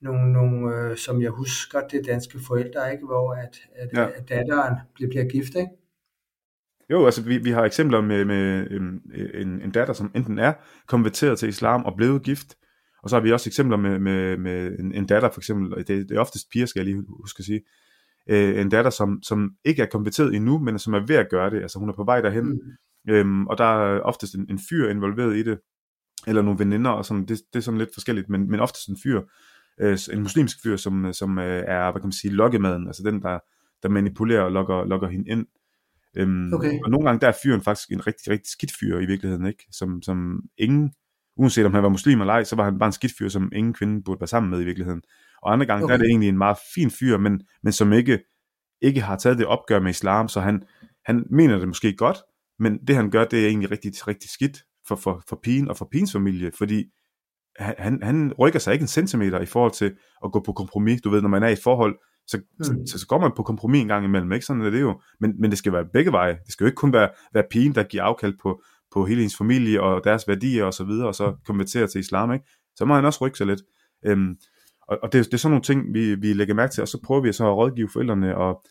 nogle, 0.00 0.32
nogle 0.32 0.76
øh, 0.76 0.96
som 0.96 1.22
jeg 1.22 1.30
husker, 1.30 1.80
det 1.90 2.06
danske 2.06 2.38
forældre, 2.46 2.92
ikke? 2.92 3.06
hvor 3.06 3.34
at, 3.34 3.58
at, 3.76 3.88
ja. 3.94 4.06
at 4.06 4.28
datteren 4.28 4.74
bliver, 4.94 5.08
bliver 5.08 5.24
gift, 5.24 5.54
ikke? 5.56 5.70
Jo, 6.92 7.04
altså 7.04 7.22
vi, 7.22 7.38
vi 7.38 7.50
har 7.50 7.64
eksempler 7.64 8.00
med, 8.00 8.24
med 8.24 8.70
en, 8.70 9.00
en, 9.34 9.62
en 9.62 9.70
datter, 9.70 9.94
som 9.94 10.10
enten 10.14 10.38
er 10.38 10.52
konverteret 10.86 11.38
til 11.38 11.48
islam 11.48 11.84
og 11.84 11.96
blevet 11.96 12.22
gift, 12.22 12.54
og 13.02 13.10
så 13.10 13.16
har 13.16 13.20
vi 13.20 13.32
også 13.32 13.48
eksempler 13.48 13.76
med, 13.76 13.98
med, 13.98 14.36
med 14.36 14.78
en, 14.78 14.94
en 14.94 15.06
datter 15.06 15.30
for 15.30 15.40
eksempel, 15.40 15.76
det, 15.78 15.88
det 15.88 16.10
er 16.10 16.20
oftest 16.20 16.46
piger, 16.52 16.66
skal 16.66 16.80
jeg 16.80 16.86
lige 16.86 17.04
huske 17.08 17.40
at 17.40 17.44
sige, 17.44 17.60
øh, 18.30 18.60
en 18.60 18.68
datter, 18.68 18.90
som, 18.90 19.22
som 19.22 19.50
ikke 19.64 19.82
er 19.82 19.86
konverteret 19.86 20.34
endnu, 20.34 20.58
men 20.58 20.78
som 20.78 20.94
er 20.94 21.06
ved 21.06 21.16
at 21.16 21.30
gøre 21.30 21.50
det, 21.50 21.62
altså 21.62 21.78
hun 21.78 21.88
er 21.88 21.92
på 21.92 22.04
vej 22.04 22.20
derhen, 22.20 22.44
mm. 22.44 23.12
øhm, 23.12 23.46
og 23.46 23.58
der 23.58 23.64
er 23.64 24.00
oftest 24.00 24.34
en, 24.34 24.46
en 24.50 24.60
fyr 24.70 24.88
involveret 24.88 25.36
i 25.36 25.42
det, 25.42 25.58
eller 26.26 26.42
nogle 26.42 26.58
veninder, 26.58 26.90
og 26.90 27.04
sådan, 27.04 27.26
det, 27.26 27.40
det 27.52 27.58
er 27.58 27.62
sådan 27.62 27.78
lidt 27.78 27.90
forskelligt, 27.94 28.28
men, 28.28 28.50
men 28.50 28.60
oftest 28.60 28.88
en 28.88 28.96
fyr, 29.02 29.20
øh, 29.80 29.98
en 30.12 30.22
muslimsk 30.22 30.56
fyr, 30.62 30.76
som, 30.76 31.12
som 31.12 31.38
øh, 31.38 31.62
er, 31.66 31.90
hvad 31.90 32.00
kan 32.00 32.06
man 32.06 32.12
sige, 32.12 32.32
lokkemaden, 32.32 32.86
altså 32.86 33.02
den, 33.02 33.22
der, 33.22 33.38
der 33.82 33.88
manipulerer 33.88 34.42
og 34.42 34.52
lokker, 34.52 34.84
lokker 34.84 35.08
hende 35.08 35.30
ind. 35.30 35.46
Øhm, 36.16 36.52
okay. 36.54 36.78
Og 36.84 36.90
nogle 36.90 37.06
gange 37.06 37.20
der 37.20 37.28
er 37.28 37.38
fyren 37.42 37.62
faktisk 37.62 37.92
en 37.92 38.06
rigtig, 38.06 38.32
rigtig 38.32 38.50
skidt 38.50 38.72
fyr 38.80 38.98
i 38.98 39.06
virkeligheden, 39.06 39.46
ikke? 39.46 39.64
Som, 39.70 40.02
som 40.02 40.42
ingen 40.58 40.92
uanset 41.36 41.66
om 41.66 41.74
han 41.74 41.82
var 41.82 41.88
muslim 41.88 42.20
eller 42.20 42.32
ej, 42.32 42.44
så 42.44 42.56
var 42.56 42.64
han 42.64 42.78
bare 42.78 42.86
en 42.86 42.92
skidt 42.92 43.12
fyr, 43.18 43.28
som 43.28 43.52
ingen 43.54 43.74
kvinde 43.74 44.02
burde 44.02 44.20
være 44.20 44.28
sammen 44.28 44.50
med 44.50 44.60
i 44.60 44.64
virkeligheden. 44.64 45.02
Og 45.42 45.52
andre 45.52 45.66
gange, 45.66 45.84
okay. 45.84 45.92
der 45.92 45.98
er 45.98 46.02
det 46.02 46.10
egentlig 46.10 46.28
en 46.28 46.38
meget 46.38 46.58
fin 46.74 46.90
fyr, 46.90 47.16
men, 47.16 47.42
men 47.62 47.72
som 47.72 47.92
ikke, 47.92 48.18
ikke 48.82 49.00
har 49.00 49.16
taget 49.16 49.38
det 49.38 49.46
opgør 49.46 49.80
med 49.80 49.90
islam, 49.90 50.28
så 50.28 50.40
han, 50.40 50.62
han 51.04 51.26
mener 51.30 51.58
det 51.58 51.68
måske 51.68 51.96
godt, 51.96 52.18
men 52.58 52.78
det 52.86 52.96
han 52.96 53.10
gør, 53.10 53.24
det 53.24 53.44
er 53.44 53.46
egentlig 53.46 53.70
rigtig, 53.70 54.08
rigtig 54.08 54.30
skidt 54.30 54.62
for, 54.88 54.96
for, 54.96 55.22
for 55.28 55.40
pigen 55.42 55.68
og 55.68 55.76
for 55.76 55.88
pigens 55.92 56.12
familie, 56.12 56.52
fordi 56.58 56.84
han, 57.58 58.02
han 58.02 58.32
rykker 58.38 58.58
sig 58.58 58.72
ikke 58.72 58.82
en 58.82 58.88
centimeter 58.88 59.40
i 59.40 59.46
forhold 59.46 59.72
til 59.72 59.96
at 60.24 60.32
gå 60.32 60.40
på 60.40 60.52
kompromis. 60.52 61.00
Du 61.00 61.10
ved, 61.10 61.22
når 61.22 61.28
man 61.28 61.42
er 61.42 61.48
i 61.48 61.52
et 61.52 61.62
forhold, 61.62 61.98
så, 62.26 62.40
mm. 62.58 62.86
så, 62.86 62.98
så 62.98 63.06
går 63.06 63.20
man 63.20 63.32
på 63.36 63.42
kompromis 63.42 63.80
en 63.80 63.88
gang 63.88 64.04
imellem, 64.04 64.32
ikke? 64.32 64.46
Sådan 64.46 64.62
er 64.62 64.70
det 64.70 64.80
jo. 64.80 65.00
Men, 65.20 65.34
men 65.40 65.50
det 65.50 65.58
skal 65.58 65.72
være 65.72 65.84
begge 65.92 66.12
veje. 66.12 66.32
Det 66.32 66.52
skal 66.52 66.64
jo 66.64 66.66
ikke 66.66 66.76
kun 66.76 66.92
være, 66.92 67.08
være 67.34 67.44
pigen, 67.50 67.74
der 67.74 67.82
giver 67.82 68.02
afkald 68.02 68.34
på, 68.42 68.62
på 68.92 69.04
hele 69.04 69.22
ens 69.22 69.36
familie 69.36 69.82
og 69.82 70.04
deres 70.04 70.28
værdier 70.28 70.64
og 70.64 70.74
så 70.74 70.84
videre, 70.84 71.08
og 71.08 71.14
så 71.14 71.30
mm. 71.30 71.36
konvertere 71.46 71.86
til 71.86 71.98
islam, 71.98 72.32
ikke? 72.32 72.46
så 72.76 72.84
må 72.84 72.94
han 72.94 73.04
også 73.04 73.24
rykke 73.24 73.38
sig 73.38 73.46
lidt. 73.46 73.62
Øhm, 74.04 74.36
og, 74.88 74.98
og 75.02 75.12
det, 75.12 75.24
det 75.26 75.34
er 75.34 75.38
sådan 75.38 75.50
nogle 75.50 75.62
ting, 75.62 75.94
vi, 75.94 76.14
vi 76.14 76.32
lægger 76.32 76.54
mærke 76.54 76.72
til, 76.72 76.82
og 76.82 76.88
så 76.88 76.98
prøver 77.04 77.20
vi 77.20 77.32
så 77.32 77.46
at 77.46 77.56
rådgive 77.56 77.88
forældrene, 77.92 78.36
og, 78.36 78.64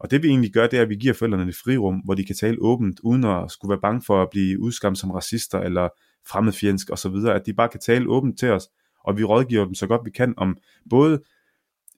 og 0.00 0.10
det 0.10 0.22
vi 0.22 0.28
egentlig 0.28 0.52
gør, 0.52 0.66
det 0.66 0.78
er, 0.78 0.82
at 0.82 0.88
vi 0.88 0.96
giver 0.96 1.14
forældrene 1.14 1.48
et 1.48 1.56
frirum, 1.64 1.94
hvor 2.04 2.14
de 2.14 2.24
kan 2.24 2.36
tale 2.36 2.56
åbent, 2.60 3.00
uden 3.02 3.24
at 3.24 3.50
skulle 3.50 3.70
være 3.70 3.80
bange 3.80 4.02
for 4.06 4.22
at 4.22 4.28
blive 4.30 4.60
udskamt 4.60 4.98
som 4.98 5.10
racister, 5.10 5.60
eller 5.60 5.88
fremmedfjendsk 6.28 6.90
og 6.90 6.98
så 6.98 7.08
videre, 7.08 7.34
at 7.34 7.46
de 7.46 7.54
bare 7.54 7.68
kan 7.68 7.80
tale 7.80 8.08
åbent 8.08 8.38
til 8.38 8.50
os, 8.50 8.68
og 9.04 9.18
vi 9.18 9.24
rådgiver 9.24 9.64
dem 9.64 9.74
så 9.74 9.86
godt 9.86 10.00
vi 10.04 10.10
kan 10.10 10.34
om 10.36 10.56
både 10.90 11.22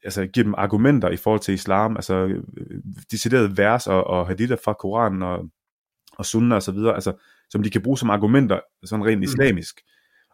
altså 0.04 0.26
give 0.26 0.44
dem 0.44 0.54
argumenter 0.58 1.08
i 1.08 1.16
forhold 1.16 1.40
til 1.40 1.54
islam, 1.54 1.96
altså 1.96 2.14
øh, 2.56 2.82
deciderede 3.10 3.56
vers 3.56 3.86
og, 3.86 4.04
og 4.04 4.26
hadither 4.26 4.56
fra 4.64 4.72
Koranen 4.72 5.22
og, 5.22 5.48
og 6.12 6.26
sunna 6.26 6.54
og 6.54 6.62
så 6.62 6.72
videre, 6.72 6.94
altså 6.94 7.12
som 7.50 7.62
de 7.62 7.70
kan 7.70 7.82
bruge 7.82 7.98
som 7.98 8.10
argumenter, 8.10 8.60
sådan 8.84 9.04
rent 9.04 9.18
mm. 9.18 9.22
islamisk. 9.22 9.80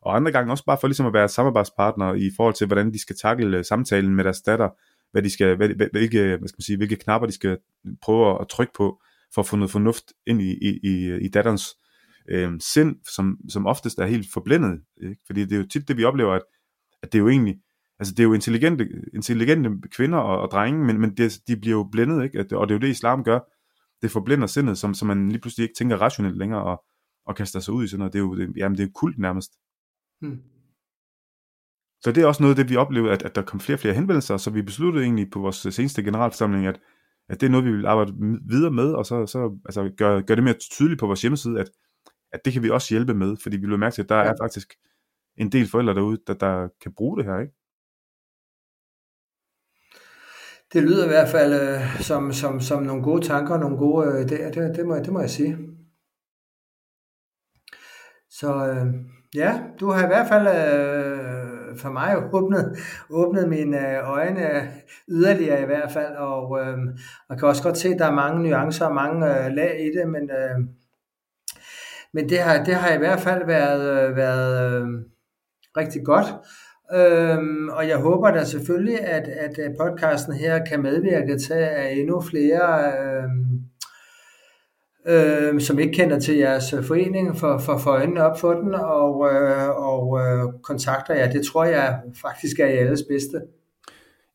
Og 0.02 0.16
andre 0.16 0.32
gange 0.32 0.52
også 0.52 0.64
bare 0.64 0.78
for 0.80 0.88
ligesom 0.88 1.06
at 1.06 1.12
være 1.12 1.28
samarbejdspartner 1.28 2.14
i 2.14 2.30
forhold 2.36 2.54
til, 2.54 2.66
hvordan 2.66 2.92
de 2.92 3.00
skal 3.00 3.16
takle 3.16 3.58
øh, 3.58 3.64
samtalen 3.64 4.14
med 4.14 4.24
deres 4.24 4.40
datter, 4.40 4.68
hvad 5.12 5.22
de 5.22 5.30
skal, 5.30 5.56
hvad, 5.56 5.68
hvilke, 5.68 6.18
hvad 6.18 6.48
skal 6.48 6.56
man 6.58 6.64
sige, 6.64 6.76
hvilke 6.76 6.96
knapper 6.96 7.26
de 7.26 7.32
skal 7.32 7.58
prøve 8.02 8.40
at 8.40 8.48
trykke 8.48 8.72
på, 8.76 9.00
for 9.34 9.40
at 9.40 9.46
få 9.46 9.56
noget 9.56 9.70
fornuft 9.70 10.04
ind 10.26 10.42
i, 10.42 10.50
i, 10.50 10.80
i, 10.82 11.16
i 11.24 11.28
datterens 11.28 11.66
øh, 12.28 12.52
sind, 12.60 12.96
som, 13.14 13.38
som 13.48 13.66
oftest 13.66 13.98
er 13.98 14.06
helt 14.06 14.26
forblændet. 14.32 14.80
Ikke? 15.02 15.20
Fordi 15.26 15.40
det 15.40 15.52
er 15.52 15.56
jo 15.56 15.66
tit 15.66 15.88
det, 15.88 15.96
vi 15.96 16.04
oplever, 16.04 16.32
at, 16.32 16.42
at 17.02 17.12
det 17.12 17.18
er 17.18 17.22
jo 17.22 17.28
egentlig, 17.28 17.56
altså 17.98 18.14
det 18.14 18.20
er 18.20 18.24
jo 18.24 18.32
intelligente, 18.32 18.88
intelligente 19.14 19.88
kvinder 19.88 20.18
og, 20.18 20.40
og 20.40 20.50
drenge, 20.50 20.84
men, 20.84 21.00
men 21.00 21.16
det, 21.16 21.40
de 21.48 21.56
bliver 21.56 21.76
jo 21.76 21.88
blændet, 21.92 22.24
ikke? 22.24 22.38
At, 22.38 22.52
og 22.52 22.68
det 22.68 22.74
er 22.74 22.78
jo 22.78 22.80
det, 22.80 22.88
islam 22.88 23.24
gør. 23.24 23.40
Det 24.02 24.10
forblænder 24.10 24.46
sindet, 24.46 24.78
som, 24.78 24.94
som 24.94 25.08
man 25.08 25.28
lige 25.28 25.40
pludselig 25.40 25.64
ikke 25.64 25.74
tænker 25.78 25.96
rationelt 25.96 26.38
længere, 26.38 26.64
og, 26.64 26.84
og 27.26 27.36
kaster 27.36 27.60
sig 27.60 27.74
ud 27.74 27.84
i 27.84 27.88
sådan 27.88 27.98
noget. 27.98 28.12
Det 28.12 28.18
er 28.18 28.22
jo, 28.22 28.36
det, 28.36 28.52
jamen, 28.56 28.78
det 28.78 28.84
er 28.84 28.92
kult 28.94 29.18
nærmest. 29.18 29.52
Hmm. 30.20 30.42
Så 32.00 32.12
det 32.12 32.22
er 32.22 32.26
også 32.26 32.42
noget 32.42 32.54
af 32.54 32.64
det, 32.64 32.70
vi 32.70 32.76
oplevede, 32.76 33.12
at, 33.12 33.22
at 33.22 33.34
der 33.34 33.42
kom 33.42 33.60
flere 33.60 33.76
og 33.76 33.80
flere 33.80 33.94
henvendelser, 33.94 34.36
så 34.36 34.50
vi 34.50 34.62
besluttede 34.62 35.04
egentlig 35.04 35.30
på 35.30 35.38
vores 35.40 35.56
seneste 35.56 36.02
generalforsamling, 36.02 36.66
at, 36.66 36.80
at 37.28 37.40
det 37.40 37.46
er 37.46 37.50
noget, 37.50 37.66
vi 37.66 37.72
vil 37.72 37.86
arbejde 37.86 38.12
videre 38.48 38.70
med, 38.70 38.92
og 38.92 39.06
så, 39.06 39.26
så 39.26 39.58
altså, 39.64 39.92
gøre 39.96 40.22
gør 40.22 40.34
det 40.34 40.44
mere 40.44 40.54
tydeligt 40.54 41.00
på 41.00 41.06
vores 41.06 41.22
hjemmeside, 41.22 41.60
at, 41.60 41.70
at 42.32 42.40
det 42.44 42.52
kan 42.52 42.62
vi 42.62 42.70
også 42.70 42.94
hjælpe 42.94 43.14
med, 43.14 43.36
fordi 43.42 43.56
vi 43.56 43.66
vil 43.66 43.78
mærke 43.78 43.94
til, 43.94 44.02
at 44.02 44.08
der 44.08 44.16
ja. 44.16 44.24
er 44.24 44.34
faktisk 44.40 44.74
en 45.36 45.52
del 45.52 45.68
forældre 45.68 45.94
derude, 45.94 46.18
der, 46.26 46.34
der 46.34 46.68
kan 46.82 46.92
bruge 46.94 47.18
det 47.18 47.24
her, 47.24 47.38
ikke? 47.38 47.54
Det 50.72 50.82
lyder 50.82 51.04
i 51.04 51.08
hvert 51.08 51.28
fald 51.28 51.52
øh, 51.54 52.00
som, 52.00 52.32
som, 52.32 52.60
som 52.60 52.82
nogle 52.82 53.02
gode 53.02 53.26
tanker, 53.26 53.58
nogle 53.58 53.78
gode 53.78 54.06
øh, 54.06 54.20
idéer, 54.20 54.50
det, 54.50 54.76
det, 54.76 54.86
må, 54.86 54.96
det 54.96 55.12
må 55.12 55.20
jeg 55.20 55.30
sige. 55.30 55.58
Så 58.30 58.66
øh, 58.66 58.86
ja, 59.34 59.60
du 59.80 59.90
har 59.90 60.04
i 60.04 60.06
hvert 60.06 60.28
fald 60.28 60.46
øh, 60.46 61.76
for 61.78 61.90
mig 61.90 62.16
åbnet, 62.34 62.78
åbnet 63.10 63.48
mine 63.48 63.90
øh, 63.90 64.10
øjne 64.10 64.56
øh, 64.56 64.62
yderligere 65.08 65.62
i 65.62 65.66
hvert 65.66 65.92
fald, 65.92 66.16
og 66.16 66.60
øh, 66.60 66.78
jeg 67.30 67.38
kan 67.38 67.48
også 67.48 67.62
godt 67.62 67.78
se, 67.78 67.88
at 67.88 67.98
der 67.98 68.06
er 68.06 68.14
mange 68.14 68.42
nuancer 68.42 68.86
og 68.86 68.94
mange 68.94 69.26
øh, 69.26 69.52
lag 69.52 69.80
i 69.80 69.98
det, 69.98 70.08
men, 70.08 70.30
øh, 70.30 70.58
men 72.12 72.28
det, 72.28 72.38
har, 72.38 72.64
det 72.64 72.74
har 72.74 72.94
i 72.94 72.98
hvert 72.98 73.20
fald 73.20 73.46
været, 73.46 74.08
øh, 74.08 74.16
været 74.16 74.72
øh, 74.72 74.88
rigtig 75.76 76.04
godt. 76.04 76.26
Øhm, 76.94 77.68
og 77.68 77.88
jeg 77.88 77.96
håber 77.96 78.30
da 78.30 78.44
selvfølgelig, 78.44 79.00
at, 79.00 79.28
at 79.28 79.76
podcasten 79.80 80.34
her 80.34 80.64
kan 80.64 80.82
medvirke 80.82 81.38
til, 81.38 81.54
at 81.54 81.98
endnu 81.98 82.20
flere 82.20 82.92
øh, 82.92 83.30
øh, 85.06 85.60
som 85.60 85.78
ikke 85.78 85.92
kender 85.92 86.18
til 86.18 86.36
jeres 86.36 86.72
øh, 86.72 86.84
forening, 86.84 87.36
for, 87.36 87.58
for, 87.58 87.78
for 87.78 87.90
øjnene 87.90 88.24
op 88.24 88.40
for 88.40 88.52
den, 88.52 88.74
og, 88.74 89.30
øh, 89.32 89.68
og 89.68 90.20
øh, 90.20 90.52
kontakter 90.62 91.14
jer. 91.14 91.30
Det 91.30 91.46
tror 91.46 91.64
jeg 91.64 92.00
faktisk 92.22 92.58
er 92.58 92.66
i 92.66 92.76
alles 92.76 93.02
bedste. 93.08 93.40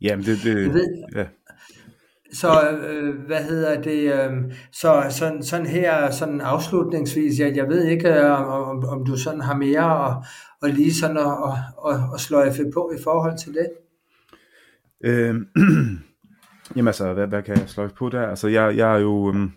Jamen, 0.02 0.26
det, 0.26 0.38
det, 0.44 0.64
Jeg 0.64 0.74
ved, 0.74 1.04
ja. 1.16 1.26
så 2.34 2.48
øh, 2.90 3.26
hvad 3.26 3.44
hedder 3.44 3.82
det, 3.82 4.14
øh, 4.14 4.54
så 4.72 5.04
sådan, 5.10 5.44
sådan 5.44 5.66
her, 5.66 6.12
sådan 6.12 6.42
afslutningsvis, 6.42 7.40
jeg, 7.40 7.56
jeg 7.56 7.68
ved 7.68 7.86
ikke, 7.86 8.10
øh, 8.10 8.70
om, 8.70 8.86
om 8.86 9.06
du 9.06 9.18
sådan 9.18 9.42
har 9.42 9.56
mere 9.56 9.96
og, 9.96 10.24
og 10.62 10.70
lige 10.70 10.94
sådan 10.94 11.18
at, 11.18 11.24
og, 11.24 11.58
og, 11.78 12.00
og 12.12 12.20
sløjfe 12.20 12.72
på 12.74 12.92
i 13.00 13.02
forhold 13.04 13.38
til 13.38 13.54
det. 13.54 13.70
Øh, 15.04 15.36
jamen 16.76 16.88
altså, 16.88 17.14
hvad, 17.14 17.28
hvad 17.28 17.44
kan 17.44 17.58
jeg 17.58 17.70
sløjfe 17.70 17.96
på 17.96 18.10
der? 18.10 18.28
Altså, 18.28 18.48
jeg, 18.48 18.78
jeg 18.78 18.96
er 18.96 19.00
jo... 19.00 19.30
øhm, 19.30 19.52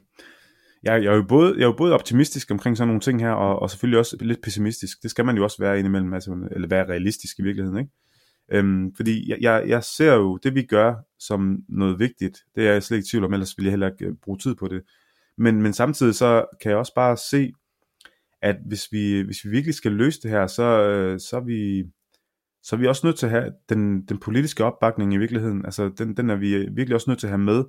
jeg, 0.83 1.05
jeg, 1.05 1.13
er 1.13 1.17
jo 1.17 1.23
både, 1.29 1.55
jeg 1.55 1.63
er 1.63 1.67
jo 1.67 1.75
både 1.77 1.95
optimistisk 1.95 2.51
omkring 2.51 2.77
sådan 2.77 2.89
nogle 2.89 3.01
ting 3.01 3.21
her, 3.21 3.31
og, 3.31 3.63
og 3.63 3.71
selvfølgelig 3.71 3.99
også 3.99 4.17
lidt 4.21 4.43
pessimistisk. 4.43 5.03
Det 5.03 5.11
skal 5.11 5.25
man 5.25 5.37
jo 5.37 5.45
også 5.45 5.57
være 5.61 5.79
indimellem, 5.79 6.15
altså, 6.15 6.49
eller 6.51 6.69
være 6.69 6.89
realistisk 6.89 7.39
i 7.39 7.43
virkeligheden, 7.43 7.79
ikke? 7.79 7.91
Øhm, 8.53 8.95
fordi 8.95 9.31
jeg, 9.31 9.39
jeg, 9.41 9.65
jeg 9.69 9.85
ser 9.85 10.15
jo, 10.15 10.37
det 10.37 10.55
vi 10.55 10.63
gør 10.63 10.95
som 11.19 11.59
noget 11.69 11.99
vigtigt, 11.99 12.39
det 12.55 12.69
er 12.69 12.73
jeg 12.73 12.83
slet 12.83 12.97
ikke 12.97 13.07
i 13.07 13.11
tvivl 13.11 13.25
om, 13.25 13.33
ellers 13.33 13.55
vil 13.59 13.65
jeg 13.65 13.73
heller 13.73 13.91
ikke 13.91 14.05
øh, 14.05 14.15
bruge 14.25 14.39
tid 14.39 14.55
på 14.55 14.69
det. 14.69 14.83
Men, 15.39 15.63
men 15.63 15.73
samtidig 15.73 16.15
så 16.15 16.45
kan 16.63 16.71
jeg 16.71 16.79
også 16.79 16.93
bare 16.95 17.17
se, 17.17 17.53
at 18.43 18.57
hvis 18.67 18.89
vi, 18.93 19.21
hvis 19.21 19.45
vi 19.45 19.51
virkelig 19.51 19.75
skal 19.75 19.93
løse 19.93 20.21
det 20.23 20.31
her, 20.31 20.47
så, 20.47 20.63
øh, 20.63 21.21
så, 21.21 21.37
er 21.37 21.41
vi, 21.41 21.85
så 22.63 22.77
er 22.77 22.81
vi 22.81 22.87
også 22.87 23.07
nødt 23.07 23.19
til 23.19 23.27
at 23.27 23.33
have 23.33 23.53
den, 23.69 24.03
den 24.03 24.19
politiske 24.19 24.65
opbakning 24.65 25.15
i 25.15 25.17
virkeligheden. 25.17 25.65
Altså 25.65 25.91
den, 25.99 26.17
den 26.17 26.31
er 26.31 26.37
vi 26.37 26.49
virkelig 26.57 26.95
også 26.95 27.11
nødt 27.11 27.21
til 27.21 27.27
at 27.27 27.31
have 27.31 27.39
med 27.39 27.65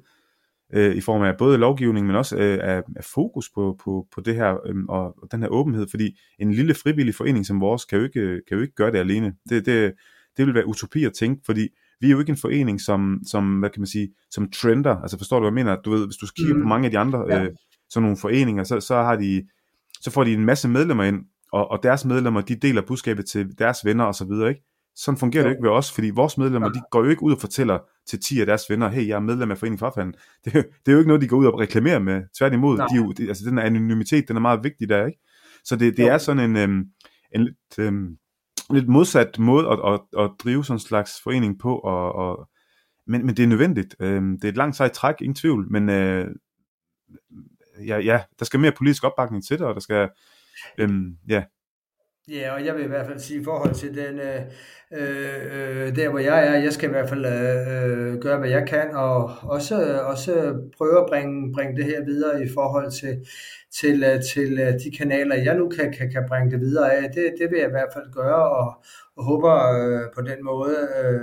øh, 0.73 0.95
i 0.95 1.01
form 1.01 1.21
af 1.21 1.37
både 1.37 1.57
lovgivning, 1.57 2.07
men 2.07 2.15
også 2.15 2.37
øh, 2.37 2.59
af, 2.61 2.83
af 2.95 3.03
fokus 3.03 3.49
på, 3.55 3.79
på, 3.83 4.07
på 4.15 4.21
det 4.21 4.35
her 4.35 4.67
øh, 4.67 4.75
og, 4.89 5.05
og 5.21 5.27
den 5.31 5.41
her 5.41 5.49
åbenhed, 5.49 5.87
fordi 5.89 6.19
en 6.39 6.53
lille 6.53 6.73
frivillig 6.73 7.15
forening 7.15 7.45
som 7.45 7.61
vores 7.61 7.85
kan 7.85 7.97
jo 7.97 8.03
ikke, 8.03 8.41
kan 8.47 8.57
jo 8.57 8.61
ikke 8.61 8.75
gøre 8.75 8.91
det 8.91 8.97
alene. 8.97 9.33
Det, 9.49 9.65
det, 9.65 9.93
det 10.37 10.45
vil 10.45 10.53
være 10.53 10.67
utopi 10.67 11.03
at 11.03 11.13
tænke, 11.13 11.41
fordi 11.45 11.67
vi 11.99 12.07
er 12.07 12.11
jo 12.11 12.19
ikke 12.19 12.29
en 12.29 12.37
forening, 12.37 12.81
som, 12.81 13.21
som 13.27 13.59
hvad 13.59 13.69
kan 13.69 13.81
man 13.81 13.87
sige, 13.87 14.09
som 14.31 14.51
trender, 14.51 14.95
altså 14.95 15.17
forstår 15.17 15.39
du, 15.39 15.43
hvad 15.43 15.49
jeg 15.49 15.65
mener? 15.65 15.81
Du 15.81 15.91
ved, 15.91 16.05
hvis 16.05 16.17
du 16.17 16.27
kigger 16.35 16.55
mm. 16.55 16.61
på 16.61 16.67
mange 16.67 16.85
af 16.85 16.91
de 16.91 16.97
andre 16.97 17.25
Ja. 17.29 17.43
øh, 17.43 17.51
sådan 17.89 18.03
nogle 18.03 18.17
foreninger, 18.17 18.63
så, 18.63 18.79
så 18.79 18.95
har 18.95 19.15
de, 19.15 19.43
så 20.03 20.11
får 20.11 20.23
de 20.23 20.33
en 20.33 20.45
masse 20.45 20.69
medlemmer 20.69 21.03
ind, 21.03 21.25
og, 21.51 21.71
og 21.71 21.79
deres 21.83 22.05
medlemmer, 22.05 22.41
de 22.41 22.55
deler 22.55 22.81
budskabet 22.81 23.25
til 23.25 23.57
deres 23.57 23.77
venner 23.85 24.03
og 24.03 24.15
så 24.15 24.25
videre, 24.25 24.49
ikke? 24.49 24.61
Sådan 24.95 25.17
fungerer 25.17 25.43
Jo. 25.43 25.49
det 25.49 25.55
ikke 25.55 25.63
ved 25.63 25.71
os, 25.71 25.91
fordi 25.91 26.09
vores 26.09 26.37
medlemmer, 26.37 26.69
de 26.69 26.81
går 26.91 27.03
jo 27.03 27.09
ikke 27.09 27.23
ud 27.23 27.33
og 27.33 27.39
fortæller 27.39 27.79
til 28.07 28.19
10 28.19 28.39
af 28.39 28.45
deres 28.45 28.61
venner, 28.69 28.89
hey, 28.89 29.07
jeg 29.07 29.15
er 29.15 29.19
medlem 29.19 29.51
af 29.51 29.57
Foreningen 29.57 29.79
Farfanden. 29.79 30.13
Det, 30.45 30.55
er 30.55 30.59
jo- 30.59 30.63
det 30.85 30.87
er 30.87 30.91
jo 30.91 30.97
ikke 30.97 31.07
noget, 31.07 31.21
de 31.21 31.27
går 31.27 31.37
ud 31.37 31.45
og 31.45 31.59
reklamerer 31.59 31.99
med. 31.99 32.21
Tværtimod, 32.37 32.77
Nej. 32.77 32.87
de 32.87 32.95
jo, 32.95 33.13
altså 33.27 33.49
den 33.49 33.59
anonymitet, 33.59 34.27
den 34.27 34.35
er 34.35 34.41
meget 34.41 34.63
vigtig 34.63 34.89
der, 34.89 35.05
ikke? 35.05 35.19
Så 35.63 35.75
det, 35.75 35.97
det 35.97 36.03
Jo. 36.03 36.09
er 36.09 36.17
sådan 36.17 36.49
en, 36.49 36.57
øhm, 36.57 36.85
en 37.35 37.43
lidt, 37.43 37.79
øhm, 37.79 38.17
lidt 38.69 38.87
modsat 38.87 39.39
måde 39.39 39.67
at, 39.67 39.79
at, 39.93 39.99
at 40.23 40.31
drive 40.43 40.65
sådan 40.65 40.75
en 40.75 40.79
slags 40.79 41.11
forening 41.23 41.59
på, 41.59 41.75
og, 41.77 42.13
og, 42.15 42.49
men, 43.07 43.25
men 43.25 43.37
det 43.37 43.43
er 43.43 43.47
nødvendigt. 43.47 43.95
Øhm, 43.99 44.31
det 44.39 44.43
er 44.43 44.49
et 44.49 44.57
langt 44.57 44.75
sejt 44.75 44.91
træk, 44.91 45.15
ingen 45.21 45.35
tvivl, 45.35 45.67
men 45.71 45.89
øh, 45.89 46.27
ja, 47.87 47.97
ja, 47.97 48.23
der 48.39 48.45
skal 48.45 48.59
mere 48.59 48.71
politisk 48.71 49.03
opbakning 49.03 49.45
til 49.45 49.59
det, 49.59 49.67
og 49.67 49.73
der 49.75 49.81
skal, 49.81 50.09
øhm, 50.77 51.17
ja, 51.29 51.43
Ja, 52.27 52.53
og 52.53 52.65
jeg 52.65 52.75
vil 52.75 52.83
i 52.83 52.87
hvert 52.87 53.05
fald 53.05 53.19
sige 53.19 53.41
i 53.41 53.43
forhold 53.43 53.73
til 53.73 53.95
den, 53.95 54.19
øh, 54.19 54.41
øh, 54.91 55.87
øh 55.87 55.95
der 55.95 56.09
hvor 56.09 56.19
jeg 56.19 56.47
er, 56.47 56.53
jeg 56.57 56.73
skal 56.73 56.89
i 56.89 56.91
hvert 56.91 57.09
fald 57.09 57.25
øh, 57.25 58.13
øh, 58.13 58.19
gøre, 58.19 58.39
hvad 58.39 58.49
jeg 58.49 58.67
kan, 58.67 58.95
og 58.95 59.31
også, 59.41 60.01
også 60.01 60.61
prøve 60.77 60.99
at 60.99 61.05
bringe, 61.09 61.53
bringe 61.53 61.77
det 61.77 61.85
her 61.85 62.05
videre 62.05 62.43
i 62.43 62.49
forhold 62.53 62.91
til, 62.91 63.27
til, 63.71 64.03
øh, 64.03 64.21
til 64.33 64.57
de 64.57 64.97
kanaler, 64.97 65.35
jeg 65.35 65.55
nu 65.55 65.69
kan, 65.69 65.93
kan, 65.93 66.11
kan 66.11 66.25
bringe 66.27 66.51
det 66.51 66.59
videre 66.59 66.93
af. 66.93 67.11
Det, 67.11 67.33
det 67.39 67.51
vil 67.51 67.59
jeg 67.59 67.67
i 67.67 67.71
hvert 67.77 67.93
fald 67.93 68.13
gøre, 68.13 68.49
og, 68.49 68.83
og 69.15 69.23
håber 69.23 69.53
øh, 69.53 70.13
på 70.15 70.21
den 70.21 70.43
måde, 70.43 70.77
øh, 71.03 71.21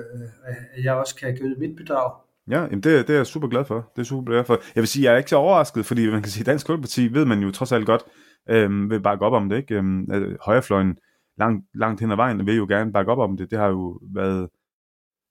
at 0.77 0.85
jeg 0.85 0.95
også 0.95 1.15
kan 1.17 1.35
give 1.35 1.55
mit 1.59 1.77
bidrag. 1.77 2.30
Ja, 2.51 2.61
jamen 2.61 2.81
det, 2.81 3.09
det 3.09 3.11
er 3.11 3.17
jeg 3.17 3.27
super 3.27 3.49
glad 3.49 3.65
for. 3.65 3.91
Det 3.97 4.03
er 4.03 4.07
super 4.07 4.33
glad 4.33 4.45
for. 4.45 4.61
Jeg 4.75 4.81
vil 4.81 4.89
sige, 4.89 5.05
jeg 5.05 5.15
er 5.15 5.19
ikke 5.19 5.31
så 5.31 5.37
overrasket, 5.37 5.87
fordi 5.87 6.11
man 6.11 6.23
kan 6.23 6.31
sige, 6.31 6.45
Dansk 6.45 6.67
Folkeparti 6.67 7.15
ved 7.15 7.25
man 7.25 7.41
jo 7.41 7.51
trods 7.51 7.73
alt 7.73 7.87
godt, 7.87 8.03
øhm, 8.49 8.91
vil 8.91 9.01
bakke 9.03 9.25
op 9.25 9.33
om 9.33 9.49
det, 9.49 9.57
ikke? 9.57 9.75
Øh, 9.75 10.37
højrefløjen 10.41 10.97
langt, 11.39 11.67
langt 11.75 12.01
hen 12.01 12.11
ad 12.11 12.17
vejen 12.17 12.47
vil 12.47 12.57
jo 12.57 12.67
gerne 12.69 12.93
bakke 12.93 13.13
op 13.13 13.19
om 13.19 13.37
det. 13.37 13.51
Det 13.51 13.59
har 13.59 13.69
jo 13.69 14.01
været, 14.15 14.49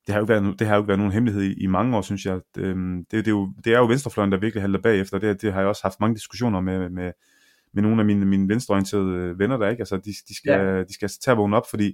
det 0.07 0.13
har 0.13 0.19
jo 0.19 0.23
ikke 0.23 0.33
været, 0.33 0.59
det 0.59 0.67
har 0.67 0.75
jo 0.75 0.81
ikke 0.81 0.87
været 0.87 0.99
nogen 0.99 1.13
hemmelighed 1.13 1.43
i, 1.43 1.63
i 1.63 1.67
mange 1.67 1.97
år, 1.97 2.01
synes 2.01 2.25
jeg. 2.25 2.39
Øhm, 2.57 3.05
det, 3.11 3.11
det, 3.11 3.27
er 3.27 3.31
jo, 3.31 3.49
det 3.63 3.73
er 3.73 3.79
jo 3.79 3.85
venstrefløjen, 3.85 4.31
der 4.31 4.37
virkelig 4.37 4.61
halter 4.61 4.81
bagefter. 4.81 5.19
Det, 5.19 5.41
det 5.41 5.53
har 5.53 5.59
jeg 5.59 5.69
også 5.69 5.83
haft 5.83 5.99
mange 5.99 6.15
diskussioner 6.15 6.61
med, 6.61 6.89
med, 6.89 7.11
med 7.73 7.83
nogle 7.83 8.01
af 8.01 8.05
mine, 8.05 8.25
mine 8.25 8.49
venstreorienterede 8.49 9.39
venner 9.39 9.57
der, 9.57 9.69
ikke? 9.69 9.81
Altså, 9.81 9.97
de, 9.97 10.11
de, 10.27 10.35
skal, 10.35 10.51
ja. 10.51 10.83
de 10.83 10.93
skal 10.93 11.09
tage 11.23 11.37
vågne 11.37 11.57
op, 11.57 11.69
fordi 11.69 11.85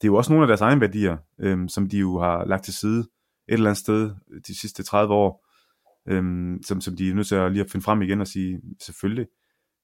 det 0.00 0.04
er 0.04 0.08
jo 0.08 0.14
også 0.14 0.32
nogle 0.32 0.44
af 0.44 0.48
deres 0.48 0.60
egne 0.60 0.80
værdier, 0.80 1.16
øhm, 1.40 1.68
som 1.68 1.88
de 1.88 1.98
jo 1.98 2.18
har 2.18 2.44
lagt 2.44 2.64
til 2.64 2.74
side 2.74 3.04
et 3.48 3.52
eller 3.52 3.70
andet 3.70 3.78
sted 3.78 4.10
de 4.46 4.58
sidste 4.60 4.82
30 4.82 5.14
år, 5.14 5.46
øhm, 6.08 6.62
som, 6.62 6.80
som 6.80 6.96
de 6.96 7.10
er 7.10 7.14
nødt 7.14 7.26
til 7.26 7.34
at 7.34 7.52
lige 7.52 7.64
at 7.64 7.70
finde 7.70 7.84
frem 7.84 8.02
igen 8.02 8.20
og 8.20 8.26
sige, 8.26 8.60
selvfølgelig 8.82 9.26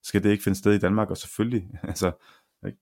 skal 0.03 0.23
det 0.23 0.31
ikke 0.31 0.45
finde 0.45 0.59
sted 0.59 0.73
i 0.73 0.79
Danmark, 0.79 1.11
og 1.11 1.17
selvfølgelig, 1.17 1.69
altså, 1.83 2.13
ikke? 2.67 2.79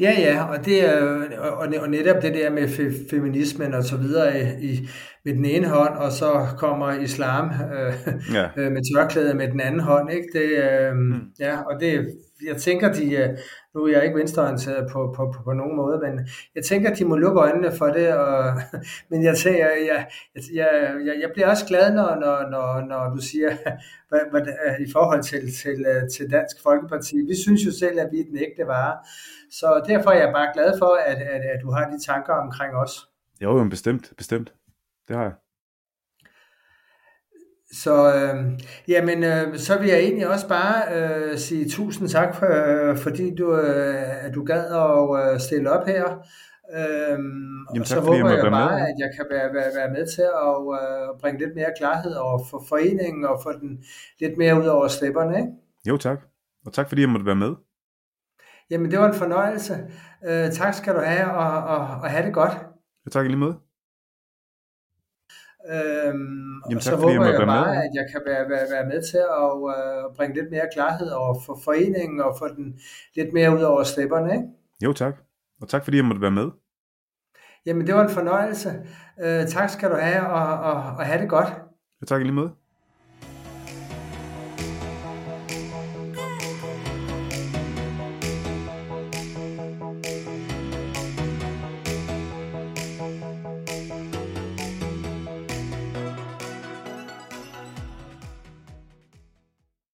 Ja, 0.00 0.20
ja, 0.20 0.44
og 0.44 0.64
det 0.64 0.84
er 0.84 1.38
og, 1.38 1.56
og 1.80 1.90
netop 1.90 2.22
det 2.22 2.34
der 2.34 2.50
med 2.50 2.68
fe, 2.68 2.92
feminismen 3.10 3.74
og 3.74 3.84
så 3.84 3.96
videre 3.96 4.62
i, 4.62 4.88
med 5.24 5.34
den 5.34 5.44
ene 5.44 5.68
hånd, 5.68 5.94
og 5.94 6.12
så 6.12 6.46
kommer 6.58 6.92
islam 6.92 7.46
øh, 7.46 7.94
ja. 8.34 8.48
øh, 8.56 8.72
med 8.72 8.94
tørklæde 8.94 9.34
med 9.34 9.48
den 9.48 9.60
anden 9.60 9.80
hånd, 9.80 10.12
ikke? 10.12 10.28
Det, 10.32 10.50
øh, 10.64 10.96
mm. 10.96 11.20
ja, 11.38 11.62
og 11.62 11.80
det, 11.80 12.08
jeg 12.46 12.56
tænker, 12.56 12.92
de, 12.92 13.16
øh, 13.16 13.28
nu 13.74 13.84
er 13.84 13.92
jeg 13.92 14.04
ikke 14.04 14.18
venstreorienteret 14.18 14.90
på, 14.92 15.14
på, 15.16 15.32
på, 15.36 15.42
på 15.44 15.52
nogen 15.52 15.76
måde, 15.76 15.98
men 15.98 16.28
jeg 16.54 16.64
tænker, 16.64 16.94
de 16.94 17.04
må 17.04 17.16
lukke 17.16 17.40
øjnene 17.40 17.72
for 17.78 17.86
det, 17.86 18.14
og, 18.14 18.54
men 19.10 19.24
jeg, 19.24 19.36
tænker, 19.36 19.58
jeg, 19.58 20.06
jeg, 20.34 20.42
jeg, 20.54 20.70
jeg, 21.06 21.14
jeg 21.20 21.30
bliver 21.34 21.48
også 21.48 21.66
glad, 21.66 21.94
når, 21.94 22.14
når, 22.14 22.50
når, 22.50 22.86
når 22.90 23.14
du 23.14 23.20
siger, 23.20 23.50
hvad, 24.10 24.20
hvad, 24.30 24.40
øh, 24.40 24.86
i 24.88 24.92
forhold 24.92 25.22
til, 25.22 25.42
til, 25.62 25.86
øh, 25.92 26.02
til 26.14 26.30
Dansk 26.30 26.56
Folkeparti. 26.62 27.16
Vi 27.28 27.34
synes 27.34 27.66
jo 27.66 27.72
selv, 27.72 28.00
at 28.00 28.08
vi 28.12 28.20
er 28.20 28.24
den 28.24 28.38
ægte 28.38 28.66
vare, 28.66 28.96
så 29.50 29.82
derfor 29.88 30.10
er 30.10 30.20
jeg 30.24 30.32
bare 30.32 30.52
glad 30.54 30.78
for, 30.78 30.98
at, 31.06 31.16
at, 31.34 31.42
at 31.52 31.58
du 31.62 31.70
har 31.70 31.90
de 31.90 31.98
tanker 32.06 32.34
omkring 32.34 32.74
os. 32.74 33.08
Jo, 33.42 33.58
jo, 33.58 33.64
bestemt, 33.68 34.12
bestemt. 34.16 34.52
Det 35.08 35.16
har 35.16 35.22
jeg. 35.22 35.32
Så, 37.72 38.14
øh, 38.14 38.60
jamen, 38.88 39.24
øh, 39.24 39.58
så 39.58 39.78
vil 39.78 39.88
jeg 39.88 39.98
egentlig 39.98 40.28
også 40.28 40.48
bare 40.48 40.82
øh, 40.96 41.38
sige 41.38 41.70
tusind 41.70 42.08
tak, 42.08 42.34
for, 42.34 42.46
øh, 42.90 42.96
fordi 42.96 43.34
du, 43.34 43.56
øh, 43.56 44.24
at 44.24 44.34
du 44.34 44.44
gad 44.44 44.64
at 44.64 45.32
øh, 45.34 45.40
stille 45.40 45.70
op 45.70 45.86
her. 45.86 46.04
Øhm, 46.74 47.66
Jamen, 47.70 47.80
og 47.80 47.86
så 47.86 47.94
tak, 47.94 48.04
jeg 48.04 48.06
håber 48.06 48.30
jeg 48.30 48.42
være 48.42 48.50
bare, 48.50 48.70
med. 48.70 48.80
at 48.80 48.94
jeg 48.98 49.10
kan 49.16 49.26
være, 49.30 49.54
være, 49.54 49.70
være 49.76 49.90
med 49.90 50.06
til 50.14 50.26
at 50.46 50.56
øh, 50.80 51.20
bringe 51.20 51.38
lidt 51.38 51.54
mere 51.54 51.72
klarhed 51.78 52.14
over 52.14 52.38
for 52.50 52.64
foreningen 52.68 53.24
og 53.24 53.40
få 53.42 53.52
den 53.52 53.84
lidt 54.20 54.38
mere 54.38 54.60
ud 54.60 54.66
over 54.66 54.88
slæberne. 54.88 55.36
Ikke? 55.36 55.52
Jo, 55.88 55.96
tak. 55.96 56.18
Og 56.66 56.72
tak 56.72 56.88
fordi 56.88 57.00
jeg 57.00 57.08
måtte 57.08 57.26
være 57.26 57.36
med. 57.36 57.54
Jamen, 58.70 58.90
det 58.90 58.98
var 58.98 59.08
en 59.08 59.14
fornøjelse. 59.14 59.74
Øh, 60.26 60.50
tak 60.50 60.74
skal 60.74 60.94
du 60.94 61.00
have, 61.00 61.30
og, 61.30 61.62
og, 61.76 61.78
og 62.02 62.10
have 62.10 62.26
det 62.26 62.34
godt. 62.34 62.52
Jo, 63.06 63.10
tak 63.10 63.26
lige 63.26 63.36
måde. 63.36 63.56
Øhm, 65.70 65.76
Jamen, 65.76 66.62
og 66.64 66.72
tak, 66.72 66.82
så 66.82 66.90
jeg 66.90 66.98
håber 66.98 67.12
jeg 67.12 67.38
være 67.38 67.46
bare, 67.46 67.74
med. 67.74 67.76
at 67.84 67.90
jeg 67.94 68.06
kan 68.12 68.20
være, 68.26 68.48
være, 68.48 68.66
være 68.70 68.86
med 68.86 69.00
til 69.10 69.22
at 69.42 69.50
øh, 69.74 70.16
bringe 70.16 70.34
lidt 70.34 70.50
mere 70.50 70.66
klarhed 70.72 71.10
over 71.10 71.34
for 71.46 71.60
foreningen 71.64 72.20
og 72.20 72.34
få 72.38 72.48
den 72.48 72.80
lidt 73.16 73.32
mere 73.32 73.56
ud 73.56 73.62
over 73.62 73.82
slæberne. 73.82 74.32
Ikke? 74.32 74.46
Jo, 74.84 74.92
tak. 74.92 75.14
Og 75.60 75.68
tak 75.68 75.84
fordi 75.84 75.96
jeg 75.96 76.04
måtte 76.04 76.20
være 76.22 76.30
med. 76.30 76.48
Jamen, 77.66 77.86
det 77.86 77.94
var 77.94 78.02
en 78.02 78.10
fornøjelse. 78.10 78.70
Øh, 79.24 79.46
tak 79.46 79.70
skal 79.70 79.90
du 79.90 79.96
have, 79.96 80.26
og, 80.26 80.58
og, 80.58 80.74
og 80.98 81.04
have 81.06 81.20
det 81.22 81.28
godt. 81.30 81.48
Jo, 82.02 82.06
tak 82.06 82.20
lige 82.22 82.32
måde. 82.32 82.50